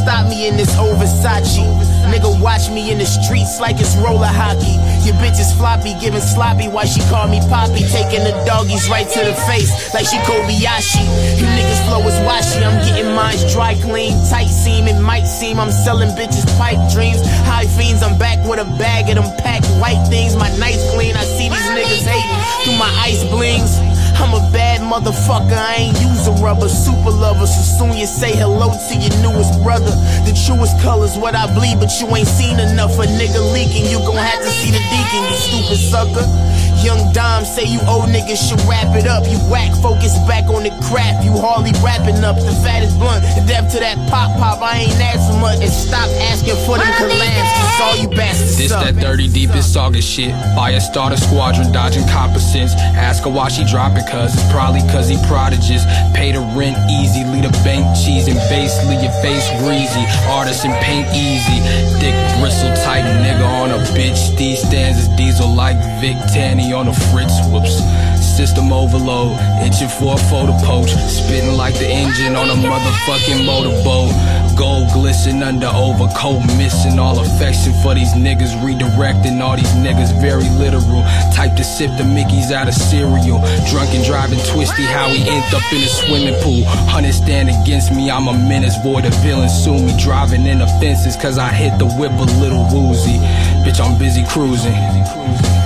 Stop 0.08 0.24
me 0.26 0.48
in 0.48 0.56
this 0.56 0.72
old 0.78 0.96
Versace. 0.96 1.60
Nigga, 2.08 2.32
watch 2.40 2.70
me 2.70 2.90
in 2.90 2.96
the 2.96 3.04
streets 3.04 3.60
like 3.60 3.76
it's 3.76 3.94
roller 4.00 4.32
hockey. 4.40 4.80
Your 5.04 5.12
bitch 5.20 5.36
is 5.36 5.52
floppy, 5.52 5.92
giving 6.00 6.24
sloppy 6.24 6.66
Why 6.66 6.86
she 6.86 7.00
call 7.12 7.28
me 7.28 7.40
Poppy. 7.52 7.84
Taking 7.84 8.24
the 8.24 8.32
doggies 8.48 8.88
right 8.88 9.04
to 9.04 9.20
the 9.20 9.36
face 9.44 9.68
like 9.92 10.06
she 10.08 10.16
Kobayashi. 10.24 11.04
You 11.36 11.44
niggas 11.44 11.84
flow 11.84 12.00
is 12.08 12.16
washy, 12.24 12.64
I'm 12.64 12.80
getting 12.88 13.12
mines 13.12 13.44
dry 13.52 13.74
clean. 13.84 14.16
Tight 14.32 14.48
seam, 14.48 14.88
it 14.88 14.98
might 14.98 15.28
seem 15.28 15.60
I'm 15.60 15.70
selling 15.70 16.08
bitches 16.16 16.48
pipe 16.56 16.80
dreams. 16.90 17.20
High 17.44 17.68
fiends, 17.76 18.02
I'm 18.02 18.16
back 18.16 18.40
with 18.48 18.60
a 18.60 18.68
bag 18.80 19.10
of 19.12 19.16
them 19.20 19.28
packed 19.44 19.68
white 19.76 20.00
things. 20.08 20.36
My 20.36 20.48
nights 20.56 20.88
clean, 20.96 21.16
I 21.16 21.24
see 21.36 21.52
these 21.52 21.68
niggas 21.76 22.08
hating 22.08 22.40
through 22.64 22.78
my 22.80 22.92
ice 23.04 23.24
blings. 23.28 23.87
I'm 24.18 24.34
a 24.34 24.42
bad 24.50 24.82
motherfucker, 24.82 25.54
I 25.54 25.88
ain't 25.88 26.00
use 26.00 26.26
a 26.26 26.32
rubber, 26.42 26.68
super 26.68 27.10
lover. 27.10 27.46
So 27.46 27.62
soon 27.62 27.96
you 27.96 28.06
say 28.06 28.34
hello 28.34 28.74
to 28.74 28.94
your 28.98 29.14
newest 29.22 29.62
brother. 29.62 29.94
The 30.26 30.34
truest 30.34 30.74
colors, 30.82 31.16
what 31.16 31.34
I 31.34 31.46
bleed, 31.54 31.78
but 31.78 31.94
you 32.00 32.10
ain't 32.10 32.26
seen 32.26 32.58
enough. 32.58 32.98
A 32.98 33.06
nigga 33.06 33.38
leaking, 33.54 33.86
you 33.86 33.98
gon' 34.02 34.18
have 34.18 34.42
to 34.42 34.50
see 34.50 34.74
the 34.74 34.82
deacon, 34.90 35.22
you 35.30 35.38
stupid 35.38 35.78
sucker. 35.78 36.26
Young 36.84 37.12
Dom 37.12 37.44
say 37.44 37.64
you 37.64 37.80
old 37.90 38.08
niggas 38.10 38.38
should 38.38 38.60
wrap 38.68 38.94
it 38.94 39.06
up. 39.06 39.26
You 39.26 39.38
whack, 39.50 39.74
focus 39.82 40.14
back 40.26 40.46
on 40.48 40.62
the 40.62 40.70
crap. 40.88 41.24
You 41.24 41.32
hardly 41.36 41.72
wrapping 41.82 42.22
up. 42.22 42.36
The 42.36 42.54
fattest 42.62 42.98
blunt, 42.98 43.22
the 43.34 43.42
depth 43.46 43.72
to 43.74 43.80
that 43.80 43.98
pop 44.08 44.30
pop. 44.38 44.62
I 44.62 44.86
ain't 44.86 45.00
asking 45.00 45.40
much. 45.40 45.58
And 45.60 45.72
stop 45.72 46.08
asking 46.30 46.56
for 46.64 46.78
them 46.78 46.86
collabs. 46.94 47.50
Cause 47.58 47.80
all 47.82 47.96
you 47.98 48.08
bastards 48.08 48.56
This 48.58 48.70
suck. 48.70 48.84
that 48.84 48.96
dirty 48.96 49.28
deepest 49.28 49.76
August 49.76 50.08
shit. 50.08 50.32
Fire 50.54 50.80
starter 50.80 51.16
squadron 51.16 51.72
dodging 51.72 52.06
copper 52.08 52.38
sense. 52.38 52.74
Ask 52.94 53.24
her 53.24 53.30
why 53.30 53.48
she 53.48 53.64
dropping 53.64 54.06
cuz 54.06 54.34
it's 54.34 54.46
probably 54.52 54.82
cuz 54.92 55.08
he 55.08 55.18
prodigious. 55.26 55.84
Pay 56.14 56.32
the 56.32 56.40
rent 56.54 56.78
easy, 56.90 57.24
lead 57.24 57.44
a 57.44 57.52
bank 57.66 57.84
cheese 57.98 58.28
and 58.28 58.38
base, 58.48 58.74
leave 58.86 59.02
your 59.02 59.16
face 59.20 59.46
greasy. 59.58 60.04
Artist 60.30 60.64
and 60.64 60.74
paint 60.84 61.06
easy. 61.14 61.58
Thick 61.98 62.14
bristle 62.38 62.70
tight 62.86 63.04
nigga 63.24 63.46
on 63.62 63.70
a 63.70 63.78
bitch. 63.98 64.36
These 64.36 64.62
stands 64.62 64.98
is 64.98 65.08
diesel 65.16 65.52
like 65.54 65.76
Vic 66.00 66.16
Tanny 66.32 66.67
on 66.72 66.88
a 66.88 66.92
Fritz. 66.92 67.40
Whoops. 67.46 68.17
System 68.38 68.72
overload, 68.72 69.34
itching 69.66 69.88
for 69.88 70.14
a 70.14 70.16
photo 70.30 70.54
poach. 70.62 70.94
Spitting 71.10 71.56
like 71.56 71.74
the 71.74 71.88
engine 71.88 72.36
on 72.36 72.48
a 72.48 72.54
motherfucking 72.54 73.44
motorboat. 73.44 74.14
Gold 74.56 74.92
glisten 74.92 75.42
under 75.42 75.66
overcoat, 75.66 76.46
missing 76.56 77.00
all 77.00 77.18
affection 77.18 77.72
for 77.82 77.96
these 77.96 78.14
niggas. 78.14 78.54
Redirecting 78.62 79.42
all 79.42 79.56
these 79.56 79.74
niggas, 79.82 80.14
very 80.20 80.48
literal. 80.54 81.02
Type 81.34 81.56
to 81.56 81.64
sip 81.64 81.90
the 81.98 82.04
Mickeys 82.04 82.52
out 82.52 82.68
of 82.68 82.74
cereal. 82.74 83.42
Drunken 83.72 84.04
driving 84.04 84.38
twisty, 84.46 84.84
how 84.84 85.08
he 85.08 85.18
ended 85.28 85.52
up 85.52 85.72
in 85.72 85.82
a 85.82 85.88
swimming 85.88 86.40
pool. 86.40 86.62
Hunters 86.86 87.16
stand 87.16 87.50
against 87.50 87.90
me, 87.90 88.08
I'm 88.08 88.28
a 88.28 88.38
menace. 88.38 88.76
Void 88.84 89.04
of 89.04 89.14
villains 89.14 89.52
sue 89.52 89.82
me. 89.82 89.98
Driving 89.98 90.46
in 90.46 90.60
offenses, 90.60 91.16
cause 91.16 91.38
I 91.38 91.50
hit 91.50 91.76
the 91.80 91.90
whip 91.98 92.12
a 92.12 92.28
little 92.38 92.62
woozy. 92.70 93.18
Bitch, 93.66 93.84
I'm 93.84 93.98
busy 93.98 94.22
cruising. 94.30 94.78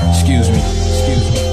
Excuse 0.09 0.49
me. 0.49 0.57
Excuse 0.57 1.31
me. 1.35 1.52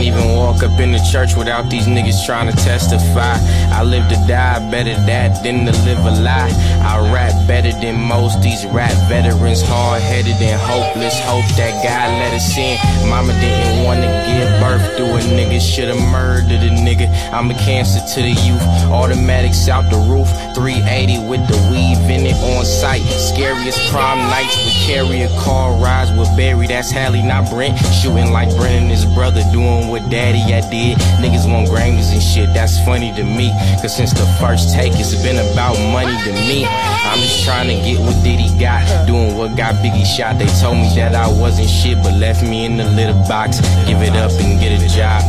Can't 0.00 0.16
even 0.16 0.34
walk 0.34 0.62
up 0.62 0.80
in 0.80 0.92
the 0.92 1.08
church 1.12 1.36
without 1.36 1.68
these 1.68 1.86
niggas 1.86 2.24
trying 2.24 2.50
to 2.50 2.56
testify. 2.56 3.36
I 3.68 3.82
live 3.82 4.08
to 4.08 4.16
die, 4.26 4.58
better 4.70 4.94
that 5.04 5.44
than 5.44 5.66
to 5.66 5.72
live 5.84 5.98
a 5.98 6.22
lie. 6.22 6.48
I 6.80 7.12
rap 7.12 7.34
better 7.46 7.70
than 7.70 8.00
most 8.00 8.40
these 8.40 8.64
rap 8.72 8.96
veterans, 9.10 9.60
hard 9.60 10.00
headed 10.00 10.40
and 10.40 10.58
hopeless. 10.58 11.12
Hope 11.28 11.44
that 11.60 11.84
God 11.84 12.08
let 12.16 12.32
us 12.32 12.56
in. 12.56 12.80
Mama 13.10 13.34
didn't 13.44 13.84
wanna 13.84 14.08
give 14.24 14.48
birth 14.64 14.96
to 14.96 15.04
a 15.04 15.20
nigga, 15.36 15.60
shoulda 15.60 15.94
murdered 16.08 16.64
a 16.64 16.72
nigga. 16.72 17.12
I'm 17.30 17.50
a 17.50 17.54
cancer 17.54 18.00
to 18.00 18.22
the 18.22 18.32
youth, 18.48 18.62
automatics 18.88 19.68
out 19.68 19.90
the 19.90 19.98
roof. 20.08 20.28
380 20.54 21.28
with 21.28 21.46
the 21.46 21.58
weave 21.68 22.00
in 22.08 22.24
it 22.24 22.36
on 22.56 22.64
site. 22.64 23.02
Scariest 23.02 23.78
prom 23.92 24.18
nights, 24.30 24.56
carry 24.86 25.22
a 25.22 25.28
car 25.40 25.74
rides 25.74 26.10
with 26.12 26.34
Barry. 26.38 26.66
That's 26.66 26.90
Hallie, 26.90 27.22
not 27.22 27.50
Brent. 27.50 27.76
Shooting 28.00 28.32
like 28.32 28.48
Brennan, 28.56 28.88
his 28.88 29.04
brother, 29.04 29.42
doing 29.52 29.89
what 29.90 30.08
daddy 30.08 30.40
I 30.54 30.62
did. 30.70 30.96
Niggas 31.18 31.50
want 31.50 31.68
Grammys 31.68 32.12
and 32.12 32.22
shit, 32.22 32.54
that's 32.54 32.78
funny 32.84 33.12
to 33.14 33.24
me. 33.24 33.50
Cause 33.82 33.94
since 33.94 34.12
the 34.12 34.26
first 34.38 34.72
take, 34.72 34.92
it's 34.94 35.14
been 35.22 35.36
about 35.52 35.74
money 35.90 36.16
to 36.24 36.32
me. 36.46 36.64
I'm 36.64 37.18
just 37.18 37.44
trying 37.44 37.68
to 37.68 37.74
get 37.74 37.98
what 37.98 38.22
Diddy 38.22 38.48
got. 38.58 39.06
Doing 39.06 39.36
what 39.36 39.56
got 39.56 39.74
Biggie 39.82 40.06
shot. 40.06 40.38
They 40.38 40.46
told 40.62 40.78
me 40.78 40.88
that 40.94 41.14
I 41.14 41.26
wasn't 41.28 41.68
shit, 41.68 41.98
but 41.98 42.14
left 42.14 42.42
me 42.42 42.64
in 42.64 42.76
the 42.76 42.84
litter 42.84 43.18
box. 43.28 43.60
Give 43.86 44.00
it 44.00 44.14
up 44.14 44.30
and 44.38 44.60
get 44.60 44.80
a 44.80 44.88
job. 44.88 45.22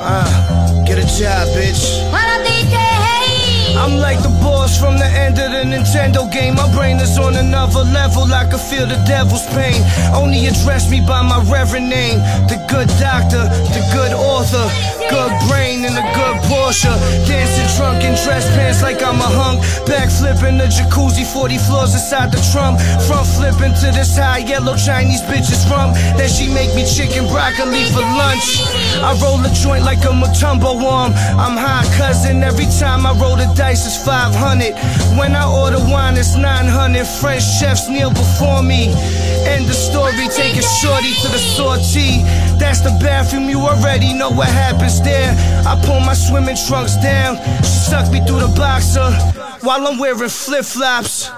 Uh, 0.00 0.84
get 0.84 0.98
a 0.98 1.06
job, 1.06 1.48
bitch. 1.52 2.85
I'm 3.76 3.98
like 4.00 4.22
the 4.22 4.32
boss 4.40 4.80
from 4.80 4.96
the 4.96 5.04
end 5.04 5.38
of 5.38 5.52
the 5.52 5.64
Nintendo 5.68 6.30
game. 6.32 6.54
My 6.56 6.68
brain 6.74 6.96
is 6.96 7.18
on 7.18 7.36
another 7.36 7.84
level. 7.84 8.24
I 8.32 8.48
can 8.48 8.58
feel 8.58 8.86
the 8.86 8.96
devil's 9.06 9.46
pain. 9.52 9.84
Only 10.14 10.46
address 10.46 10.90
me 10.90 11.00
by 11.00 11.22
my 11.22 11.44
reverend 11.50 11.88
name. 11.88 12.18
The 12.48 12.56
good 12.68 12.88
doctor, 12.98 13.44
the 13.76 13.82
good 13.92 14.12
author, 14.16 14.66
good 15.12 15.32
brain 15.48 15.84
and 15.84 15.96
a 15.96 16.06
good 16.16 16.36
Porsche. 16.48 16.92
Dancing 17.28 17.68
drunk 17.76 18.02
in 18.02 18.14
dress 18.24 18.48
pants 18.56 18.82
like 18.82 19.02
I'm 19.02 19.20
a 19.20 19.28
hunk. 19.28 19.60
Back 19.86 20.08
in 20.46 20.58
the 20.58 20.66
jacuzzi, 20.66 21.24
40 21.26 21.58
floors 21.58 21.92
inside 21.94 22.30
the 22.32 22.40
trunk. 22.52 22.80
Front 23.06 23.26
flipping 23.26 23.74
to 23.82 23.88
this 23.92 24.16
high 24.16 24.38
yellow 24.38 24.76
Chinese 24.76 25.22
bitch's 25.22 25.66
rump. 25.70 25.94
Then 26.16 26.28
she 26.28 26.48
make 26.52 26.74
me 26.74 26.84
chicken 26.86 27.26
broccoli 27.28 27.84
for 27.92 28.02
lunch. 28.02 28.62
I 29.02 29.12
roll 29.22 29.42
a 29.44 29.50
joint 29.52 29.84
like 29.84 30.02
a 30.04 30.12
Matumbo 30.14 30.78
arm. 30.82 31.12
I'm 31.38 31.56
high 31.56 31.86
cousin. 31.96 32.42
Every 32.42 32.66
time 32.78 33.06
I 33.06 33.12
roll 33.18 33.36
the 33.36 33.50
dice, 33.66 33.86
it's 33.86 34.04
500. 34.04 34.74
When 35.18 35.34
I 35.34 35.44
order 35.46 35.78
wine, 35.90 36.16
it's 36.16 36.36
900. 36.36 37.06
French 37.20 37.42
chefs 37.42 37.88
kneel 37.88 38.10
before 38.10 38.62
me. 38.62 38.94
End 39.52 39.66
the 39.66 39.74
story, 39.74 40.12
take 40.34 40.56
a 40.56 40.62
shorty 40.62 41.12
to 41.22 41.28
the 41.28 41.38
sortie. 41.38 42.22
That's 42.58 42.80
the 42.80 42.94
bathroom, 43.02 43.48
you 43.48 43.60
already 43.60 44.12
know 44.14 44.30
what 44.30 44.48
happens 44.48 45.00
there. 45.02 45.30
I 45.66 45.74
pull 45.84 46.00
my 46.00 46.14
swimming 46.14 46.58
trunks 46.66 46.96
down. 47.02 47.36
She 47.62 47.90
sucked 47.90 48.12
me 48.12 48.20
through 48.26 48.40
the 48.46 48.52
boxer 48.56 49.10
while 49.66 49.86
I'm 49.86 49.98
wearing 49.98 50.28
flip 50.28 50.64
flops. 50.64 51.28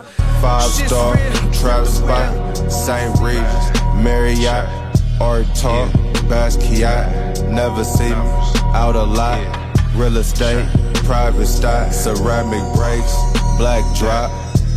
Five 0.43 0.71
star, 0.71 1.17
Travis 1.53 1.97
spot, 1.99 2.31
St. 2.71 3.11
Regis, 3.21 3.65
Marriott, 4.05 4.69
Art 5.21 5.47
Talk, 5.57 5.91
Basquiat, 6.29 7.51
never 7.51 7.83
see 7.83 8.11
me 8.11 8.29
out 8.77 8.95
a 8.95 9.03
lot. 9.03 9.43
Real 9.97 10.17
estate, 10.19 10.65
private 11.09 11.47
stock, 11.47 11.91
ceramic 11.91 12.63
brakes, 12.75 13.17
black 13.57 13.83
drop, 13.97 14.31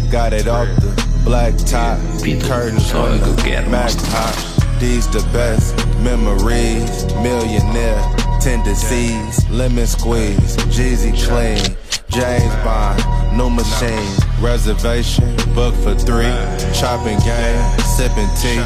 got 0.10 0.32
it 0.32 0.48
off 0.48 0.66
the 0.80 1.22
black 1.26 1.54
top, 1.68 2.00
curtains 2.48 2.94
on 2.94 3.20
the 3.20 3.68
Mac 3.70 3.92
top. 3.92 4.34
These 4.80 5.10
the 5.12 5.20
best 5.34 5.76
memories, 5.98 7.04
millionaire, 7.16 8.02
tendencies, 8.40 9.50
lemon 9.50 9.86
squeeze, 9.86 10.56
Jeezy 10.72 11.12
clean, 11.28 11.76
James 12.08 12.56
Bond, 12.64 13.38
new 13.38 13.50
machine, 13.50 14.16
reservation, 14.40 15.36
book 15.54 15.76
for 15.84 15.96
three, 15.96 16.32
chopping 16.74 17.20
game, 17.28 17.80
sipping 17.80 18.32
tea, 18.40 18.64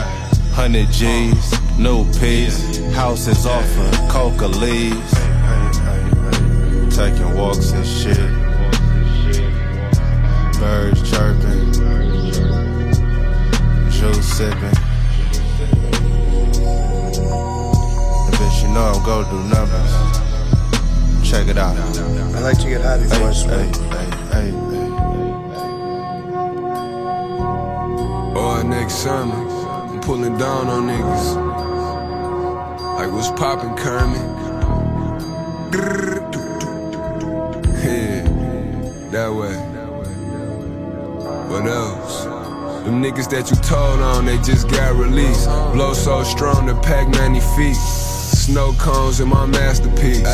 100 0.53 0.87
G's, 0.91 1.79
new 1.79 2.05
piece, 2.19 2.77
houses 2.93 3.47
off 3.47 3.65
of 3.79 4.09
coca 4.11 4.45
leaves, 4.45 5.34
taking 6.95 7.35
walks 7.35 7.71
and 7.71 7.85
shit, 7.85 8.15
birds 10.57 11.01
chirping, 11.11 11.73
juice 13.91 14.37
sipping. 14.37 14.77
Bitch, 18.31 18.61
you 18.61 18.69
know 18.69 18.93
I'm 18.95 19.03
gonna 19.03 19.29
do 19.29 19.43
numbers. 19.53 19.91
Check 21.29 21.49
it 21.49 21.57
out. 21.57 21.75
I 21.75 22.39
like 22.39 22.59
to 22.59 22.69
get 22.69 22.79
high 22.79 22.97
before 22.97 23.27
I 23.27 23.33
swim. 23.33 23.73
Hey, 23.91 24.09
hey, 24.31 24.51
Or 28.39 28.63
next 28.63 28.93
summer, 28.95 29.35
I'm 29.35 29.99
pulling 29.99 30.37
down 30.37 30.67
on 30.67 30.87
niggas. 30.87 31.35
Like 32.97 33.11
what's 33.11 33.31
poppin', 33.31 33.75
Kermit? 33.75 34.35
Yeah, 37.85 38.23
that 39.11 39.31
way. 39.31 39.55
What 41.49 41.67
else? 41.67 42.25
Them 42.83 43.01
niggas 43.01 43.29
that 43.29 43.51
you 43.51 43.57
told 43.57 43.99
on, 43.99 44.25
they 44.25 44.37
just 44.37 44.69
got 44.69 44.95
released. 44.95 45.45
Blow 45.73 45.93
so 45.93 46.23
strong, 46.23 46.65
the 46.65 46.73
pack 46.81 47.07
90 47.07 47.39
feet. 47.55 47.75
Snow 47.75 48.73
cones 48.79 49.19
in 49.19 49.27
my 49.29 49.45
masterpiece. 49.45 50.25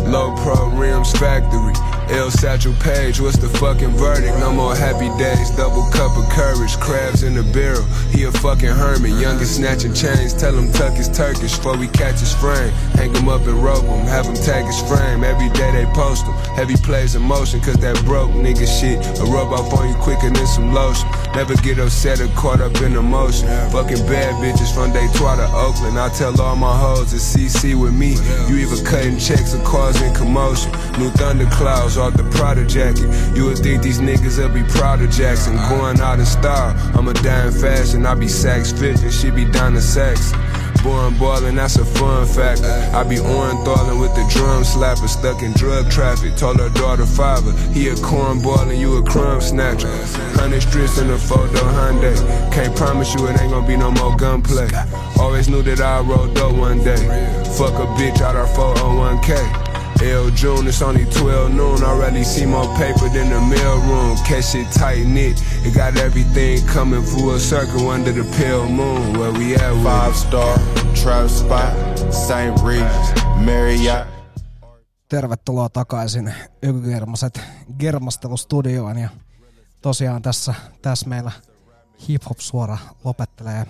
Low 0.00 0.34
pro 0.36 0.68
rims 0.70 1.12
factory. 1.12 1.74
El 2.08 2.30
Satchel 2.30 2.72
Page, 2.74 3.20
what's 3.20 3.36
the 3.36 3.48
fucking 3.58 3.90
verdict? 3.90 4.38
No 4.38 4.52
more 4.52 4.76
happy 4.76 5.10
days, 5.18 5.50
double 5.50 5.82
cup 5.90 6.16
of 6.16 6.28
courage, 6.30 6.78
crabs 6.78 7.24
in 7.24 7.34
the 7.34 7.42
barrel. 7.42 7.82
He 8.14 8.22
a 8.24 8.32
fucking 8.32 8.70
hermit, 8.70 9.18
youngest 9.20 9.56
snatching 9.56 9.92
chains. 9.92 10.32
Tell 10.32 10.54
him 10.54 10.72
tuck 10.72 10.94
his 10.94 11.08
Turkish 11.08 11.56
before 11.56 11.76
we 11.76 11.88
catch 11.88 12.20
his 12.20 12.32
frame. 12.32 12.70
Hang 12.94 13.12
him 13.12 13.28
up 13.28 13.42
and 13.46 13.62
rope 13.62 13.84
him, 13.84 14.06
have 14.06 14.26
him 14.26 14.36
tag 14.36 14.66
his 14.66 14.80
frame. 14.82 15.24
Every 15.24 15.50
day 15.50 15.72
they 15.72 15.84
post 15.94 16.26
him. 16.26 16.34
Heavy 16.54 16.76
plays 16.76 17.16
in 17.16 17.22
motion, 17.22 17.60
cause 17.60 17.76
that 17.78 17.98
broke 18.04 18.30
nigga 18.30 18.66
shit. 18.70 19.02
A 19.18 19.24
rub 19.24 19.52
off 19.52 19.72
on 19.74 19.88
you 19.88 19.96
quicker 19.96 20.30
than 20.30 20.46
some 20.46 20.72
lotion. 20.72 21.08
Never 21.34 21.56
get 21.56 21.80
upset 21.80 22.20
or 22.20 22.28
caught 22.38 22.60
up 22.60 22.80
in 22.82 22.94
emotion. 22.94 23.48
Fucking 23.72 24.06
bad 24.06 24.32
bitches 24.38 24.72
from 24.72 24.92
Detroit 24.92 25.38
to 25.38 25.48
Oakland. 25.52 25.98
I 25.98 26.08
tell 26.10 26.40
all 26.40 26.54
my 26.54 26.74
hoes 26.76 27.10
to 27.10 27.16
CC 27.16 27.74
with 27.74 27.94
me. 27.94 28.14
You 28.46 28.62
either 28.62 28.82
cutting 28.84 29.18
checks 29.18 29.54
or 29.54 29.62
causing 29.64 30.14
commotion. 30.14 30.70
New 30.98 31.10
thunderclouds 31.10 31.95
off 31.96 32.14
the 32.14 32.24
Prada 32.24 32.64
jacket. 32.64 33.08
You 33.36 33.46
would 33.46 33.58
think 33.58 33.82
these 33.82 34.00
niggas 34.00 34.38
will 34.38 34.52
be 34.52 34.62
proud 34.64 35.00
of 35.02 35.10
Jackson. 35.10 35.56
Going 35.68 36.00
out 36.00 36.18
in 36.18 36.26
style. 36.26 36.74
I'm 36.96 37.08
a 37.08 37.14
dying 37.14 37.52
fashion. 37.52 38.06
I 38.06 38.14
be 38.14 38.28
Fifth 38.28 39.02
and 39.02 39.12
she 39.12 39.30
be 39.30 39.44
down 39.44 39.72
to 39.72 39.80
sex. 39.80 40.32
Born 40.82 41.18
ballin', 41.18 41.56
that's 41.56 41.76
a 41.76 41.84
fun 41.84 42.26
fact. 42.26 42.62
I 42.94 43.02
be 43.02 43.16
Orenthalin 43.16 44.00
with 44.00 44.14
the 44.14 44.24
drum 44.30 44.62
slapper, 44.62 45.08
stuck 45.08 45.42
in 45.42 45.52
drug 45.52 45.90
traffic. 45.90 46.36
Told 46.36 46.60
her 46.60 46.68
daughter 46.70 47.06
father, 47.06 47.52
he 47.72 47.88
a 47.88 47.94
cornball 47.94 48.70
and 48.70 48.80
you 48.80 48.96
a 48.98 49.02
crumb 49.02 49.40
snatcher. 49.40 49.88
Hundred 50.38 50.62
strips 50.62 50.98
in 50.98 51.10
a 51.10 51.18
photo 51.18 51.58
Hyundai. 51.58 52.16
Can't 52.52 52.76
promise 52.76 53.14
you 53.14 53.26
it 53.26 53.40
ain't 53.40 53.50
gonna 53.50 53.66
be 53.66 53.76
no 53.76 53.90
more 53.90 54.16
gunplay. 54.16 54.68
Always 55.18 55.48
knew 55.48 55.62
that 55.62 55.80
I 55.80 56.00
roll 56.00 56.28
dope 56.32 56.56
one 56.56 56.84
day. 56.84 57.02
Fuck 57.58 57.74
a 57.74 57.86
bitch 57.98 58.20
out 58.20 58.36
our 58.36 58.46
401k. 58.46 59.65
L 60.02 60.30
June, 60.30 60.68
it's 60.68 60.82
only 60.82 61.04
12 61.04 61.54
noon. 61.54 61.82
Already 61.82 62.24
see 62.24 62.46
more 62.46 62.66
paper 62.76 63.08
than 63.08 63.30
the 63.30 63.40
mail 63.40 63.78
room. 63.88 64.16
Catch 64.28 64.54
it 64.54 64.70
tight 64.72 65.06
knit. 65.06 65.42
It 65.64 65.74
got 65.74 65.96
everything 65.96 66.66
coming 66.66 67.02
full 67.02 67.38
circle 67.38 67.88
under 67.88 68.12
the 68.12 68.24
pale 68.36 68.68
moon. 68.68 69.18
Where 69.18 69.32
we 69.32 69.54
at? 69.54 69.74
Five 69.82 70.16
star, 70.16 70.58
trap 70.94 71.28
spot, 71.28 71.72
St. 72.12 72.64
Regis, 72.64 73.24
Marriott. 73.36 74.06
Tervetuloa 75.08 75.68
takaisin 75.68 76.34
Ykygermaset 76.62 77.40
Germastelustudioon 77.78 78.98
ja 78.98 79.08
tosiaan 79.82 80.22
tässä, 80.22 80.54
tässä 80.82 81.08
meillä 81.08 81.32
Hip 82.08 82.22
Hop 82.28 82.38
Suora 82.38 82.78
lopettelee 83.04 83.66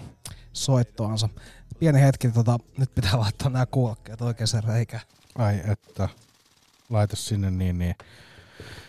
soittoansa. 0.53 1.29
Pieni 1.79 2.01
hetki, 2.01 2.29
tota, 2.29 2.59
nyt 2.79 2.95
pitää 2.95 3.19
laittaa 3.19 3.51
nämä 3.51 3.67
kuulokkeet 3.67 4.23
oikeaan 4.23 4.65
reikään. 4.67 5.03
Ai 5.39 5.61
että, 5.73 6.09
laita 6.91 7.17
sinne 7.17 7.51
niin, 7.51 7.79
niin 7.79 7.95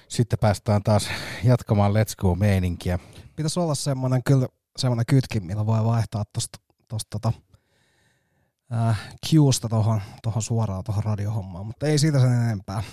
sitten 0.07 0.39
päästään 0.39 0.83
taas 0.83 1.09
jatkamaan 1.43 1.91
Let's 1.91 2.15
Go-meininkiä. 2.17 2.99
Pitäisi 3.35 3.59
olla 3.59 3.75
semmoinen 3.75 4.23
kyllä 4.23 4.47
semmoinen 4.77 5.05
kytkin, 5.05 5.45
millä 5.45 5.65
voi 5.65 5.85
vaihtaa 5.85 6.23
tosta, 6.33 6.59
tosta 6.87 7.19
tota, 7.19 7.33
äh, 8.73 8.99
Qsta 9.25 9.69
tohon, 9.69 10.01
tohon 10.23 10.41
suoraan 10.41 10.83
tohon 10.83 11.03
radiohommaan, 11.03 11.65
mutta 11.65 11.87
ei 11.87 11.99
siitä 11.99 12.19
sen 12.19 12.33
enempää. 12.33 12.83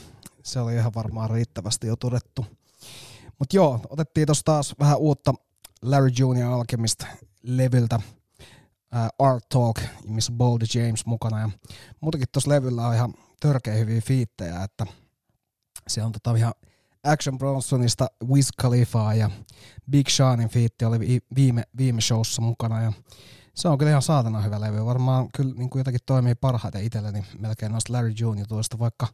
Se 0.43 0.61
oli 0.61 0.75
ihan 0.75 0.95
varmaan 0.95 1.31
riittävästi 1.31 1.87
jo 1.87 1.97
todettu. 1.97 2.47
Mutta 3.39 3.57
joo, 3.57 3.81
otettiin 3.89 4.27
tosta 4.27 4.53
taas 4.53 4.75
vähän 4.79 4.99
uutta 4.99 5.35
Larry 5.83 6.09
Jr. 6.09 6.45
Alchemist 6.45 7.05
levyltä 7.43 8.01
Art 9.19 9.49
Talk, 9.49 9.81
missä 10.07 10.33
Boldy 10.33 10.65
James 10.75 11.07
mukana. 11.07 11.41
Ja 11.41 11.51
muutenkin 12.01 12.29
tuossa 12.33 12.51
levyllä 12.51 12.87
on 12.87 12.95
ihan 12.95 13.15
törkeä 13.45 13.74
hyviä 13.74 14.01
fiittejä, 14.01 14.62
että 14.62 14.86
se 15.88 16.03
on 16.03 16.12
tota 16.12 16.36
ihan 16.36 16.55
Action 17.05 17.38
Bronsonista 17.38 18.07
Wiz 18.26 18.49
Khalifaa 18.61 19.14
ja 19.14 19.30
Big 19.90 20.09
Seanin 20.09 20.49
fiitti 20.49 20.84
oli 20.84 21.01
vi- 21.01 21.24
viime, 21.36 21.62
viime 21.78 22.01
showssa 22.01 22.42
mukana 22.42 22.82
ja 22.82 22.92
se 23.55 23.68
on 23.68 23.78
kyllä 23.78 23.90
ihan 23.90 24.03
saatana 24.03 24.40
hyvä 24.40 24.61
levy. 24.61 24.84
Varmaan 24.84 25.28
kyllä 25.36 25.55
niin 25.55 25.70
kuin 25.70 25.80
jotakin 25.80 26.01
toimii 26.07 26.34
parhaiten 26.34 26.84
itselleni 26.84 27.24
melkein 27.38 27.72
noista 27.72 27.92
Larry 27.92 28.12
June 28.20 28.40
jutuista, 28.40 28.78
vaikka 28.78 29.07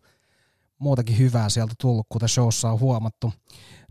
muutakin 0.79 1.19
hyvää 1.19 1.49
sieltä 1.49 1.75
tullut, 1.81 2.07
kuten 2.09 2.29
showssa 2.29 2.71
on 2.71 2.81
huomattu. 2.81 3.33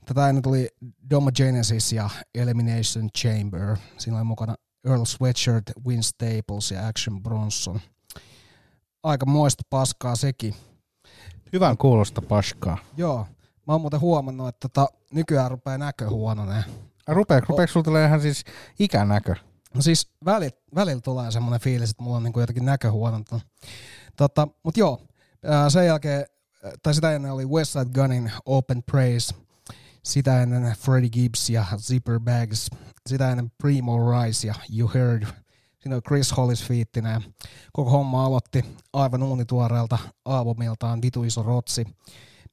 Tätä 0.06 0.30
ennen 0.30 0.42
tuli 0.42 0.68
Doma 1.10 1.32
Genesis 1.32 1.94
ja 1.94 2.10
Elimination 2.36 3.10
Chamber. 3.18 3.78
Siinä 3.98 4.18
oli 4.18 4.26
mukana 4.26 4.56
Earl 4.86 5.06
Sweatshirt, 5.06 5.64
Win 5.86 6.04
Staples 6.04 6.72
ja 6.72 6.88
Action 6.88 7.24
Bronson. 7.24 7.80
Aika 9.04 9.26
moista 9.26 9.64
paskaa 9.70 10.16
sekin. 10.16 10.56
Hyvän 11.54 11.78
kuulosta 11.78 12.22
paskaa. 12.22 12.78
Joo. 12.98 13.28
Mä 13.68 13.74
oon 13.74 13.82
muuten 13.82 14.00
huomannut, 14.00 14.48
että 14.48 14.70
tota, 14.70 14.88
nykyään 15.14 15.52
rupeaa 15.52 15.78
näkö 15.78 16.10
huononeen. 16.10 16.64
Rupeeko, 17.08 17.46
rupeeko 17.50 17.74
sulla 17.74 17.84
tulee 17.84 18.08
ihan 18.08 18.22
siis 18.22 18.44
ikänäkö? 18.80 19.36
No 19.74 19.82
siis 19.82 20.12
välillä, 20.26 20.58
välillä 20.76 21.02
tulee 21.02 21.32
semmoinen 21.32 21.60
fiilis, 21.62 21.90
että 21.90 22.04
mulla 22.04 22.18
on 22.18 22.24
niinku 22.24 22.40
jotenkin 22.40 22.66
näkö 22.66 22.92
huonontunut. 22.92 23.44
Tota, 24.16 24.48
mut 24.64 24.78
joo, 24.78 25.02
sen 25.70 25.86
jälkeen, 25.86 26.26
tai 26.84 26.94
sitä 26.94 27.12
ennen 27.12 27.32
oli 27.32 27.46
West 27.46 27.72
Side 27.72 28.02
Gunin 28.02 28.32
Open 28.46 28.84
Praise, 28.84 29.36
sitä 30.04 30.42
ennen 30.44 30.76
Freddie 30.80 31.10
Gibbs 31.10 31.50
ja 31.50 31.66
Zipper 31.78 32.20
Bags, 32.20 32.70
sitä 33.08 33.32
ennen 33.32 33.52
Primo 33.58 33.98
Rice 34.12 34.48
ja 34.48 34.54
You 34.78 34.92
Heard. 34.94 35.24
Siinä 35.80 35.96
oli 35.96 36.02
Chris 36.02 36.38
Hollis 36.38 36.64
fiittinä 36.64 37.12
ja 37.12 37.22
koko 37.74 37.90
homma 37.90 38.26
aloitti 38.26 38.66
aivan 38.94 39.24
uunituoreelta 39.24 39.98
albumiltaan 40.26 41.02
Vitu 41.02 41.24
iso 41.24 41.44
rotsi, 41.44 41.88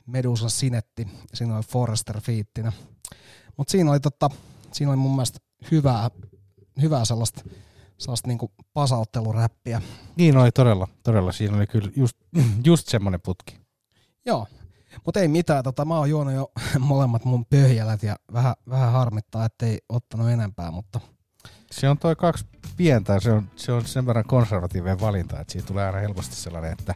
Medusan 0.06 0.50
sinetti, 0.50 1.08
siinä 1.34 1.56
oli 1.56 1.62
Forrester 1.62 2.20
fiittinä. 2.20 2.72
Mutta 3.56 3.70
siinä 3.70 3.90
oli, 3.90 4.00
totta, 4.00 4.30
siinä 4.72 4.90
oli 4.90 4.96
mun 4.96 5.14
mielestä 5.14 5.38
hyvää, 5.70 6.10
hyvää 6.80 7.04
sellaista, 7.04 7.44
sellaista 7.98 8.28
niinku 8.28 8.52
pasautteluräppiä. 8.72 9.82
Niin 10.16 10.36
oli 10.36 10.52
todella, 10.52 10.88
todella. 11.02 11.32
Siinä 11.32 11.56
oli 11.56 11.66
kyllä 11.66 11.90
just, 11.96 12.16
just 12.64 12.88
semmoinen 12.88 13.20
putki. 13.20 13.58
Joo, 14.26 14.46
mutta 15.04 15.20
ei 15.20 15.28
mitään. 15.28 15.64
Tota, 15.64 15.84
mä 15.84 15.98
oon 15.98 16.10
juonut 16.10 16.34
jo 16.34 16.52
molemmat 16.78 17.24
mun 17.24 17.46
pöhjälät 17.46 18.02
ja 18.02 18.16
vähän, 18.32 18.54
vähän 18.70 18.92
harmittaa, 18.92 19.44
ettei 19.44 19.78
ottanut 19.88 20.30
enempää, 20.30 20.70
mutta 20.70 21.00
Se 21.72 21.88
on 21.88 21.98
toi 21.98 22.16
kaksi 22.16 22.44
pientä, 22.76 23.20
se 23.20 23.32
on, 23.32 23.50
se 23.56 23.72
on 23.72 23.86
sen 23.86 24.06
verran 24.06 24.24
konservatiivinen 24.24 25.00
valinta, 25.00 25.40
että 25.40 25.52
siitä 25.52 25.66
tulee 25.66 25.86
aina 25.86 25.98
helposti 25.98 26.36
sellainen, 26.36 26.72
että 26.72 26.94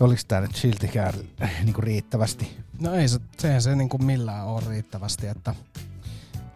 oliko 0.00 0.20
tämä 0.28 0.40
nyt 0.40 0.54
siltikään 0.54 1.14
niin 1.62 1.74
kuin 1.74 1.84
riittävästi. 1.84 2.56
no 2.80 2.94
ei 2.94 3.08
se, 3.08 3.18
se, 3.38 3.60
se 3.60 3.76
niinku 3.76 3.98
millään 3.98 4.46
ole 4.46 4.62
riittävästi, 4.68 5.26
että 5.26 5.54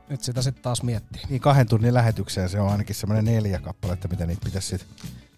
nyt 0.08 0.22
sitä 0.22 0.42
sitten 0.42 0.62
taas 0.62 0.82
miettii. 0.82 1.22
Niin 1.28 1.40
kahden 1.40 1.68
tunnin 1.68 1.94
lähetykseen 1.94 2.48
se 2.48 2.60
on 2.60 2.70
ainakin 2.72 2.94
semmoinen 2.94 3.24
neljä 3.24 3.58
kappaletta, 3.58 4.08
mitä 4.08 4.26
niitä 4.26 4.44
pitäisi 4.44 4.68
sit 4.68 4.86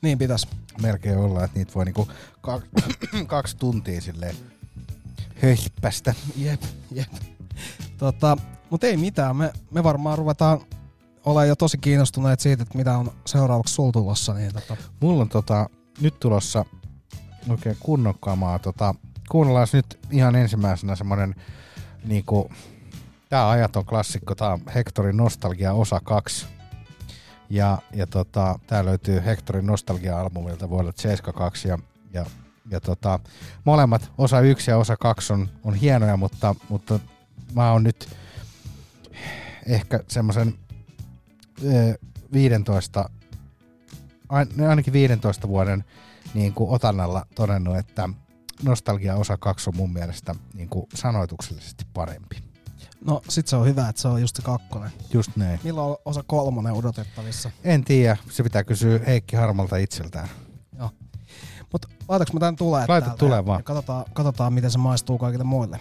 Niin 0.03 0.19
pitäisi. 0.19 0.49
melkein 0.83 1.19
olla, 1.19 1.45
että 1.45 1.59
niitä 1.59 1.75
voi 1.75 1.85
niinku 1.85 2.09
kaksi, 2.41 2.69
kaksi 3.27 3.57
tuntia 3.57 4.01
silleen 4.01 4.37
höhpästä. 5.43 6.15
Jep, 6.37 6.63
jep. 6.93 7.13
Tota, 7.99 8.37
mutta 8.71 8.87
ei 8.87 8.97
mitään, 8.97 9.37
me, 9.37 9.53
me 9.71 9.83
varmaan 9.85 10.19
ruvetaan 10.19 10.61
olla 11.25 11.45
jo 11.45 11.57
tosi 11.57 11.79
kiinnostuneet 11.79 12.41
siitä, 12.41 12.63
että 12.63 12.79
mitä 12.79 12.99
on 12.99 13.13
seuraavaksi 13.27 13.75
sul 13.75 13.91
tulossa. 13.91 14.35
Niin 14.35 14.53
tota, 14.53 14.77
Mulla 15.01 15.23
on 15.23 15.29
tota, 15.29 15.71
nyt 16.01 16.21
tulossa 16.21 16.65
oikein 17.49 17.77
kunnon 17.81 18.15
kamaa. 18.21 18.59
Tota, 18.59 18.95
kuunnellaan 19.29 19.69
nyt 19.73 19.99
ihan 20.11 20.37
ensimmäisenä 20.37 20.97
semmonen 20.97 21.35
niinku, 22.05 22.51
tää 23.29 23.51
ajaton 23.51 23.85
klassikko, 23.85 24.35
tää 24.35 24.53
on 24.53 24.61
Hectorin 24.75 25.17
Nostalgia 25.17 25.73
osa 25.73 26.01
2. 26.05 26.47
Ja, 27.51 27.79
ja 27.95 28.07
tota, 28.07 28.59
tää 28.67 28.85
löytyy 28.85 29.23
Hectorin 29.25 29.67
Nostalgia-albumilta 29.67 30.71
vuodelta 30.71 31.03
72 31.03 31.69
ja, 31.69 31.79
ja, 32.13 32.27
ja 32.71 32.81
tota, 32.81 33.21
molemmat, 33.65 34.13
osa 34.19 34.41
1 34.41 34.71
ja 34.71 34.79
osa 34.79 34.97
2 34.97 35.33
on, 35.33 35.49
on 35.65 35.75
hienoja, 35.75 36.17
mutta, 36.17 36.55
mutta 36.69 36.99
mä 37.55 37.73
oon 37.73 37.83
nyt 37.83 38.09
ehkä 39.67 40.01
semmoisen 40.09 40.55
15, 42.33 43.11
ain- 44.29 44.69
ainakin 44.69 44.93
15 44.93 45.49
vuoden 45.49 45.85
niin 46.35 46.55
kuin 46.55 46.71
otannalla 46.71 47.27
todennut, 47.35 47.77
että 47.77 48.09
Nostalgia 48.63 49.17
osa 49.17 49.37
2 49.37 49.71
on 49.71 49.77
mun 49.77 49.93
mielestä 49.93 50.35
niin 50.55 50.69
kuin 50.69 50.87
sanoituksellisesti 50.95 51.85
parempi. 51.95 52.37
No 53.05 53.21
sit 53.29 53.47
se 53.47 53.57
on 53.57 53.67
hyvä, 53.67 53.89
että 53.89 54.03
se 54.03 54.09
on 54.09 54.21
just 54.21 54.37
se 54.37 54.43
kakkonen. 54.43 54.91
Just 55.13 55.31
näin. 55.37 55.61
Milloin 55.65 55.91
on 55.91 55.97
osa 56.05 56.23
kolmonen 56.27 56.73
odotettavissa? 56.73 57.51
En 57.65 57.85
tiedä, 57.85 58.17
se 58.31 58.43
pitää 58.43 58.65
kysyä 58.65 59.01
Heikki 59.07 59.37
Harmalta 59.37 59.77
itseltään. 59.77 60.29
Joo. 60.79 60.91
Mut 61.73 61.87
laitaks 62.09 62.33
mä 62.33 62.41
tän 62.41 62.57
tulee 62.57 62.85
Laita 62.89 63.11
tulee 63.11 63.47
vaan. 63.47 63.59
ja 63.59 63.63
Katsotaan, 63.63 64.05
katsotaan, 64.13 64.53
miten 64.53 64.71
se 64.71 64.79
maistuu 64.79 65.19
kaikille 65.19 65.45
muille. 65.45 65.79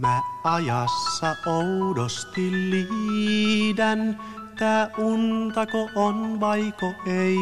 Mä 0.00 0.22
ajassa 0.44 1.36
oudosti 1.46 2.50
liidän, 2.50 4.18
tää 4.58 4.90
untako 4.98 5.88
on 5.94 6.40
vaiko 6.40 6.92
ei. 7.06 7.36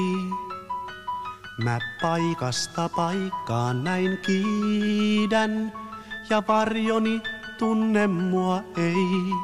Mä 1.64 1.78
paikasta 2.02 2.89
paikkaan 2.89 3.85
näin 3.85 4.18
kiidän, 4.26 5.72
ja 6.30 6.43
varjoni 6.48 7.22
tunne 7.59 8.06
mua 8.06 8.62
ei. 8.76 9.35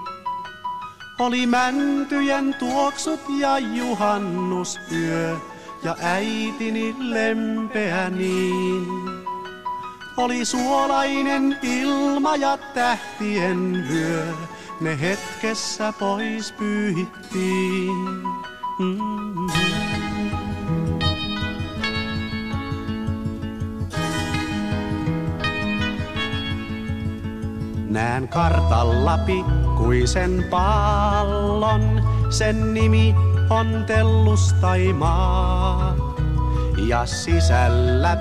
Oli 1.19 1.47
mäntyjen 1.47 2.55
tuoksut 2.59 3.21
ja 3.39 3.59
juhannusyö, 3.59 5.37
ja 5.83 5.97
äitini 6.01 6.97
lempeä 6.99 8.11
niin. 8.11 9.24
Oli 10.17 10.45
suolainen 10.45 11.59
ilma 11.63 12.37
ja 12.37 12.57
tähtien 12.57 13.85
vyö, 13.89 14.33
ne 14.81 15.01
hetkessä 15.01 15.93
pois 15.99 16.53
pyyhittiin. 16.53 18.23
Mm. 18.79 19.47
Näen 27.89 28.29
kartalla 28.29 29.19
pikkuisen 29.19 30.45
pallon, 30.51 32.03
sen 32.31 32.75
nimi 32.75 33.15
on 33.51 33.85
Tellustaimaa. 33.87 35.97
Ja 36.89 37.07
sisällä 37.07 38.17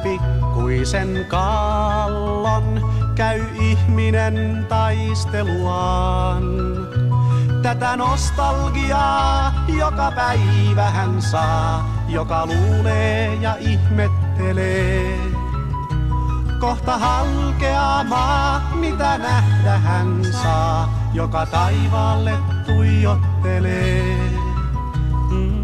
pikkuisen 0.53 1.25
kallon 1.27 2.81
käy 3.15 3.41
ihminen 3.61 4.65
taisteluaan. 4.69 6.43
Tätä 7.61 7.97
nostalgiaa 7.97 9.53
joka 9.67 10.11
päivä 10.11 10.89
hän 10.89 11.21
saa, 11.21 11.89
joka 12.07 12.45
luulee 12.45 13.35
ja 13.35 13.55
ihmettelee. 13.59 15.17
Kohta 16.59 16.97
halkeaa 16.97 18.03
maa, 18.03 18.71
mitä 18.75 19.17
nähdä 19.17 19.77
hän 19.77 20.25
saa, 20.31 21.09
joka 21.13 21.45
taivaalle 21.45 22.33
tuijottelee. 22.65 24.03
Mm-hmm. 25.29 25.62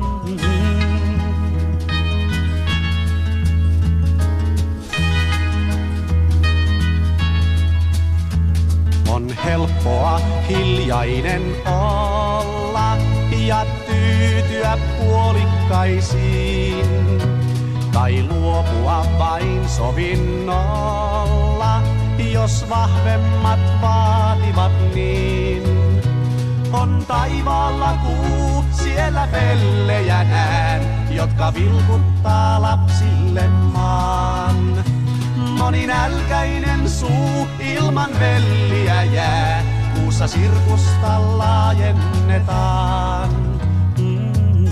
Helppoa 9.45 10.22
hiljainen 10.49 11.41
olla 11.66 12.98
ja 13.48 13.66
tyytyä 13.88 14.78
puolikkaisiin. 14.99 16.86
Tai 17.94 18.24
luopua 18.24 19.06
vain 19.20 19.70
sovinnolla, 19.70 20.61
jos 22.34 22.70
vahvemmat 22.70 23.60
vaativat 23.82 24.72
niin. 24.95 25.64
On 26.74 27.06
taivaalla 27.07 27.94
kuu, 28.06 28.64
siellä 28.72 29.28
pellejä 29.32 30.24
näen, 30.24 30.82
jotka 31.16 31.53
vilkuttaa 31.53 32.61
lapsille 32.61 33.48
maan. 33.48 34.98
Moni 35.60 35.88
nälkäinen 35.88 36.90
suu 36.90 37.48
ilman 37.60 38.10
velliä 38.19 39.03
jää, 39.03 39.64
kuussa 39.95 40.27
sirkusta 40.27 41.38
laajennetaan. 41.38 43.30
Mm-hmm. 43.98 44.68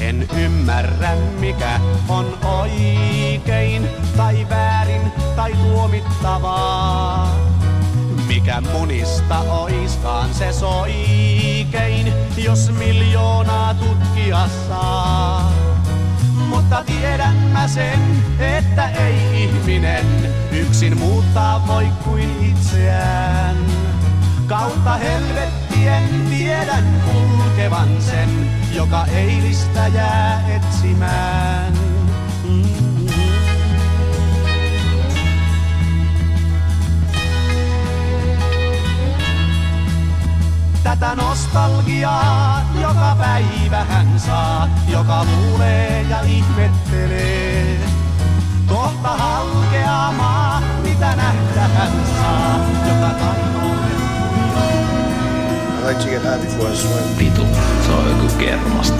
En 0.00 0.28
ymmärrä 0.36 1.14
mikä 1.40 1.80
on 2.08 2.38
oikein 2.44 3.88
tai 4.16 4.46
väärin 4.50 5.12
tai 5.36 5.52
tuomittavaa. 5.52 7.47
Mikä 8.48 8.60
munista 8.60 9.40
oiskaan 9.40 10.34
se 10.34 10.52
soikein, 10.52 12.12
jos 12.36 12.70
miljoonaa 12.78 13.74
tutkia 13.74 14.48
saa. 14.68 15.52
Mutta 16.48 16.84
tiedän 16.84 17.36
mä 17.52 17.68
sen, 17.68 18.00
että 18.40 18.88
ei 18.88 19.44
ihminen 19.44 20.06
yksin 20.52 20.98
muuttaa 20.98 21.66
voi 21.66 21.86
kuin 22.04 22.52
itseään. 22.52 23.56
Kautta 24.46 24.94
helvettien 24.94 26.04
tiedän 26.30 27.02
kulkevan 27.04 28.02
sen, 28.02 28.50
joka 28.74 29.06
eilistä 29.06 29.88
jää 29.88 30.44
etsimään. 30.48 31.87
Tätä 40.82 41.14
nostalgiaa 41.14 42.62
joka 42.80 43.16
päivä 43.18 43.84
hän 43.84 44.20
saa, 44.20 44.68
joka 44.88 45.24
luulee 45.24 46.02
ja 46.02 46.20
ihmettelee. 46.20 47.80
Kohta 48.66 49.08
halkeaa 49.08 50.12
maa, 50.12 50.62
mitä 50.82 51.16
nähdä 51.16 51.60
hän 51.60 51.92
saa, 52.16 52.58
joka 52.88 53.14
taivaalle 53.14 53.48
I 55.78 55.90
like 55.90 56.00
to 56.00 56.10
get 56.10 56.22
high 56.22 56.38
before 56.40 56.72
I 56.72 56.76
swim. 56.76 57.18
Vitu, 57.18 57.46
se 57.86 57.92
on 57.92 58.08
joku 58.08 58.34
kermasta. 58.38 58.96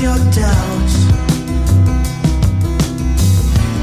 Your 0.00 0.16
doubts. 0.16 0.96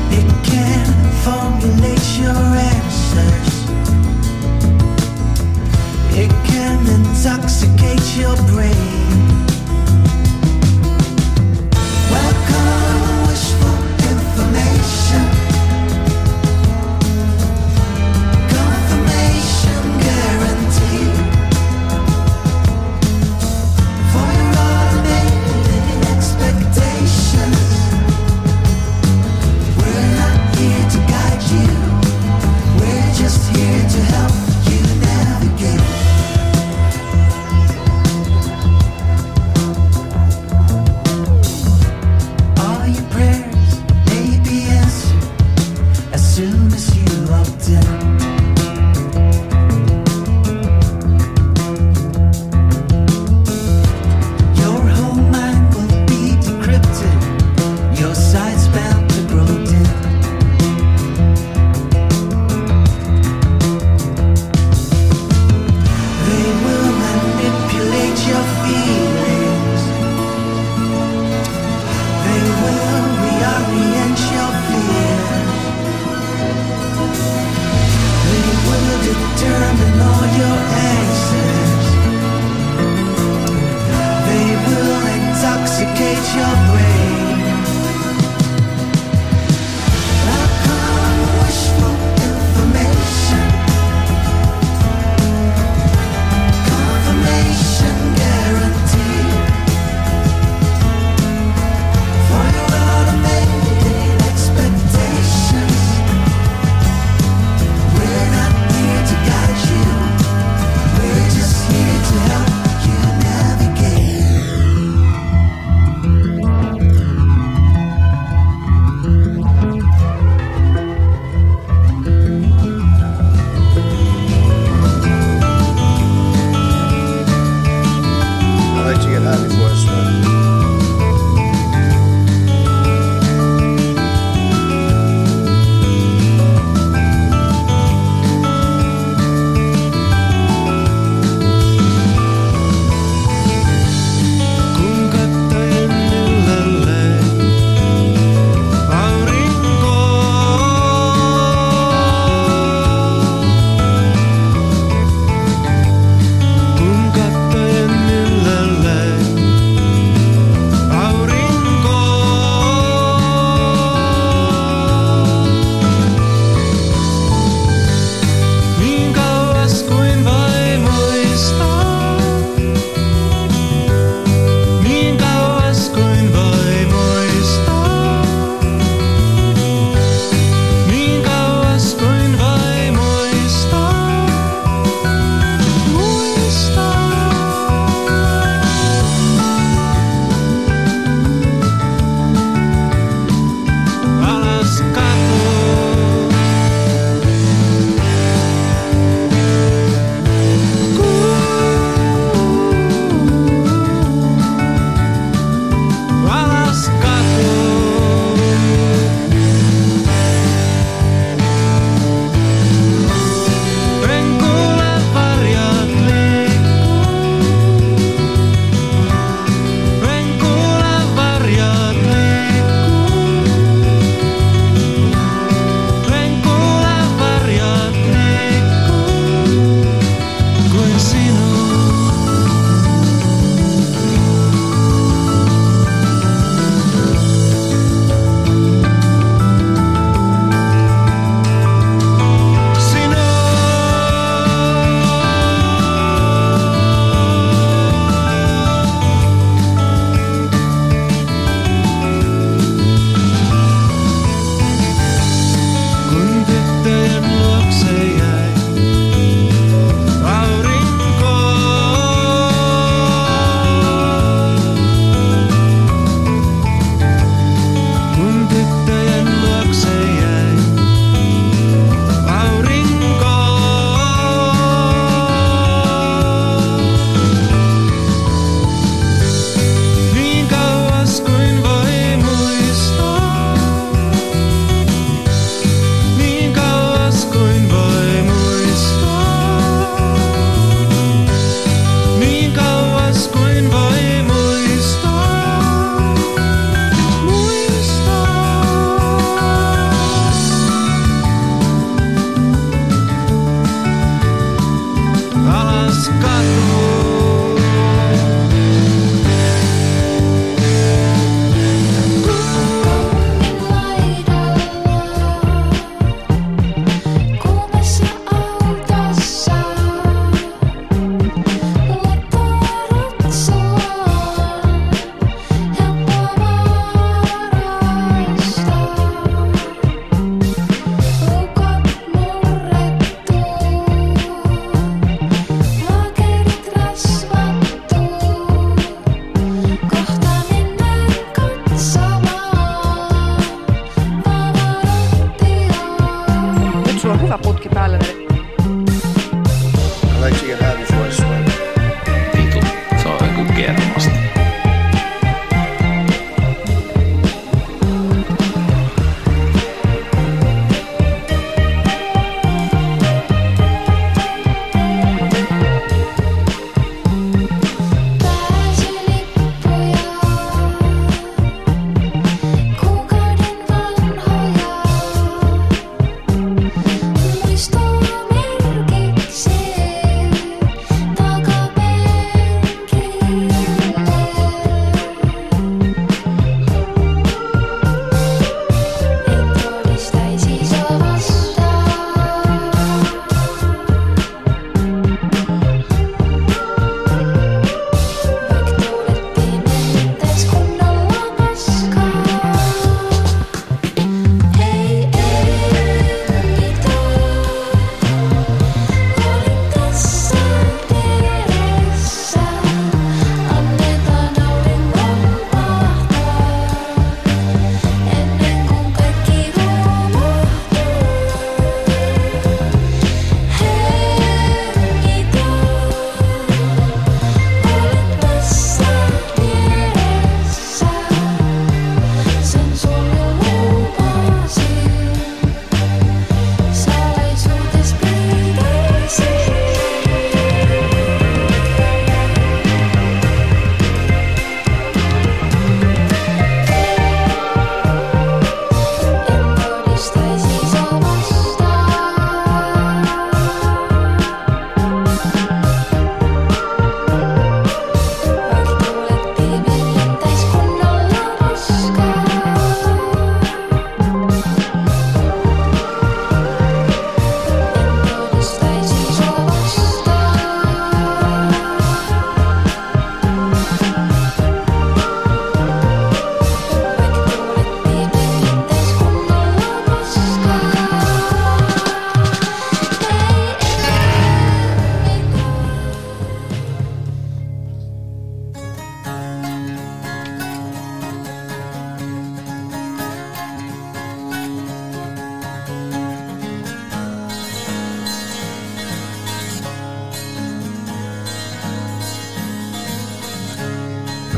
It 0.09 0.27
can 0.43 0.87
formulate 1.23 2.07
your 2.17 2.43
answers. 2.73 3.69
It 6.17 6.31
can 6.47 6.87
intoxicate 6.87 8.17
your 8.17 8.35
brain. 8.47 9.26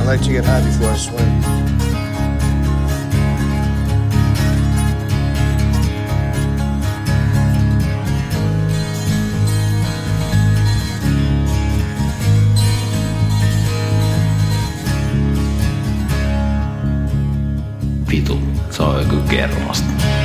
Like 0.09 0.23
to 0.23 0.31
get 0.31 0.43
high 0.43 0.59
before 0.61 0.89
I 0.89 0.97
swim. 0.97 1.19
Vitu, 18.07 18.39
se 18.71 18.83
on 18.83 19.03
joku 19.03 19.27
kermasta. 19.29 20.18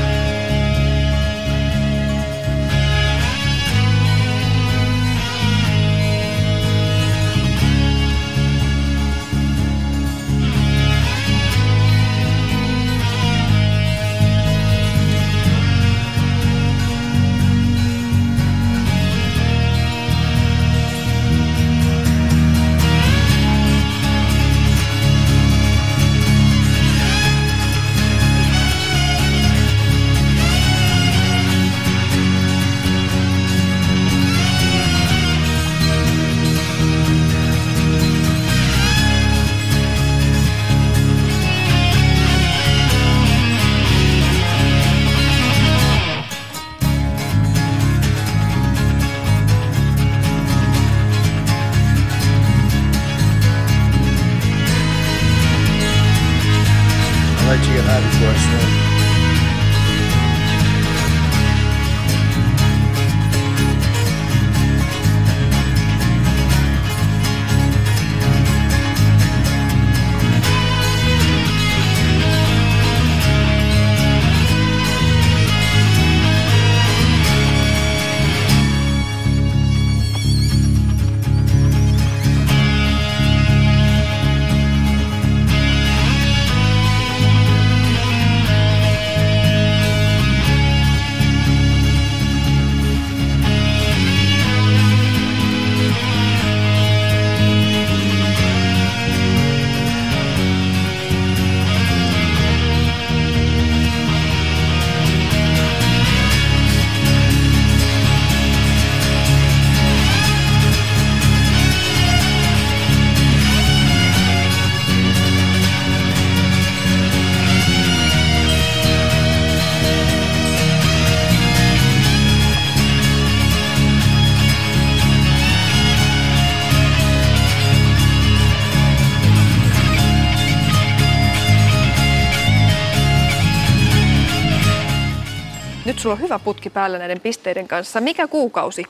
Nyt 136.34 136.38
sulla 136.38 136.40
on 136.40 136.40
hyvä 136.40 136.44
putki 136.44 136.70
päällä 136.70 136.98
näiden 136.98 137.20
pisteiden 137.20 137.68
kanssa. 137.68 138.00
Mikä 138.00 138.28
kuukausi? 138.28 138.84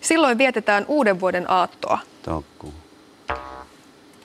Silloin 0.00 0.38
vietetään 0.38 0.84
uuden 0.88 1.20
vuoden 1.20 1.50
aattoa. 1.50 1.98
Toukkuu. 2.22 2.74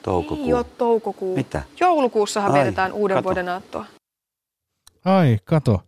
Toukokuu. 0.02 0.46
Ei 0.46 0.52
ole 0.54 0.64
toukokuu. 0.64 1.36
Mitä? 1.36 1.62
Joulukuussahan 1.80 2.52
Ai, 2.52 2.58
vietetään 2.58 2.92
uuden 2.92 3.16
kato. 3.16 3.24
vuoden 3.24 3.48
aattoa. 3.48 3.86
Ai, 5.04 5.38
kato. 5.44 5.82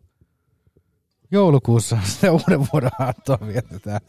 Joulukuussa 1.30 1.98
sitä 2.14 2.32
uuden 2.32 2.66
vuoden 2.72 2.90
aattoa 2.98 3.38
vietetään. 3.46 4.00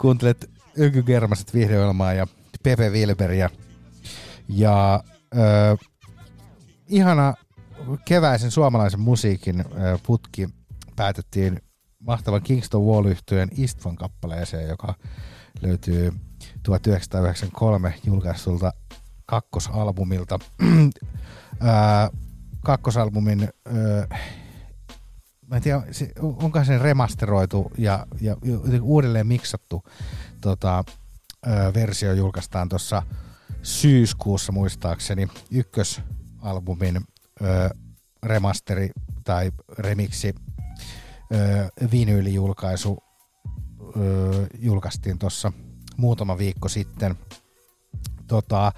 Kuuntelet 0.00 0.50
Yky 0.76 1.02
Germaset 1.02 1.52
ja 2.16 2.26
Pepe 2.62 2.90
Wilberia. 2.90 3.50
Ja 4.48 5.02
ö, 5.34 5.76
ihana 6.88 7.34
keväisen 8.04 8.50
suomalaisen 8.50 9.00
musiikin 9.00 9.60
ö, 9.60 9.98
putki 10.06 10.48
päätettiin 10.96 11.60
mahtavan 12.00 12.42
Kingston 12.42 12.86
Wall 12.86 13.04
yhtyeen 13.06 13.48
Istvan 13.56 13.96
kappaleeseen, 13.96 14.68
joka 14.68 14.94
löytyy 15.62 16.12
1993 16.62 17.94
julkaistulta 18.04 18.72
kakkosalbumilta. 19.26 20.38
Ää, 21.60 22.10
kakkosalbumin, 22.64 23.48
öö, 23.74 24.06
mä 25.46 25.56
en 25.56 25.62
tiedä, 25.62 25.82
se- 25.90 26.12
onko 26.22 26.64
se 26.64 26.78
remasteroitu 26.78 27.72
ja, 27.78 28.06
ja 28.20 28.36
uudelleen 28.82 29.26
miksattu 29.26 29.82
tota, 30.40 30.84
öö, 31.46 31.74
versio 31.74 32.12
julkaistaan 32.12 32.68
tuossa 32.68 33.02
syyskuussa 33.62 34.52
muistaakseni 34.52 35.28
ykkösalbumin 35.50 37.00
öö, 37.42 37.68
remasteri 38.22 38.90
tai 39.24 39.50
remiksi 39.78 40.34
öö, 41.32 41.68
vinyylijulkaisu 41.92 42.98
öö, 43.96 44.46
julkaistiin 44.58 45.18
tuossa 45.18 45.52
muutama 45.96 46.38
viikko 46.38 46.68
sitten. 46.68 47.18
Tota, 48.26 48.72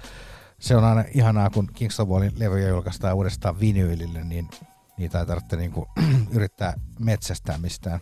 se 0.59 0.75
on 0.75 0.83
aina 0.83 1.03
ihanaa, 1.13 1.49
kun 1.49 1.69
Kingston 1.73 2.09
Wallin 2.09 2.39
levyjä 2.39 2.67
julkaistaan 2.67 3.15
uudestaan 3.15 3.59
vinyylille, 3.59 4.23
niin 4.23 4.49
niitä 4.97 5.19
ei 5.19 5.25
tarvitse 5.25 5.55
niinku 5.55 5.87
yrittää 6.35 6.73
metsästää 6.99 7.57
mistään. 7.57 7.99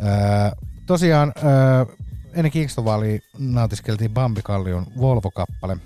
Öö, 0.00 0.66
tosiaan 0.86 1.32
öö, 1.44 1.84
ennen 2.32 2.52
Kingston 2.52 2.84
Wallia 2.84 3.18
nautiskeltiin 3.38 4.10
Bambi 4.10 4.42
Kallion 4.42 4.86
Volvo-kappale 5.00 5.76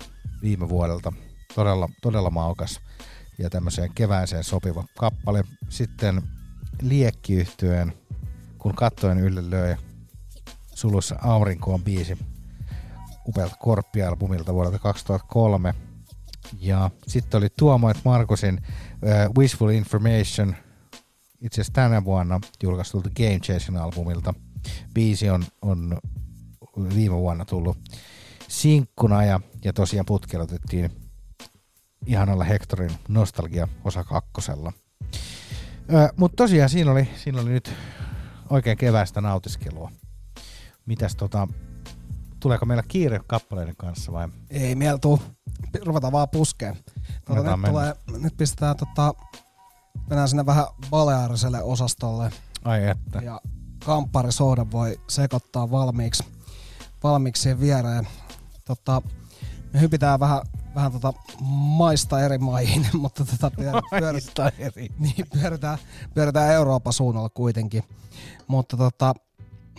viime 0.41 0.69
vuodelta. 0.69 1.13
Todella, 1.55 1.89
todella 2.01 2.29
maukas 2.29 2.79
ja 3.37 3.49
tämmöiseen 3.49 3.91
kevääseen 3.95 4.43
sopiva 4.43 4.83
kappale. 4.97 5.43
Sitten 5.69 6.21
Liekkiyhtyeen, 6.81 7.93
kun 8.57 8.75
kattoen 8.75 9.19
ylle 9.19 9.49
löi 9.49 9.75
sulussa 10.75 11.15
Aurinko 11.21 11.73
on 11.73 11.83
biisi 11.83 12.17
upealta 13.27 13.55
Korppi-albumilta 13.55 14.53
vuodelta 14.53 14.79
2003. 14.79 15.73
Ja 16.59 16.89
sitten 17.07 17.37
oli 17.37 17.47
Tuomo 17.57 17.89
et 17.89 18.01
Markusin 18.05 18.61
uh, 18.61 19.37
Wishful 19.37 19.69
Information 19.69 20.55
itse 21.41 21.61
asiassa 21.61 21.73
tänä 21.73 22.03
vuonna 22.03 22.39
julkaistulta 22.63 23.09
Game 23.09 23.39
Chasing 23.39 23.77
albumilta. 23.77 24.33
Biisi 24.93 25.29
on, 25.29 25.45
on 25.61 25.99
viime 26.95 27.15
vuonna 27.15 27.45
tullut 27.45 27.77
sinkkuna 28.47 29.25
ja, 29.25 29.39
ja 29.63 29.73
tosiaan 29.73 30.05
putkelotettiin 30.05 30.91
ihanalla 32.05 32.43
Hectorin 32.43 32.91
nostalgia 33.07 33.67
osa 33.83 34.03
kakkosella. 34.03 34.73
Mutta 36.17 36.35
tosiaan 36.35 36.69
siinä 36.69 36.91
oli, 36.91 37.09
siinä 37.15 37.41
oli 37.41 37.49
nyt 37.49 37.73
oikein 38.49 38.77
keväistä 38.77 39.21
nautiskelua. 39.21 39.91
Mitäs 40.85 41.15
tota, 41.15 41.47
tuleeko 42.39 42.65
meillä 42.65 42.83
kiire 42.87 43.19
kappaleiden 43.27 43.75
kanssa 43.75 44.11
vai? 44.11 44.27
Ei 44.49 44.75
meillä 44.75 44.97
tuu. 44.97 45.21
Ruvetaan 45.85 46.13
vaan 46.13 46.29
puskeen. 46.29 46.77
Annetaan 47.29 47.61
nyt, 47.61 47.69
tulee, 47.71 47.95
nyt 48.21 48.37
pistetään 48.37 48.75
tota, 48.77 49.13
mennään 50.09 50.29
sinne 50.29 50.45
vähän 50.45 50.65
baleariselle 50.89 51.63
osastolle. 51.63 52.31
Ai 52.63 52.87
että. 52.87 53.19
Ja 53.19 53.41
kamppari 53.85 54.31
sooda 54.31 54.65
voi 54.71 54.99
sekoittaa 55.07 55.71
valmiiksi, 55.71 56.23
valmiiksi 57.03 57.41
siihen 57.41 57.59
viereen. 57.59 58.07
Tota, 58.65 59.01
me 59.73 59.81
hypitään 59.81 60.19
vähän 60.19 60.41
vähän 60.75 60.91
tota 60.91 61.13
maista 61.77 62.21
eri 62.21 62.37
maihin, 62.37 62.87
mutta 63.01 63.25
tota 63.25 63.51
pyör, 63.51 63.81
Maista 63.91 64.51
eri. 64.59 64.89
niin, 64.99 65.25
pyöritään, 65.33 65.77
pyöritään 66.13 66.53
Euroopan 66.53 66.93
suunnalla 66.93 67.29
kuitenkin. 67.29 67.83
Mutta 68.47 68.77
tota, 68.77 69.13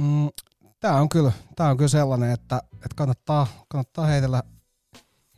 mm, 0.01 0.28
tää 0.81 1.01
on 1.01 1.09
kyllä, 1.09 1.32
tää 1.56 1.70
on 1.70 1.77
kyllä 1.77 1.89
sellainen, 1.89 2.31
että, 2.31 2.62
että 2.74 2.94
kannattaa, 2.97 3.47
kannattaa 3.68 4.06
heitellä, 4.06 4.43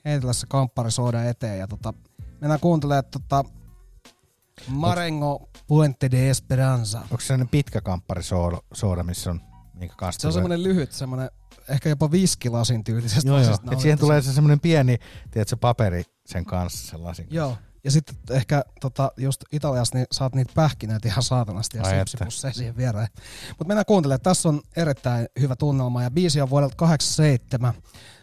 heitellä 0.05 0.33
se 0.33 0.47
kampparisoda 0.47 1.25
eteen. 1.25 1.59
Ja 1.59 1.67
tota, 1.67 1.95
mennään 2.41 2.61
kuuntelemaan 2.61 3.05
tota 3.05 3.45
Marengo 4.69 5.49
Puente 5.67 6.11
de 6.11 6.31
Esperanza. 6.31 6.99
Onko 7.01 7.21
se 7.21 7.27
sellainen 7.27 7.49
pitkä 7.49 7.81
kamppari 7.81 8.23
sooda, 8.73 9.03
missä 9.03 9.31
on 9.31 9.41
minkä 9.75 9.95
kanssa 9.97 10.21
Se 10.21 10.27
on 10.27 10.33
semmoinen 10.33 10.63
lyhyt, 10.63 10.93
semmoinen 10.93 11.31
ehkä 11.69 11.89
jopa 11.89 12.11
viskilasin 12.11 12.85
tyylisestä 12.85 13.29
Joo, 13.29 13.39
joo. 13.39 13.59
Et 13.71 13.81
siihen 13.81 13.99
tulee 13.99 14.23
se 14.23 14.33
semmoinen 14.33 14.61
pieni, 14.61 14.99
tiedätkö, 15.31 15.57
paperi 15.57 16.05
sen 16.27 16.45
kanssa, 16.45 16.91
sen 16.91 17.05
lasin 17.05 17.25
kanssa. 17.25 17.37
Joo. 17.37 17.57
Ja 17.85 17.91
sitten 17.91 18.17
ehkä 18.31 18.65
tota, 18.81 19.13
just 19.17 19.45
Italiassa 19.53 19.99
niin 19.99 20.07
saat 20.13 20.35
niitä 20.35 20.53
pähkinöitä 20.55 21.09
ihan 21.09 21.23
saatanasti 21.23 21.79
ja 21.79 21.85
sipsipusseja 21.85 22.55
siihen 22.55 22.77
viereen. 22.77 23.09
Mutta 23.49 23.65
mennään 23.65 23.85
kuuntelemaan. 23.87 24.21
Tässä 24.21 24.49
on 24.49 24.61
erittäin 24.77 25.27
hyvä 25.41 25.57
tunnelma 25.57 26.03
ja 26.03 26.11
biisi 26.11 26.41
on 26.41 26.51
vuodelta 26.51 26.77
87. 26.77 27.75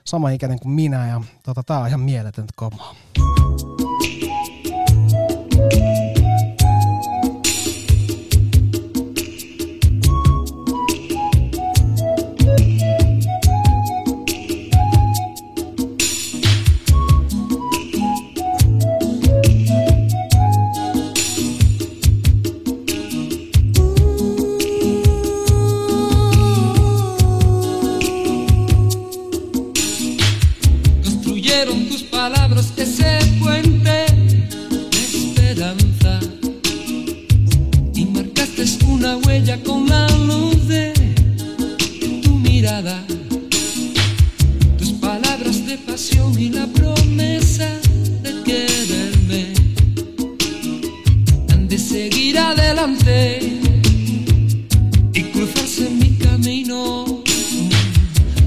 Sama 0.05 0.29
ikäinen 0.29 0.59
kuin 0.59 0.71
minä 0.71 1.07
ja 1.07 1.21
tota, 1.43 1.63
tää 1.63 1.79
on 1.79 1.87
ihan 1.87 1.99
mieletöntä 2.01 2.53
komaa. 2.55 2.95
Una 39.05 39.17
huella 39.17 39.61
con 39.61 39.87
la 39.87 40.07
luz 40.25 40.67
de 40.67 40.91
tu 42.23 42.31
mirada 42.39 43.05
tus 44.79 44.93
palabras 44.93 45.63
de 45.67 45.77
pasión 45.77 46.33
y 46.39 46.49
la 46.49 46.65
promesa 46.65 47.69
de 48.23 48.31
quererme 48.43 49.53
han 51.51 51.67
de 51.67 51.77
seguir 51.77 52.39
adelante 52.39 53.59
y 55.13 55.21
cruzarse 55.23 55.87
en 55.87 55.99
mi 55.99 56.17
camino 56.17 57.21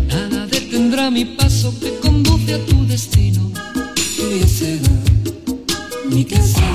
Nada 0.08 0.44
detendrá 0.46 1.08
mi 1.08 1.24
paso 1.24 1.72
que 1.78 1.90
conduce 2.00 2.54
a 2.54 2.66
tu 2.66 2.84
destino. 2.86 3.52
Tuya 4.16 4.48
será 4.48 4.90
mi 6.10 6.24
casa, 6.24 6.66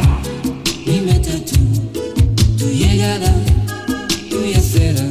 mi 0.86 1.02
meta 1.02 1.34
tú, 1.46 1.60
tu 2.58 2.70
llegada. 2.70 3.34
Será 4.74 5.06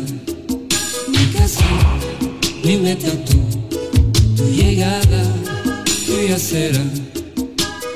mi 1.08 1.24
casa, 1.32 1.64
mi 2.64 2.76
meta 2.78 3.10
tú, 3.26 3.38
tu 4.36 4.44
llegada. 4.50 5.22
Tuya 6.06 6.36
será 6.38 6.82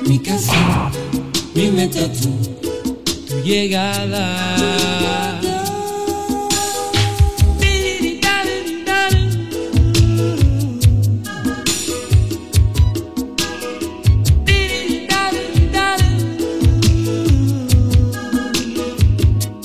mi 0.07 0.19
casa, 0.21 0.91
mi 1.55 1.71
meta 1.73 2.07
tú, 2.13 2.31
tu 3.29 3.43
llegada. 3.43 4.25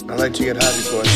I 0.10 0.16
like 0.16 0.34
to 0.34 0.44
get 0.44 0.62
high 0.62 0.76
before 0.78 1.02
I 1.02 1.11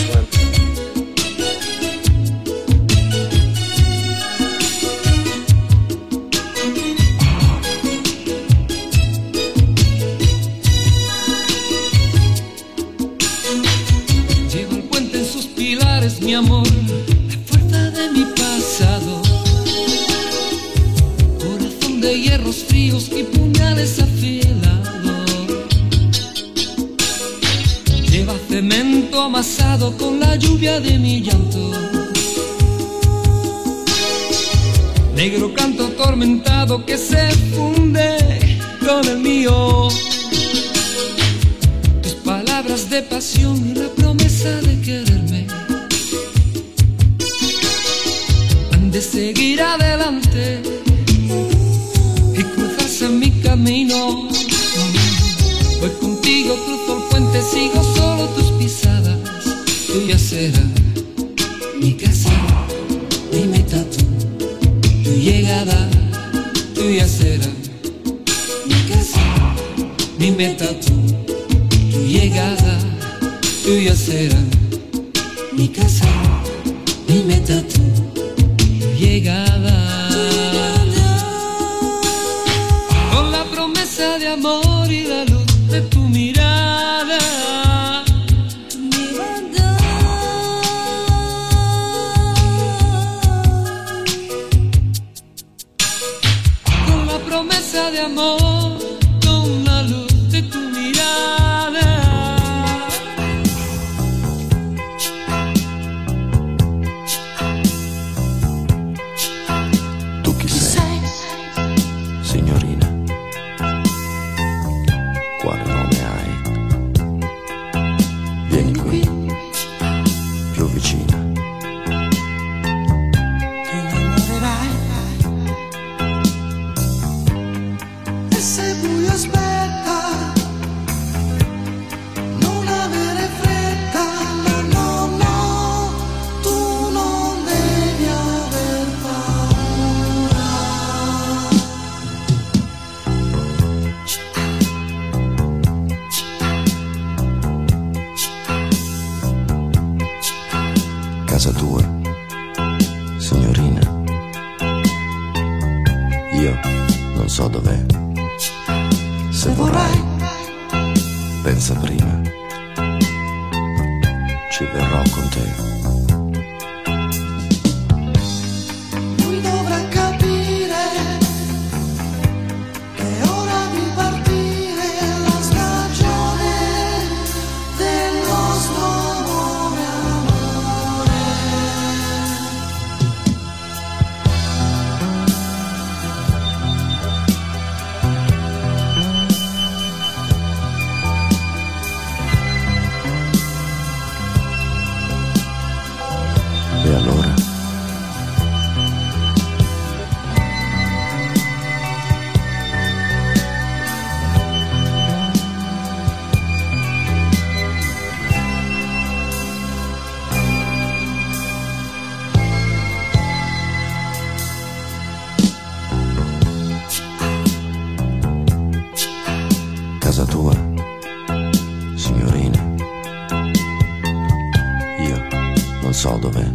so 226.06 226.18
dov'è. 226.18 226.45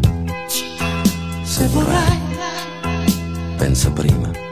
Se 1.42 1.66
vorrai, 1.66 2.18
Pensa 3.56 3.90
prima. 3.90 4.49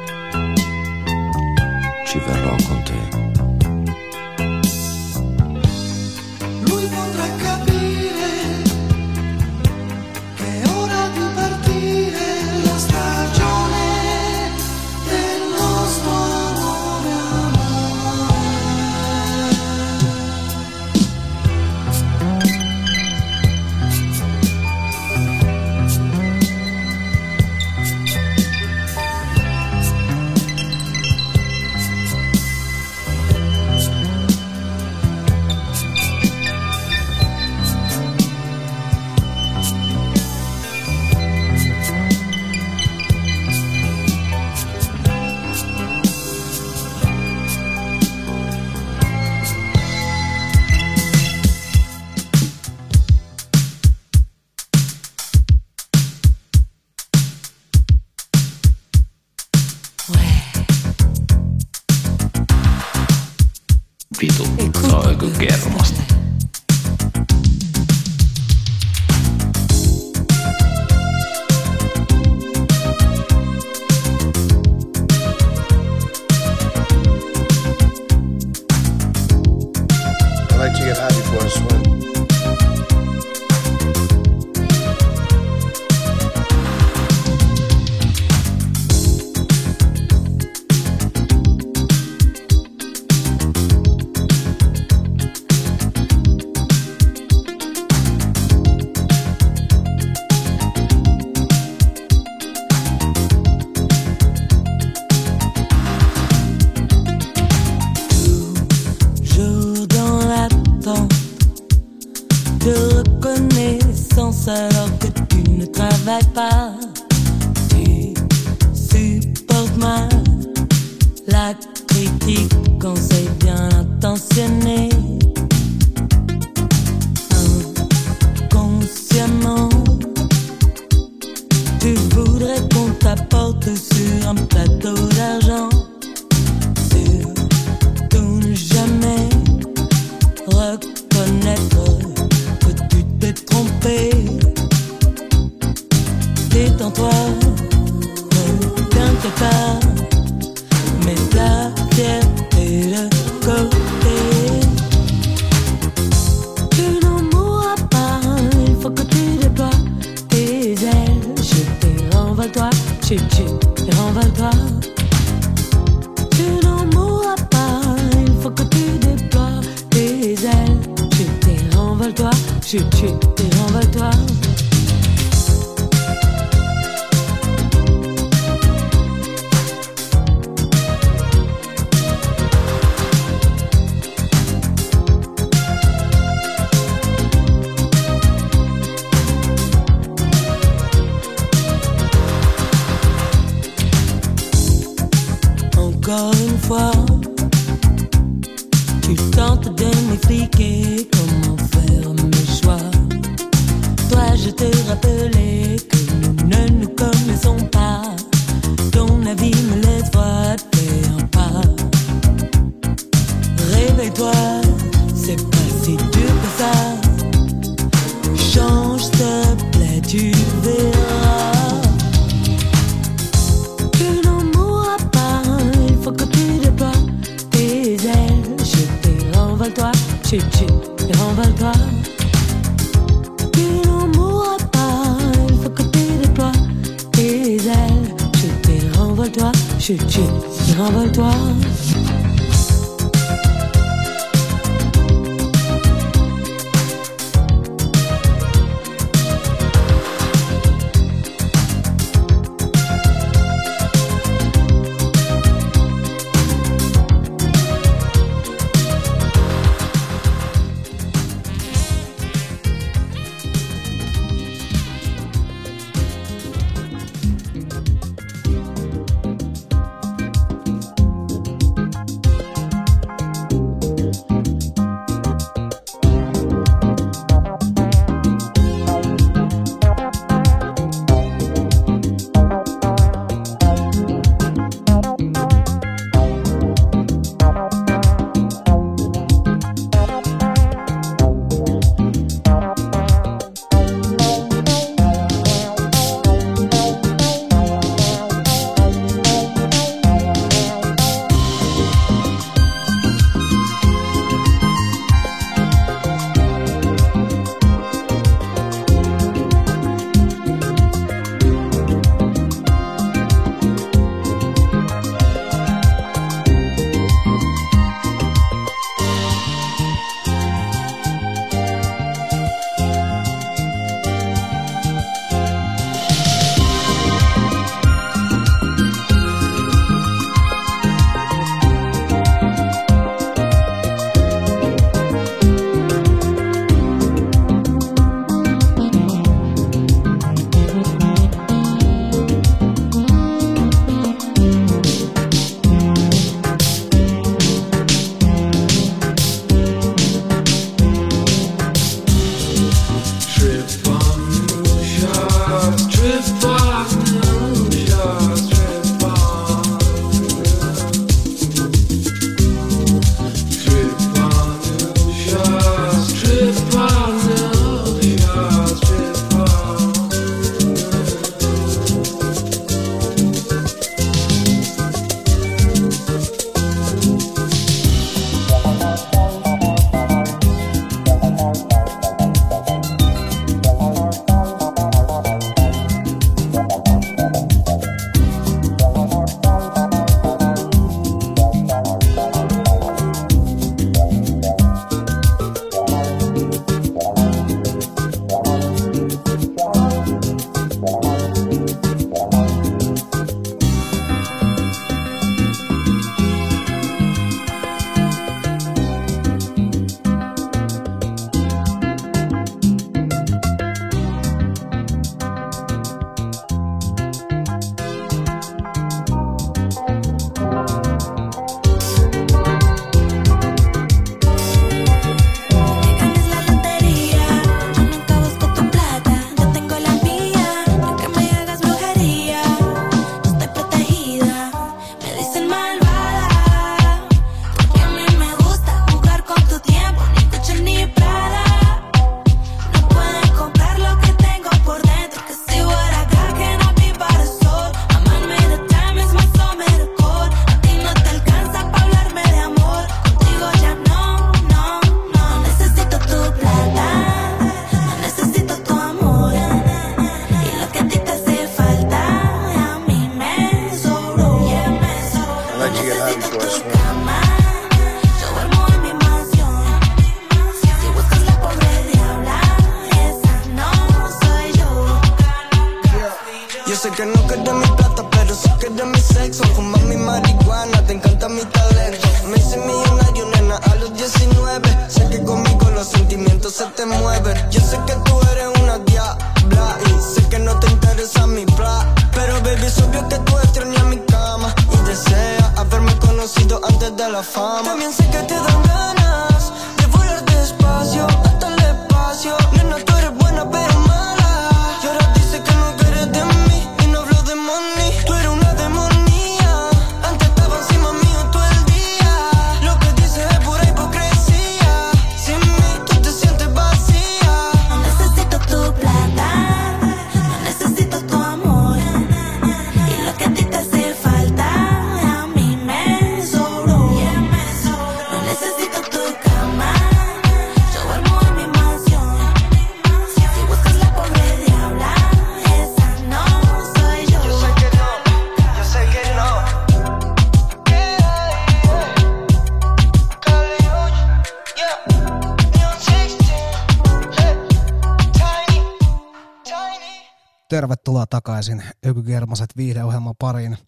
Takaisin 551.48 551.74
Ökykermaset 551.86 552.56
viihdeohjelman 552.56 553.14
pariin. 553.18 553.58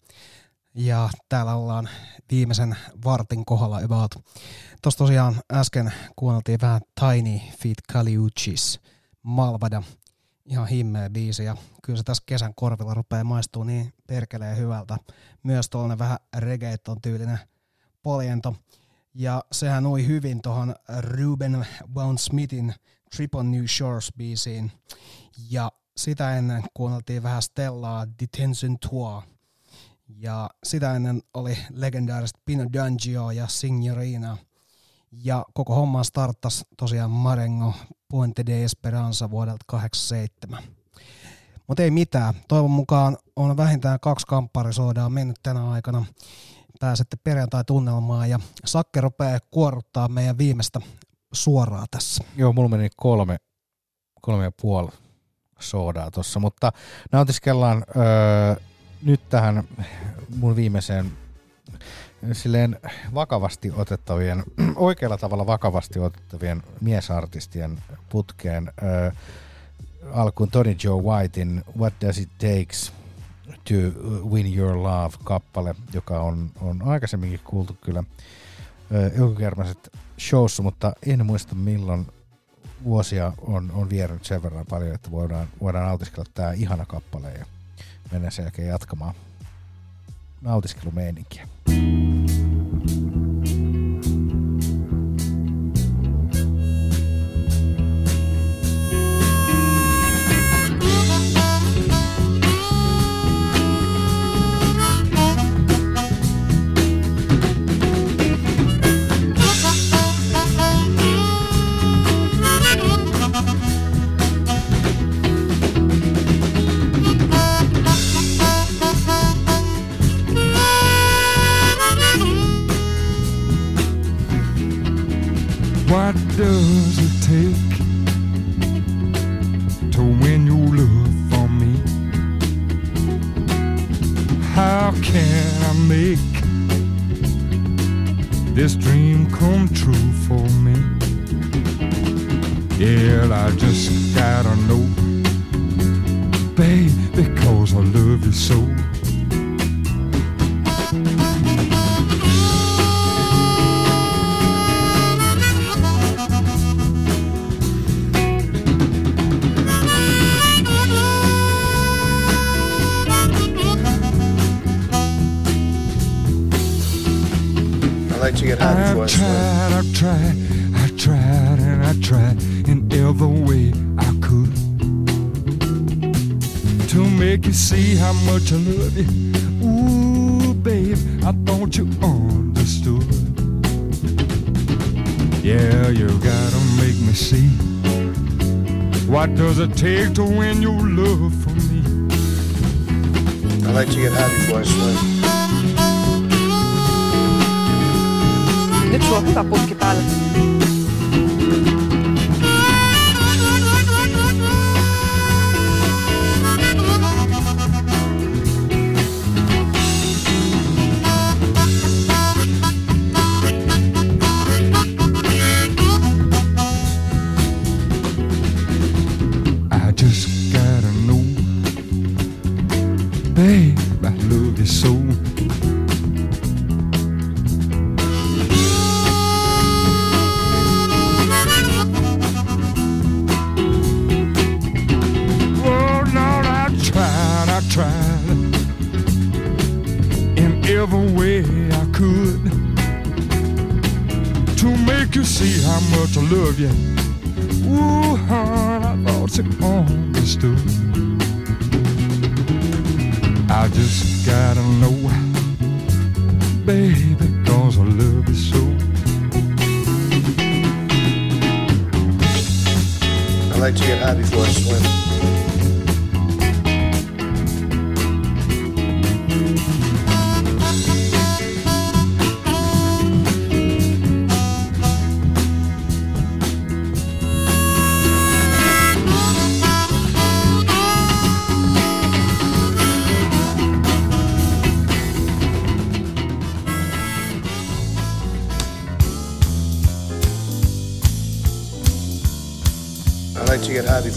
Ja 0.75 1.09
täällä 1.29 1.55
ollaan 1.55 1.89
viimeisen 2.31 2.77
vartin 3.05 3.45
kohdalla 3.45 3.77
about. 3.77 4.11
Tuossa 4.81 4.97
tosiaan 4.97 5.35
äsken 5.53 5.93
kuunneltiin 6.15 6.61
vähän 6.61 6.81
Tiny 6.99 7.39
Feet 7.57 7.77
Caliuchis 7.93 8.79
Malvada. 9.23 9.83
Ihan 10.45 10.67
himmeä 10.67 11.09
biisi 11.09 11.43
ja 11.43 11.55
kyllä 11.83 11.97
se 11.97 12.03
tässä 12.03 12.23
kesän 12.25 12.55
korvilla 12.55 12.93
rupeaa 12.93 13.23
maistuu 13.23 13.63
niin 13.63 13.93
perkeleen 14.07 14.57
hyvältä. 14.57 14.97
Myös 15.43 15.69
tuollainen 15.69 15.99
vähän 15.99 16.17
reggaeton 16.37 17.01
tyylinen 17.01 17.39
poljento. 18.03 18.55
Ja 19.13 19.43
sehän 19.51 19.85
ui 19.85 20.07
hyvin 20.07 20.41
tuohon 20.41 20.75
Ruben 20.99 21.65
Wound 21.95 22.17
Smithin 22.17 22.73
Trip 23.15 23.35
on 23.35 23.51
New 23.51 23.65
Shores 23.65 24.13
biisiin. 24.17 24.71
Ja 25.49 25.71
sitä 25.97 26.37
ennen 26.37 26.63
kuunneltiin 26.73 27.23
vähän 27.23 27.41
Stellaa 27.41 28.07
Detention 28.07 28.77
Tour. 28.79 29.21
Ja 30.07 30.49
sitä 30.63 30.95
ennen 30.95 31.21
oli 31.33 31.57
legendaariset 31.69 32.37
Pino 32.45 32.63
D'Angio 32.63 33.31
ja 33.35 33.47
Signorina. 33.47 34.37
Ja 35.11 35.45
koko 35.53 35.75
homma 35.75 36.03
starttasi 36.03 36.65
tosiaan 36.77 37.11
Marengo 37.11 37.73
Puente 38.07 38.45
de 38.45 38.63
Esperanza 38.63 39.31
vuodelta 39.31 39.65
87. 39.67 40.63
Mutta 41.67 41.83
ei 41.83 41.91
mitään. 41.91 42.33
Toivon 42.47 42.71
mukaan 42.71 43.17
on 43.35 43.57
vähintään 43.57 43.99
kaksi 43.99 44.27
kampparisodaa 44.27 45.09
mennyt 45.09 45.39
tänä 45.43 45.71
aikana. 45.71 46.05
Pääsette 46.79 47.17
perjantai-tunnelmaan 47.23 48.29
ja 48.29 48.39
Sakke 48.65 49.01
rupeaa 49.01 49.39
kuoruttaa 49.51 50.07
meidän 50.07 50.37
viimeistä 50.37 50.79
suoraa 51.33 51.85
tässä. 51.91 52.23
Joo, 52.35 52.53
mulla 52.53 52.69
meni 52.69 52.89
kolme, 52.95 53.37
kolme 54.21 54.43
ja 54.43 54.51
puoli 54.61 54.91
soodaa 55.61 56.11
tuossa, 56.11 56.39
mutta 56.39 56.71
nautiskellaan 57.11 57.85
öö, 57.95 58.55
nyt 59.03 59.29
tähän 59.29 59.63
mun 60.35 60.55
viimeiseen 60.55 61.11
silleen 62.31 62.79
vakavasti 63.13 63.71
otettavien, 63.75 64.43
oikealla 64.75 65.17
tavalla 65.17 65.45
vakavasti 65.45 65.99
otettavien 65.99 66.63
miesartistien 66.81 67.77
putkeen. 68.09 68.71
Öö, 68.83 69.11
alkuun 70.13 70.51
Tony 70.51 70.75
Joe 70.83 71.01
Whitein 71.01 71.63
What 71.77 71.93
Does 72.05 72.17
It 72.17 72.29
Takes 72.37 72.93
to 73.63 73.73
Win 74.29 74.57
Your 74.57 74.77
Love-kappale, 74.77 75.75
joka 75.93 76.21
on, 76.21 76.51
on 76.61 76.81
aikaisemminkin 76.81 77.39
kuultu 77.43 77.77
kyllä 77.81 78.03
Eukermaset 79.19 79.91
showssa, 80.19 80.63
mutta 80.63 80.93
en 81.05 81.25
muista 81.25 81.55
milloin 81.55 82.07
vuosia 82.83 83.33
on, 83.41 83.71
on 83.71 83.89
viernyt 83.89 84.25
sen 84.25 84.43
verran 84.43 84.65
paljon, 84.65 84.95
että 84.95 85.11
voidaan, 85.11 85.47
voidaan 85.61 85.85
nautiskella 85.85 86.25
tämä 86.33 86.51
ihana 86.51 86.85
kappale 86.85 87.31
ja 87.31 87.45
mennä 88.11 88.29
sen 88.29 88.43
jälkeen 88.43 88.67
jatkamaan 88.67 89.15
nautiskelumeininkiä. 90.41 91.47
What 91.67 92.00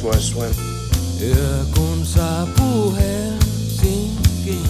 where 0.04 0.14
I 0.14 0.20
swim. 0.20 0.54
Yö 1.20 1.64
kun 1.74 2.06
saapuu 2.06 2.94
Helsinkiin. 2.94 4.66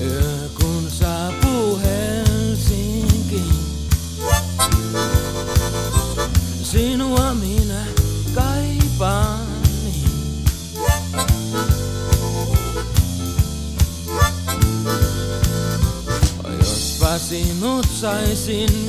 Yö 0.00 0.48
kun 0.60 0.90
saapuu 0.90 1.78
Helsinkiin. 1.78 3.54
Sinua 6.62 7.34
minä 7.34 7.84
kaipaan. 8.34 9.46
Jospa 16.58 17.18
sinut 17.18 17.86
saisin 18.00 18.81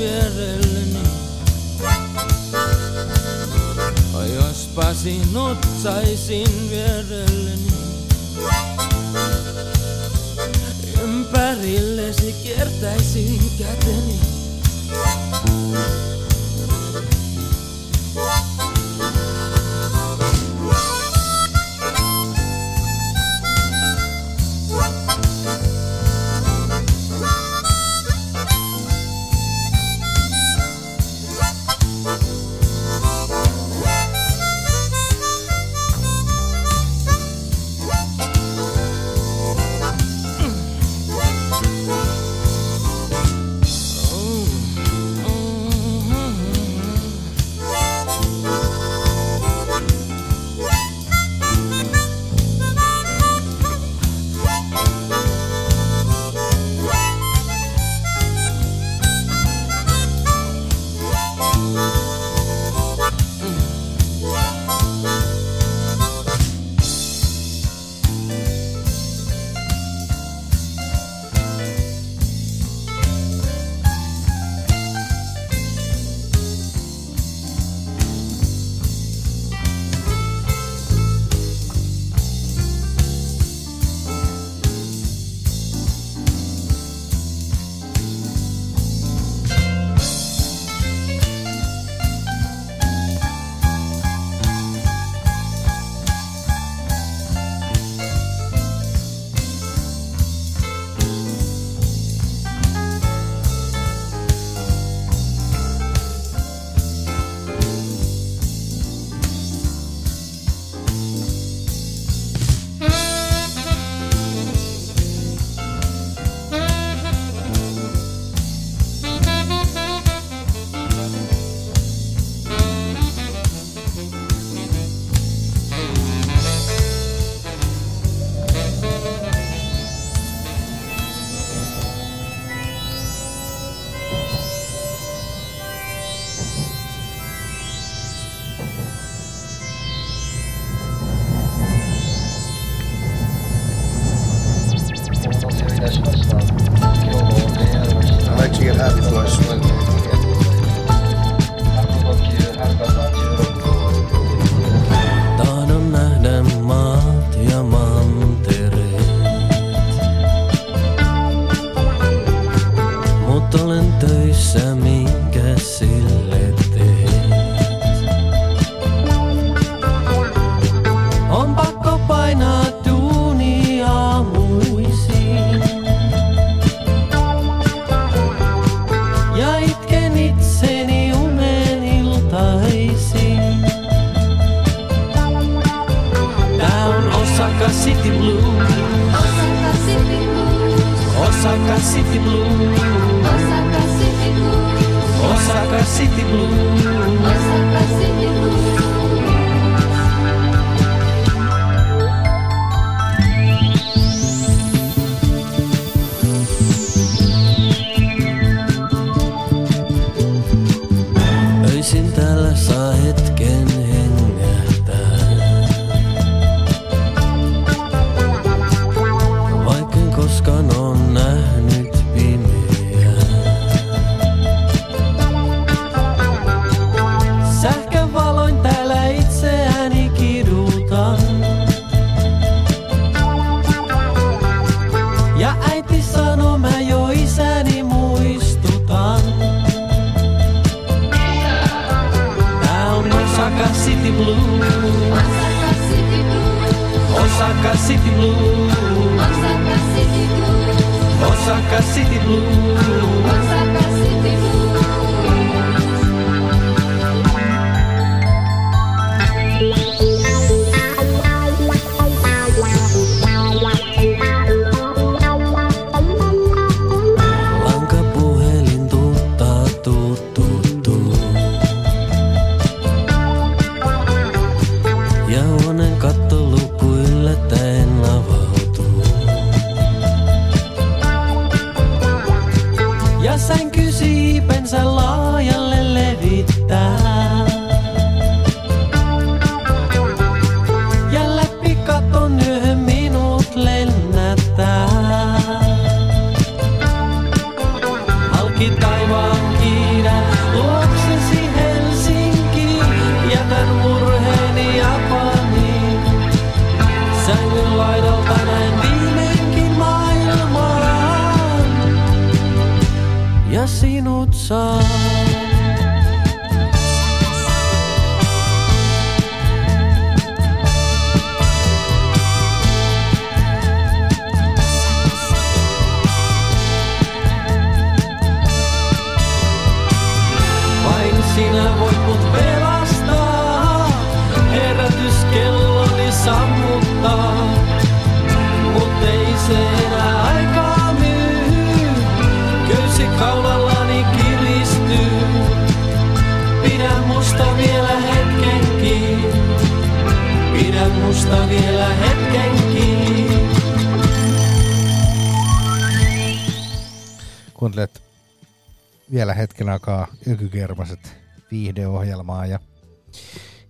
aikaa 360.43 360.47
Ykykermaset 360.47 361.15
viihdeohjelmaa 361.51 362.45
ja 362.45 362.59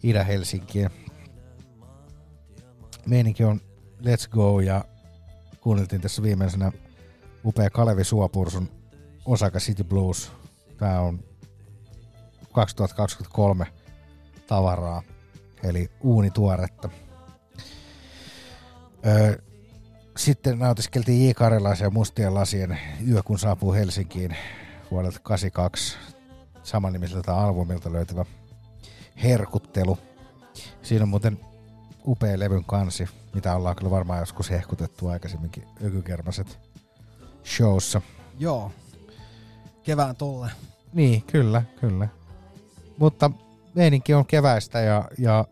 Itä-Helsinkiä. 0.04 0.90
Meininki 3.06 3.44
on 3.44 3.62
Let's 4.02 4.30
Go 4.30 4.60
ja 4.60 4.86
kuunneltiin 5.62 6.02
tässä 6.02 6.24
viimeisenä 6.24 6.72
upea 7.45 7.70
Kalevi 7.70 8.04
Suopursun 8.04 8.70
Osaka 9.26 9.60
City 9.60 9.84
Blues. 9.84 10.32
Tää 10.78 11.02
on 11.02 11.20
2023 12.52 13.68
tavaraa, 14.48 15.02
eli 15.64 15.90
uunituoretta. 16.02 16.90
Öö, 19.06 19.38
sitten 20.18 20.60
nautiskeltiin 20.60 21.30
J. 21.30 21.32
Karjalaisen 21.32 21.86
ja 21.86 21.90
Mustien 21.90 22.34
lasien 22.34 22.80
Yö 23.08 23.24
kun 23.24 23.40
saapuu 23.40 23.74
Helsinkiin 23.74 24.36
vuodelta 24.91 25.20
82 25.24 26.12
samannimiseltä 26.64 27.35
albumilta 27.35 27.91
löytyvä 27.91 28.26
Herkuttelu. 29.23 29.98
Siinä 30.81 31.03
on 31.03 31.10
muuten 31.10 31.40
upea 32.06 32.40
levyn 32.40 32.64
kansi, 32.65 33.10
mitä 33.34 33.56
ollaan 33.56 33.76
kyllä 33.76 33.91
varmaan 33.91 34.19
joskus 34.19 34.49
hehkutettu 34.49 35.07
aikaisemminkin 35.07 35.68
Ökykermaset 35.84 36.60
showssa. 37.45 38.02
Joo. 38.40 38.72
Kevään 39.84 40.15
tulle. 40.15 40.52
Niin, 40.94 41.22
kyllä, 41.22 41.64
kyllä. 41.81 42.07
Mutta 42.98 43.31
meininki 43.76 44.14
on 44.14 44.26
keväistä 44.26 44.80
ja, 44.80 45.10
ja 45.18 45.45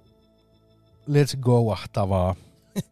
let's 1.10 1.40
go-ahtavaa. 1.40 2.36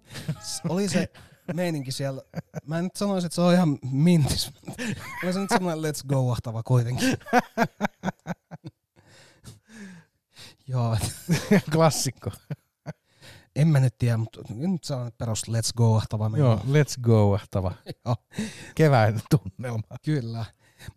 Oli 0.70 0.90
se 0.90 1.10
meininki 1.54 1.92
siellä. 1.92 2.22
Mä 2.66 2.78
en 2.78 2.84
nyt 2.84 2.96
sanoisi, 2.96 3.26
että 3.26 3.36
se 3.36 3.42
on 3.42 3.54
ihan 3.54 3.80
mintis. 3.92 4.52
Oli 5.24 5.34
se 5.34 5.40
nyt 5.40 5.50
semmoinen 5.50 5.92
let's 5.92 6.08
go 6.08 6.32
ahtava 6.32 6.64
kuitenkin. 6.64 7.18
Joo. 10.68 10.98
Klassikko. 11.72 12.32
En 13.56 13.68
mä 13.68 13.80
nyt 13.80 13.98
tiedä, 13.98 14.18
mutta 14.18 14.42
nyt 14.50 14.84
se 14.84 14.94
on 14.94 15.12
perus 15.18 15.44
let's 15.48 15.72
go 15.78 15.96
ahtava. 15.96 16.32
Joo, 16.38 16.56
let's 16.56 17.02
go-ahtava. 17.02 17.72
Kevään 18.76 19.22
tunnelma. 19.30 19.84
Kyllä. 20.06 20.46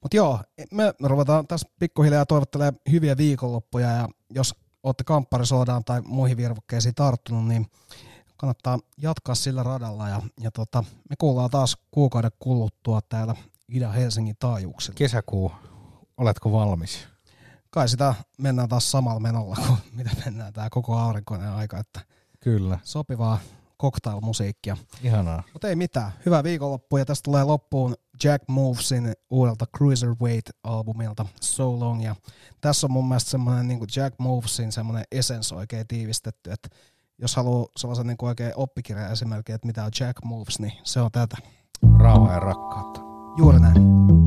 Mutta 0.02 0.16
joo, 0.16 0.40
me 0.70 0.94
ruvetaan 1.02 1.46
tässä 1.46 1.68
pikkuhiljaa 1.78 2.26
toivottelemaan 2.26 2.80
hyviä 2.90 3.16
viikonloppuja 3.16 3.90
ja 3.90 4.08
jos 4.30 4.54
olette 4.82 5.04
kampparisoodaan 5.04 5.84
tai 5.84 6.02
muihin 6.02 6.36
virvokkeisiin 6.36 6.94
tarttunut, 6.94 7.48
niin 7.48 7.66
kannattaa 8.42 8.78
jatkaa 8.98 9.34
sillä 9.34 9.62
radalla 9.62 10.08
ja, 10.08 10.22
ja 10.40 10.50
tota, 10.50 10.84
me 11.10 11.16
kuullaan 11.18 11.50
taas 11.50 11.76
kuukauden 11.90 12.30
kuluttua 12.38 13.00
täällä 13.08 13.34
Ida-Helsingin 13.68 14.36
taajuuksilla. 14.38 14.94
Kesäkuu, 14.94 15.52
oletko 16.16 16.52
valmis? 16.52 17.06
Kai 17.70 17.88
sitä 17.88 18.14
mennään 18.38 18.68
taas 18.68 18.90
samalla 18.90 19.20
menolla 19.20 19.56
kuin 19.66 19.78
mitä 19.96 20.10
mennään 20.24 20.52
tää 20.52 20.70
koko 20.70 20.96
aurinkoinen 20.96 21.48
aika, 21.48 21.78
että 21.78 22.00
Kyllä. 22.40 22.78
sopivaa 22.82 23.38
cocktail-musiikkia. 23.82 24.76
Ihanaa. 25.02 25.42
Mutta 25.52 25.68
ei 25.68 25.76
mitään. 25.76 26.12
Hyvää 26.26 26.42
viikonloppua 26.42 26.98
ja 26.98 27.04
tästä 27.04 27.24
tulee 27.24 27.44
loppuun 27.44 27.94
Jack 28.24 28.48
Movesin 28.48 29.12
uudelta 29.30 29.66
Cruiserweight-albumilta 29.76 31.26
So 31.40 31.80
Long. 31.80 32.04
Ja 32.04 32.16
tässä 32.60 32.86
on 32.86 32.90
mun 32.90 33.08
mielestä 33.08 33.30
semmoinen 33.30 33.68
niin 33.68 33.86
Jack 33.96 34.18
Movesin 34.18 34.72
semmoinen 34.72 35.04
essence 35.12 35.54
oikein 35.54 35.86
tiivistetty, 35.86 36.52
että 36.52 36.68
jos 37.22 37.36
haluaa 37.36 37.66
sellaisen 37.76 38.06
niin 38.06 38.16
oikein 38.22 38.52
oppikirjan 38.56 39.12
esimerkki, 39.12 39.52
että 39.52 39.66
mitä 39.66 39.84
on 39.84 39.90
Jack 40.00 40.24
Moves, 40.24 40.60
niin 40.60 40.72
se 40.82 41.00
on 41.00 41.10
tätä. 41.12 41.36
Rauhaa 41.98 42.32
ja 42.32 42.40
rakkautta. 42.40 43.00
Juuri 43.38 43.60
näin. 43.60 44.21